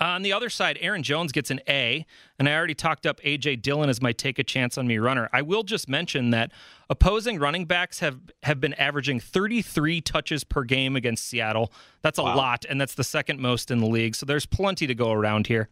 [0.01, 2.07] Uh, on the other side, Aaron Jones gets an A,
[2.39, 3.57] and I already talked up A.J.
[3.57, 5.29] Dillon as my take a chance on me runner.
[5.31, 6.53] I will just mention that
[6.89, 11.71] opposing running backs have, have been averaging 33 touches per game against Seattle.
[12.01, 12.35] That's a wow.
[12.35, 15.49] lot, and that's the second most in the league, so there's plenty to go around
[15.49, 15.69] here.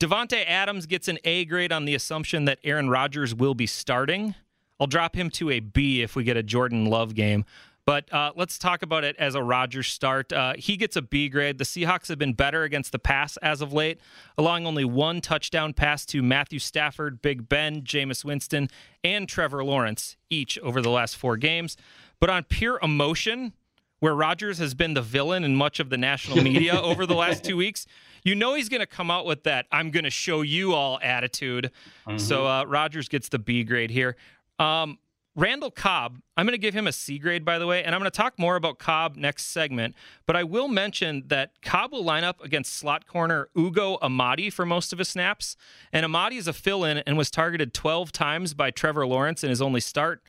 [0.00, 4.34] Davante Adams gets an A grade on the assumption that Aaron Rodgers will be starting.
[4.80, 7.44] I'll drop him to a B if we get a Jordan Love game.
[7.84, 10.32] But uh, let's talk about it as a Rodgers start.
[10.32, 11.58] Uh, he gets a B grade.
[11.58, 13.98] The Seahawks have been better against the pass as of late,
[14.38, 18.68] allowing only one touchdown pass to Matthew Stafford, Big Ben, Jameis Winston,
[19.02, 21.76] and Trevor Lawrence, each over the last four games.
[22.20, 23.52] But on pure emotion,
[23.98, 27.42] where Rodgers has been the villain in much of the national media over the last
[27.42, 27.86] two weeks,
[28.24, 31.00] you know he's going to come out with that "I'm going to show you all"
[31.02, 31.72] attitude.
[32.06, 32.18] Mm-hmm.
[32.18, 34.16] So uh, Rodgers gets the B grade here.
[34.58, 34.98] Um,
[35.34, 38.00] Randall Cobb, I'm going to give him a C grade, by the way, and I'm
[38.00, 39.94] going to talk more about Cobb next segment.
[40.26, 44.66] But I will mention that Cobb will line up against slot corner Ugo Amadi for
[44.66, 45.56] most of his snaps.
[45.90, 49.48] And Amadi is a fill in and was targeted 12 times by Trevor Lawrence in
[49.48, 50.22] his only start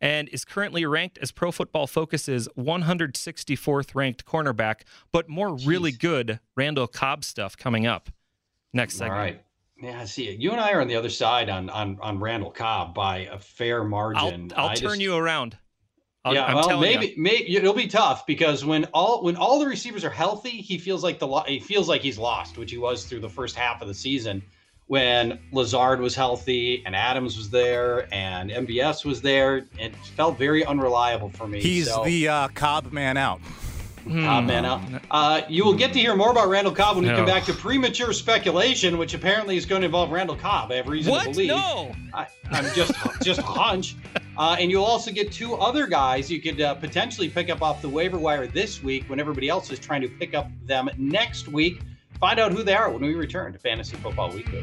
[0.00, 5.66] and is currently ranked as Pro Football Focus's 164th ranked cornerback, but more Jeez.
[5.66, 8.10] really good Randall Cobb stuff coming up
[8.72, 9.12] next segment.
[9.12, 9.44] All right.
[9.80, 10.38] Yeah, I see it.
[10.38, 13.38] You and I are on the other side on on on Randall Cobb by a
[13.38, 14.52] fair margin.
[14.56, 15.58] I'll, I'll turn just, you around.
[16.24, 17.14] I'll, yeah, I'm well, maybe you.
[17.18, 21.02] maybe it'll be tough because when all when all the receivers are healthy, he feels
[21.02, 23.88] like the he feels like he's lost, which he was through the first half of
[23.88, 24.42] the season.
[24.86, 30.64] When Lazard was healthy and Adams was there and MVS was there, it felt very
[30.64, 31.60] unreliable for me.
[31.60, 32.04] He's so.
[32.04, 33.40] the uh, Cobb man out.
[34.04, 34.46] Hmm.
[34.46, 34.82] man out.
[35.10, 37.12] Uh, you will get to hear more about Randall Cobb when no.
[37.12, 40.70] we come back to premature speculation, which apparently is going to involve Randall Cobb.
[40.70, 41.24] I have reason what?
[41.24, 41.48] to believe.
[41.48, 43.96] No, I, am just just a hunch.
[44.36, 47.80] Uh, and you'll also get two other guys you could uh, potentially pick up off
[47.80, 51.48] the waiver wire this week when everybody else is trying to pick up them next
[51.48, 51.80] week.
[52.20, 54.62] Find out who they are when we return to Fantasy Football Weekly.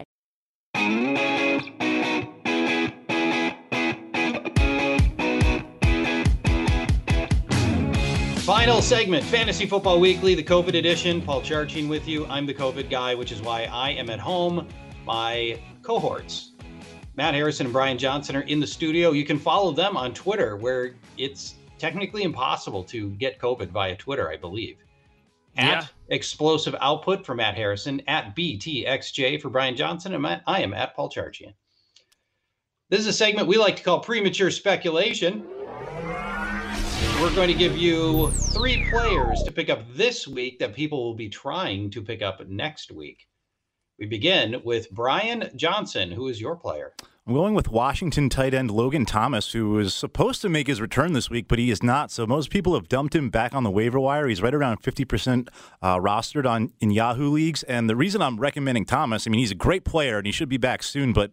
[8.51, 11.21] Final segment, Fantasy Football Weekly, the COVID edition.
[11.21, 12.25] Paul Charchian with you.
[12.25, 14.67] I'm the COVID guy, which is why I am at home.
[15.05, 16.51] My cohorts,
[17.15, 19.11] Matt Harrison and Brian Johnson, are in the studio.
[19.11, 24.29] You can follow them on Twitter, where it's technically impossible to get COVID via Twitter,
[24.29, 24.77] I believe.
[25.55, 25.85] At Yeah.
[26.11, 28.01] Explosive output for Matt Harrison.
[28.07, 30.13] At BTXJ for Brian Johnson.
[30.13, 31.53] And I am at Paul Charchian.
[32.89, 35.47] This is a segment we like to call premature speculation.
[37.21, 41.15] We're going to give you three players to pick up this week that people will
[41.15, 43.27] be trying to pick up next week.
[43.97, 46.93] We begin with Brian Johnson, who is your player.
[47.27, 51.13] I'm going with Washington tight end Logan Thomas, who was supposed to make his return
[51.13, 52.09] this week, but he is not.
[52.09, 54.27] So most people have dumped him back on the waiver wire.
[54.27, 55.47] He's right around 50%
[55.83, 57.61] uh, rostered on in Yahoo leagues.
[57.61, 60.49] And the reason I'm recommending Thomas, I mean, he's a great player and he should
[60.49, 61.13] be back soon.
[61.13, 61.31] But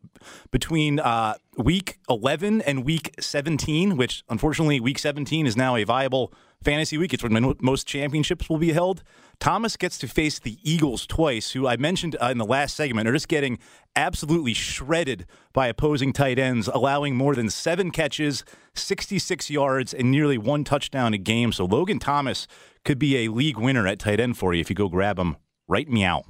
[0.50, 6.34] between uh, week 11 and week 17, which unfortunately week 17 is now a viable
[6.62, 9.02] fantasy week, it's when most championships will be held.
[9.40, 13.08] Thomas gets to face the Eagles twice, who I mentioned uh, in the last segment
[13.08, 13.58] are just getting
[13.94, 18.44] absolutely shredded by opposing tight ends, allowing more than seven catches,
[18.74, 21.52] 66 yards, and nearly one touchdown a game.
[21.52, 22.46] So Logan Thomas
[22.84, 25.36] could be a league winner at tight end for you if you go grab him
[25.68, 26.24] right meow.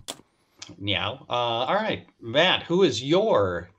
[0.79, 1.25] Meow.
[1.29, 3.71] Uh, all right, Matt, who is your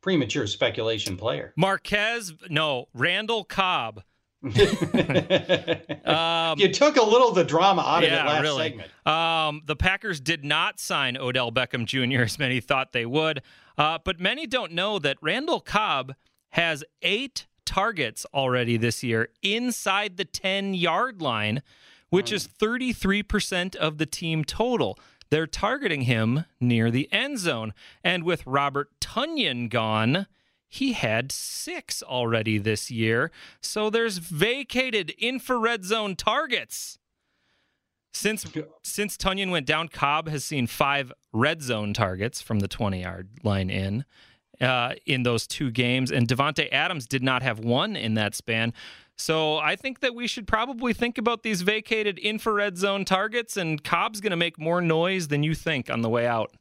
[0.00, 1.52] premature speculation player?
[1.56, 4.02] Marquez, no, Randall Cobb.
[4.44, 4.52] Um,
[6.58, 8.68] you took a little of the drama out of yeah, it last really.
[8.68, 9.06] segment.
[9.06, 12.22] Um, the Packers did not sign Odell Beckham Jr.
[12.22, 13.42] as many thought they would,
[13.76, 16.14] uh, but many don't know that Randall Cobb
[16.50, 21.62] has eight targets already this year inside the 10 yard line,
[22.08, 24.98] which is 33% of the team total.
[25.30, 27.74] They're targeting him near the end zone.
[28.02, 30.26] And with Robert Tunyon gone,
[30.68, 33.30] he had six already this year.
[33.60, 36.98] So there's vacated infrared zone targets.
[38.12, 38.46] Since
[38.82, 43.28] since Tunyon went down, Cobb has seen five red zone targets from the 20 yard
[43.42, 44.04] line in
[44.60, 48.72] uh, in those two games, and Davante Adams did not have one in that span.
[49.16, 53.82] So I think that we should probably think about these vacated infrared zone targets, and
[53.82, 56.52] Cobb's going to make more noise than you think on the way out.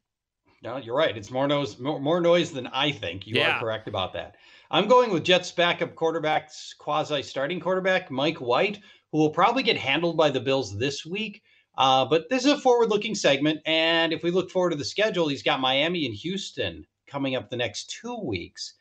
[0.68, 1.16] No, you're right.
[1.16, 3.26] It's more noise, more, more noise than I think.
[3.26, 3.56] You Yeah.
[3.56, 4.36] are correct about that.
[4.70, 8.80] I'm going with Jets backup quarterbacks, quasi starting quarterback Mike White,
[9.14, 11.42] who will probably get handled by the Bills this week.
[11.78, 13.62] Uh, but this is a forward looking segment.
[13.66, 17.50] And if we look forward to the schedule, he's got Miami and Houston coming up
[17.50, 18.74] the next two weeks.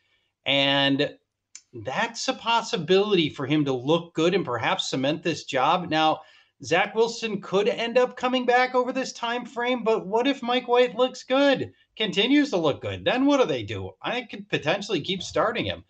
[0.44, 1.16] And
[1.84, 5.88] that's a possibility for him to look good and perhaps cement this job.
[5.88, 6.22] Now,
[6.64, 10.68] Zach Wilson could end up coming back over this time frame, but what if Mike
[10.68, 13.04] White looks good, continues to look good?
[13.04, 13.92] Then what do they do?
[14.00, 15.84] I could potentially keep starting him.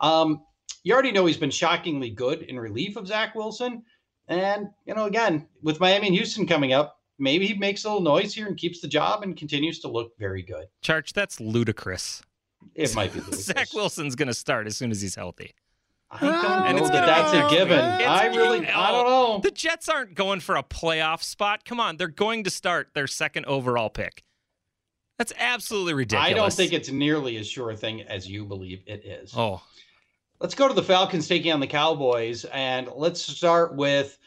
[0.00, 0.42] Um,
[0.84, 3.82] you already know he's been shockingly good in relief of Zach Wilson.
[4.28, 8.02] And, you know, again, with Miami and Houston coming up, maybe he makes a little
[8.02, 10.66] noise here and keeps the job and continues to look very good.
[10.82, 12.22] Charch, that's ludicrous.
[12.74, 13.46] It might be ludicrous.
[13.46, 15.52] Zach Wilson's going to start as soon as he's healthy.
[16.12, 17.78] I don't And know it's that that's a given.
[17.78, 19.40] It's- I really, I don't know.
[19.42, 21.64] The Jets aren't going for a playoff spot.
[21.64, 24.22] Come on, they're going to start their second overall pick.
[25.18, 26.30] That's absolutely ridiculous.
[26.30, 29.32] I don't think it's nearly as sure a thing as you believe it is.
[29.36, 29.62] Oh,
[30.40, 34.18] Let's go to the Falcons taking on the Cowboys, and let's start with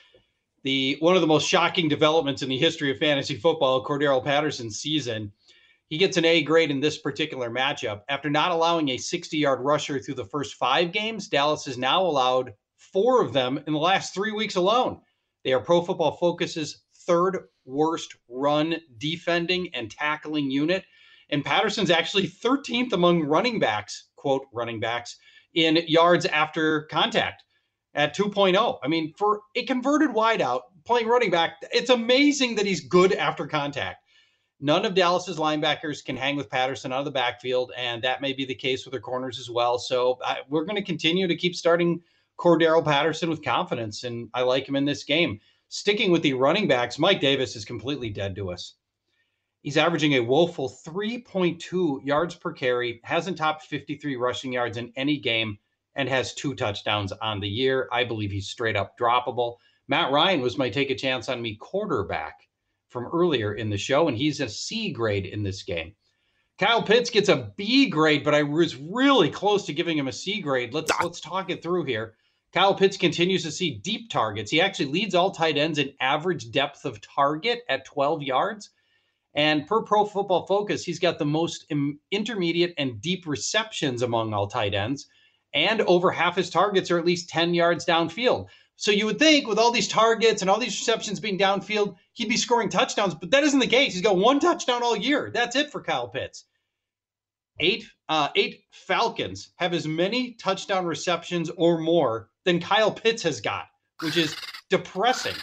[0.64, 4.80] the one of the most shocking developments in the history of fantasy football, Cordarrelle Patterson's
[4.80, 5.32] season.
[5.90, 8.02] He gets an A grade in this particular matchup.
[8.10, 12.02] After not allowing a 60 yard rusher through the first five games, Dallas has now
[12.02, 15.00] allowed four of them in the last three weeks alone.
[15.44, 20.86] They are Pro Football Focus's third worst run defending and tackling unit.
[21.30, 25.18] And Patterson's actually 13th among running backs, quote, running backs,
[25.54, 27.44] in yards after contact
[27.94, 28.78] at 2.0.
[28.84, 33.48] I mean, for a converted wideout playing running back, it's amazing that he's good after
[33.48, 34.05] contact.
[34.62, 38.32] None of Dallas's linebackers can hang with Patterson out of the backfield, and that may
[38.32, 39.78] be the case with their corners as well.
[39.78, 42.02] So I, we're going to continue to keep starting
[42.40, 45.40] Cordarrelle Patterson with confidence, and I like him in this game.
[45.68, 48.76] Sticking with the running backs, Mike Davis is completely dead to us.
[49.62, 55.18] He's averaging a woeful 3.2 yards per carry, hasn't topped 53 rushing yards in any
[55.18, 55.58] game,
[55.96, 57.90] and has two touchdowns on the year.
[57.92, 59.58] I believe he's straight up droppable.
[59.88, 62.45] Matt Ryan was my take a chance on me quarterback
[62.96, 65.94] from earlier in the show, and he's a C grade in this game.
[66.58, 70.14] Kyle Pitts gets a B grade, but I was really close to giving him a
[70.14, 70.74] C grade.
[70.74, 71.04] Let's ah.
[71.04, 72.16] let's talk it through here.
[72.54, 74.50] Kyle Pitts continues to see deep targets.
[74.50, 78.70] He actually leads all tight ends in average depth of target at 12 yards.
[79.34, 84.34] And per Pro Football Focus, he's got the most im- intermediate and deep receptions among
[84.34, 85.06] all tight ends.
[85.54, 88.48] And over half his targets are at least 10 yards downfield.
[88.78, 92.28] So you would think with all these targets and all these receptions being downfield, he'd
[92.30, 93.94] be scoring touchdowns, but that isn't the case.
[93.94, 95.32] He's got one touchdown all year.
[95.34, 96.46] That's it for Kyle Pitts.
[97.62, 103.40] Eight, uh, eight Falcons have as many touchdown receptions or more than Kyle Pitts has
[103.40, 103.68] got,
[104.02, 104.36] which is
[104.70, 105.36] depressing.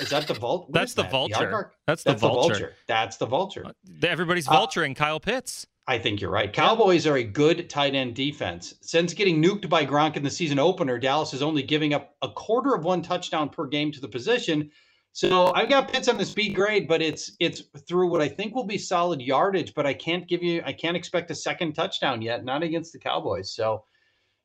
[0.00, 0.70] Is that the vault?
[0.70, 1.10] That's the that?
[1.10, 1.34] vulture.
[1.50, 1.70] aardvark?
[1.86, 2.48] That's the That's the vulture.
[2.52, 2.72] vulture.
[2.86, 3.72] That's the vulture.
[4.02, 5.66] Everybody's Uh, vulturing Kyle Pitts.
[5.86, 6.50] I think you're right.
[6.50, 8.74] Cowboys are a good tight end defense.
[8.80, 12.28] Since getting nuked by Gronk in the season opener, Dallas is only giving up a
[12.28, 14.70] quarter of one touchdown per game to the position.
[15.12, 18.54] So I've got Pitts on the speed grade, but it's it's through what I think
[18.54, 19.74] will be solid yardage.
[19.74, 22.98] But I can't give you, I can't expect a second touchdown yet, not against the
[22.98, 23.54] Cowboys.
[23.54, 23.84] So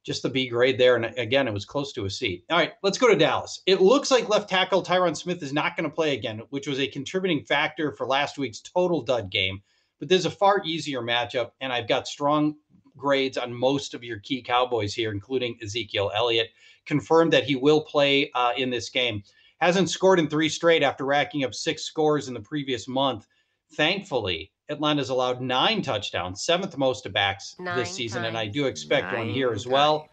[0.05, 0.95] just the B grade there.
[0.95, 2.43] And again, it was close to a C.
[2.49, 3.61] All right, let's go to Dallas.
[3.65, 6.79] It looks like left tackle Tyron Smith is not going to play again, which was
[6.79, 9.61] a contributing factor for last week's total dud game.
[9.99, 12.55] But there's a far easier matchup, and I've got strong
[12.97, 16.49] grades on most of your key Cowboys here, including Ezekiel Elliott.
[16.85, 19.21] Confirmed that he will play uh, in this game.
[19.61, 23.27] Hasn't scored in three straight after racking up six scores in the previous month.
[23.73, 28.65] Thankfully, Atlanta's allowed nine touchdowns, seventh most to backs Nine this season, and I do
[28.65, 30.09] expect one here Nine as well.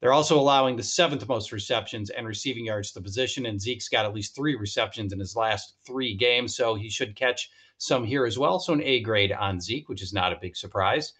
[0.00, 3.88] They're also allowing the seventh most receptions and receiving yards to the position, and Zeke's
[3.88, 8.04] got at least three receptions in his last three games, so he should catch some
[8.04, 8.58] here as well.
[8.58, 11.12] So an A grade on Zeke, which is not a big surprise.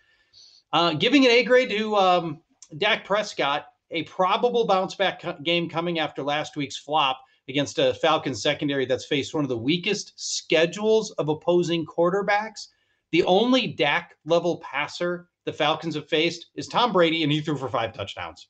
[0.73, 2.41] Uh, giving an A grade to um,
[2.77, 7.95] Dak Prescott, a probable bounce back co- game coming after last week's flop against a
[7.95, 12.69] Falcons secondary that's faced one of the weakest schedules of opposing quarterbacks.
[13.13, 17.57] The only Dak level passer the Falcons have faced is Tom Brady, and he threw
[17.57, 18.49] for five touchdowns.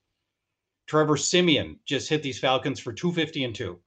[0.87, 3.81] Trevor Siemian just hit these Falcons for 250 and two.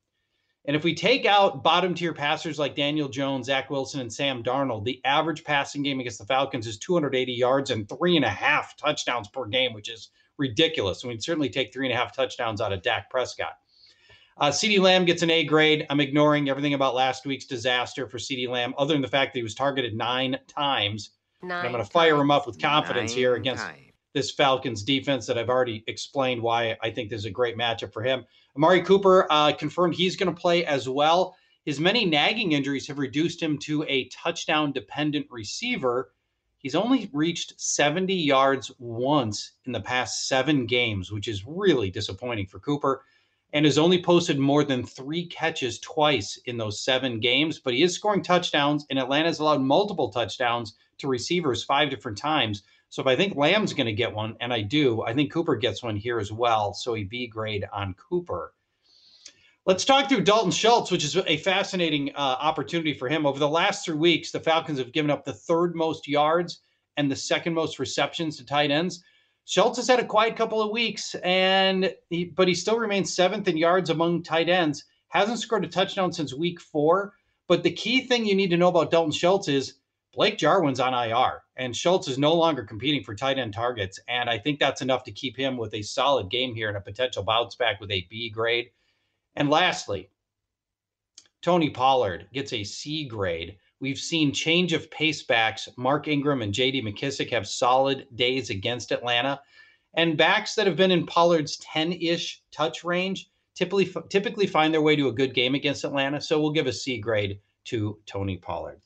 [0.65, 4.43] And if we take out bottom tier passers like Daniel Jones, Zach Wilson, and Sam
[4.43, 8.29] Darnold, the average passing game against the Falcons is 280 yards and three and a
[8.29, 11.01] half touchdowns per game, which is ridiculous.
[11.01, 13.53] And we'd certainly take three and a half touchdowns out of Dak Prescott.
[14.37, 15.85] Uh, CeeDee Lamb gets an A grade.
[15.89, 19.39] I'm ignoring everything about last week's disaster for CeeDee Lamb, other than the fact that
[19.39, 21.11] he was targeted nine times.
[21.41, 23.88] and I'm going to fire him up with confidence here against times.
[24.13, 27.93] This Falcons defense that I've already explained why I think this is a great matchup
[27.93, 28.25] for him.
[28.55, 31.35] Amari Cooper uh, confirmed he's going to play as well.
[31.65, 36.11] His many nagging injuries have reduced him to a touchdown dependent receiver.
[36.57, 42.47] He's only reached 70 yards once in the past seven games, which is really disappointing
[42.47, 43.03] for Cooper,
[43.53, 47.59] and has only posted more than three catches twice in those seven games.
[47.59, 52.63] But he is scoring touchdowns, and Atlanta's allowed multiple touchdowns to receivers five different times.
[52.89, 55.55] So if I think Lamb's going to get one, and I do, I think Cooper
[55.55, 56.73] gets one here as well.
[56.73, 58.53] So a B grade on Cooper.
[59.65, 63.27] Let's talk through Dalton Schultz, which is a fascinating uh, opportunity for him.
[63.27, 66.61] Over the last three weeks, the Falcons have given up the third most yards
[66.97, 69.03] and the second most receptions to tight ends.
[69.45, 73.47] Schultz has had a quiet couple of weeks, and he, but he still remains seventh
[73.47, 74.85] in yards among tight ends.
[75.09, 77.13] Hasn't scored a touchdown since week four.
[77.47, 79.78] But the key thing you need to know about Dalton Schultz is
[80.13, 83.99] Blake Jarwin's on IR, and Schultz is no longer competing for tight end targets.
[84.07, 86.81] And I think that's enough to keep him with a solid game here and a
[86.81, 88.71] potential bounce back with a B grade.
[89.35, 90.09] And lastly,
[91.41, 93.57] Tony Pollard gets a C grade.
[93.79, 95.69] We've seen change of pace backs.
[95.77, 99.39] Mark Ingram and JD McKissic have solid days against Atlanta.
[99.93, 104.81] And backs that have been in Pollard's 10 ish touch range typically, typically find their
[104.81, 106.19] way to a good game against Atlanta.
[106.19, 108.81] So we'll give a C grade to Tony Pollard.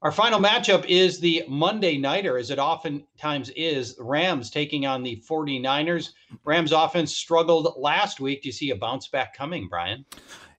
[0.00, 3.96] Our final matchup is the Monday Nighter, as it oftentimes is.
[3.98, 6.10] Rams taking on the 49ers.
[6.44, 8.42] Rams offense struggled last week.
[8.42, 10.04] Do you see a bounce back coming, Brian?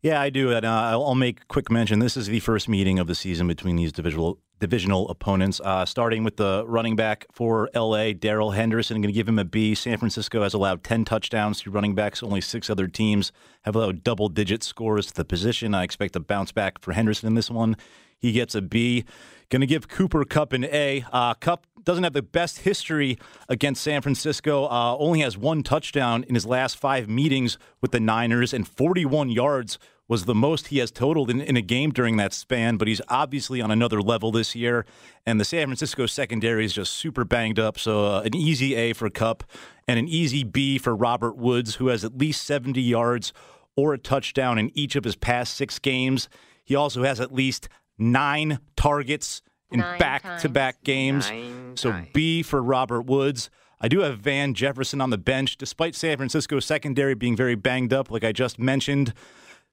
[0.02, 0.52] Yeah, I do.
[0.52, 2.00] And uh, I'll make quick mention.
[2.00, 5.62] This is the first meeting of the season between these divisional divisional opponents.
[5.64, 8.98] Uh, starting with the running back for LA, Darrell Henderson.
[8.98, 9.74] I'm going to give him a B.
[9.74, 12.22] San Francisco has allowed 10 touchdowns to running backs.
[12.22, 15.74] Only six other teams have allowed double digit scores to the position.
[15.74, 17.78] I expect a bounce back for Henderson in this one.
[18.20, 19.06] He gets a B.
[19.50, 21.04] Going to give Cooper Kupp an A.
[21.12, 23.18] Uh, Kupp doesn't have the best history
[23.48, 24.66] against San Francisco.
[24.66, 29.30] Uh, only has one touchdown in his last five meetings with the Niners, and 41
[29.30, 32.78] yards was the most he has totaled in, in a game during that span.
[32.78, 34.86] But he's obviously on another level this year,
[35.26, 37.80] and the San Francisco secondary is just super banged up.
[37.80, 39.44] So uh, an easy A for Kupp,
[39.88, 43.34] and an easy B for Robert Woods, who has at least 70 yards
[43.76, 46.28] or a touchdown in each of his past six games.
[46.64, 47.70] He also has at least
[48.00, 51.30] nine targets in Nine back to back games.
[51.30, 53.50] Nine so B for Robert Woods.
[53.82, 57.94] I do have Van Jefferson on the bench, despite San Francisco's secondary being very banged
[57.94, 59.14] up, like I just mentioned.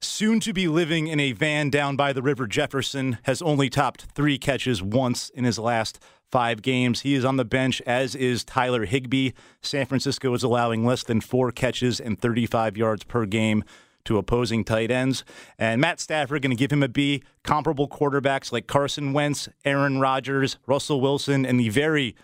[0.01, 4.03] Soon to be living in a van down by the river, Jefferson has only topped
[4.15, 5.99] three catches once in his last
[6.31, 7.01] five games.
[7.01, 9.33] He is on the bench, as is Tyler Higbee.
[9.63, 13.65] San Francisco is allowing less than four catches and 35 yards per game
[14.07, 15.25] to opposing tight ends.
[15.59, 17.23] And Matt Stafford going to give him a B.
[17.43, 22.17] Comparable quarterbacks like Carson Wentz, Aaron Rodgers, Russell Wilson, and the very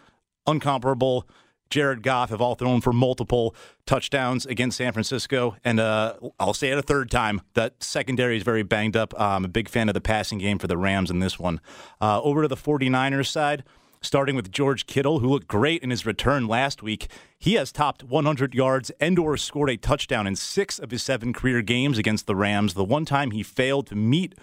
[0.47, 1.25] uncomparable
[1.73, 3.57] Jared Goff have all thrown for multiple
[3.87, 5.57] touchdowns against San Francisco.
[5.65, 9.15] And uh, I'll say it a third time that secondary is very banged up.
[9.19, 11.61] I'm a big fan of the passing game for the Rams in this one.
[12.01, 13.65] Uh, over to the 49ers side
[14.03, 17.09] starting with George Kittle, who looked great in his return last week.
[17.39, 21.33] He has topped 100 yards and or scored a touchdown in six of his seven
[21.33, 22.74] career games against the Rams.
[22.74, 24.35] The one time he failed to meet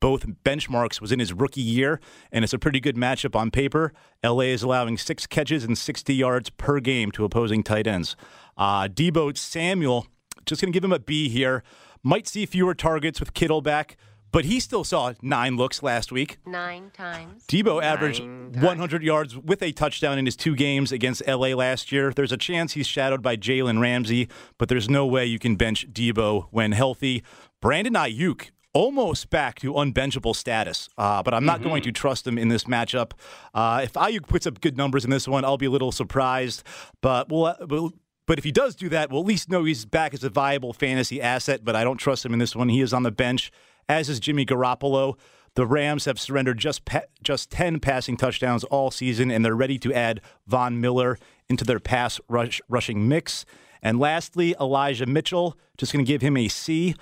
[0.00, 2.00] both benchmarks was in his rookie year,
[2.30, 3.92] and it's a pretty good matchup on paper.
[4.24, 8.16] LA is allowing six catches and 60 yards per game to opposing tight ends.
[8.56, 10.06] Uh, Deebo Samuel,
[10.46, 11.62] just going to give him a B here.
[12.02, 13.96] Might see fewer targets with Kittle back,
[14.30, 16.38] but he still saw nine looks last week.
[16.46, 17.44] Nine times.
[17.46, 22.12] Deebo averaged 100 yards with a touchdown in his two games against LA last year.
[22.12, 24.28] There's a chance he's shadowed by Jalen Ramsey,
[24.58, 27.22] but there's no way you can bench Deebo when healthy.
[27.60, 31.70] Brandon Aiyuk almost back to unbenchable status, uh, but I'm not mm-hmm.
[31.70, 33.12] going to trust him in this matchup.
[33.54, 36.62] Uh, if Aiyuk puts up good numbers in this one, I'll be a little surprised,
[37.00, 37.92] but we'll, we'll
[38.28, 40.74] but if he does do that, we'll at least know he's back as a viable
[40.74, 41.64] fantasy asset.
[41.64, 42.68] But I don't trust him in this one.
[42.68, 43.50] He is on the bench
[43.88, 45.18] as is Jimmy Garoppolo.
[45.54, 46.88] The Rams have surrendered just
[47.22, 51.80] just 10 passing touchdowns all season, and they're ready to add Von Miller into their
[51.80, 53.44] pass rush, rushing mix.
[53.82, 56.94] And lastly, Elijah Mitchell, just going to give him a C.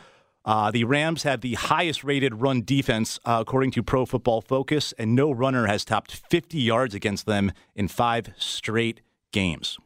[0.44, 4.94] Uh, the Rams have the highest rated run defense, uh, according to Pro Football Focus,
[4.96, 9.00] and no runner has topped 50 yards against them in five straight
[9.32, 9.76] games.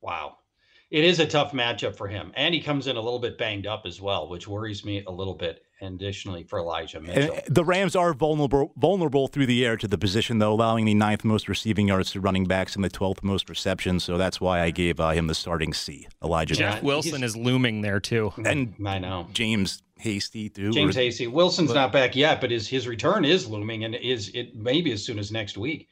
[0.00, 0.38] Wow.
[0.90, 2.32] It is a tough matchup for him.
[2.34, 5.12] And he comes in a little bit banged up as well, which worries me a
[5.12, 7.34] little bit additionally for Elijah Mitchell.
[7.34, 10.94] And the Rams are vulnerable vulnerable through the air to the position, though, allowing the
[10.94, 14.04] ninth most receiving yards to running backs and the 12th most receptions.
[14.04, 16.08] So that's why I gave uh, him the starting C.
[16.22, 16.86] Elijah Jeff Mitchell.
[16.86, 18.32] Wilson is looming there, too.
[18.44, 19.26] And I know.
[19.32, 20.70] JaMycal Hasty, too.
[20.70, 21.26] JaMycal Hasty.
[21.26, 24.92] Wilson's but, not back yet, but his, his return is looming and is it maybe
[24.92, 25.88] as soon as next week.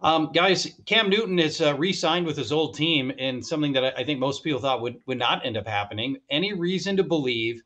[0.00, 4.02] Um, guys, Cam Newton is uh, re-signed with his old team in something that I,
[4.02, 6.18] I think most people thought would would not end up happening.
[6.30, 7.62] Any reason to believe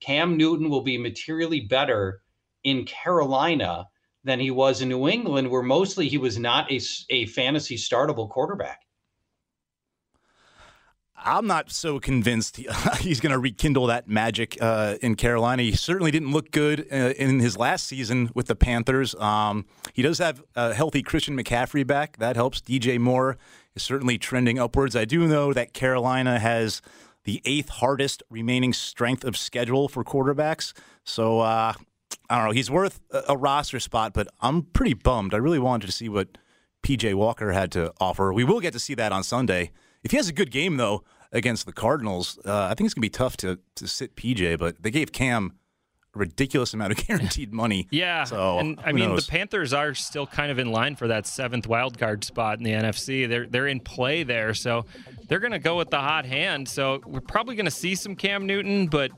[0.00, 2.22] Cam Newton will be materially better
[2.64, 3.88] in Carolina
[4.24, 8.28] than he was in New England, where mostly he was not a, a fantasy startable
[8.28, 8.80] quarterback.
[11.26, 12.56] I'm not so convinced
[13.00, 15.62] he's going to rekindle that magic uh, in Carolina.
[15.62, 19.14] He certainly didn't look good uh, in his last season with the Panthers.
[19.16, 22.18] Um, he does have a healthy Christian McCaffrey back.
[22.18, 22.60] That helps.
[22.60, 23.38] DJ Moore
[23.74, 24.94] is certainly trending upwards.
[24.94, 26.80] I do know that Carolina has
[27.26, 30.72] the eighth hardest remaining strength of schedule for quarterbacks.
[31.04, 31.74] So uh,
[32.30, 32.52] I don't know.
[32.52, 35.34] He's worth a, roster spot, but I'm pretty bummed.
[35.34, 36.38] I really wanted to see what
[36.84, 38.32] PJ Walker had to offer.
[38.32, 39.72] We will get to see that on Sunday.
[40.04, 43.02] If he has a good game though against the Cardinals, uh, I think it's gonna
[43.02, 44.56] be tough to to sit PJ.
[44.56, 45.54] But they gave Cam
[46.16, 47.86] ridiculous amount of guaranteed money.
[47.96, 48.24] Yeah.
[48.24, 49.26] So and I mean knows?
[49.26, 52.64] the Panthers are still kind of in line for that seventh wild card spot in
[52.64, 53.28] the NFC.
[53.28, 54.84] They're they're in play there, so
[55.28, 56.68] they're going to go with the hot hand.
[56.68, 59.12] So we're probably going to see some Cam Newton, but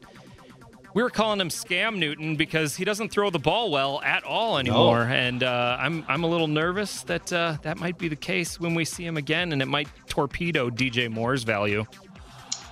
[0.94, 4.58] we were calling him Scam Newton because he doesn't throw the ball well at all
[4.58, 5.12] anymore, no.
[5.12, 8.74] and uh, I'm I'm a little nervous that uh, that might be the case when
[8.74, 11.84] we see him again, and it might torpedo DJ Moore's value.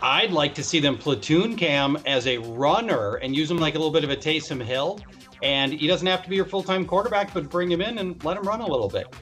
[0.02, 3.78] I'd like to see them platoon Cam as a runner and use him like a
[3.78, 5.00] little bit of a Taysom Hill.
[5.42, 8.22] And he doesn't have to be your full time quarterback, but bring him in and
[8.24, 9.14] let him run a little bit.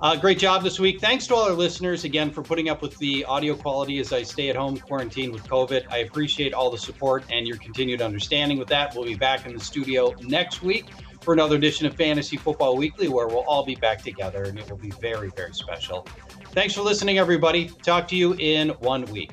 [0.00, 1.00] Uh, great job this week.
[1.00, 4.22] Thanks to all our listeners again for putting up with the audio quality as I
[4.22, 5.90] stay at home quarantined with COVID.
[5.90, 8.94] I appreciate all the support and your continued understanding with that.
[8.94, 10.84] We'll be back in the studio next week
[11.20, 14.70] for another edition of Fantasy Football Weekly where we'll all be back together and it
[14.70, 16.06] will be very, very special.
[16.52, 17.68] Thanks for listening, everybody.
[17.82, 19.32] Talk to you in one week.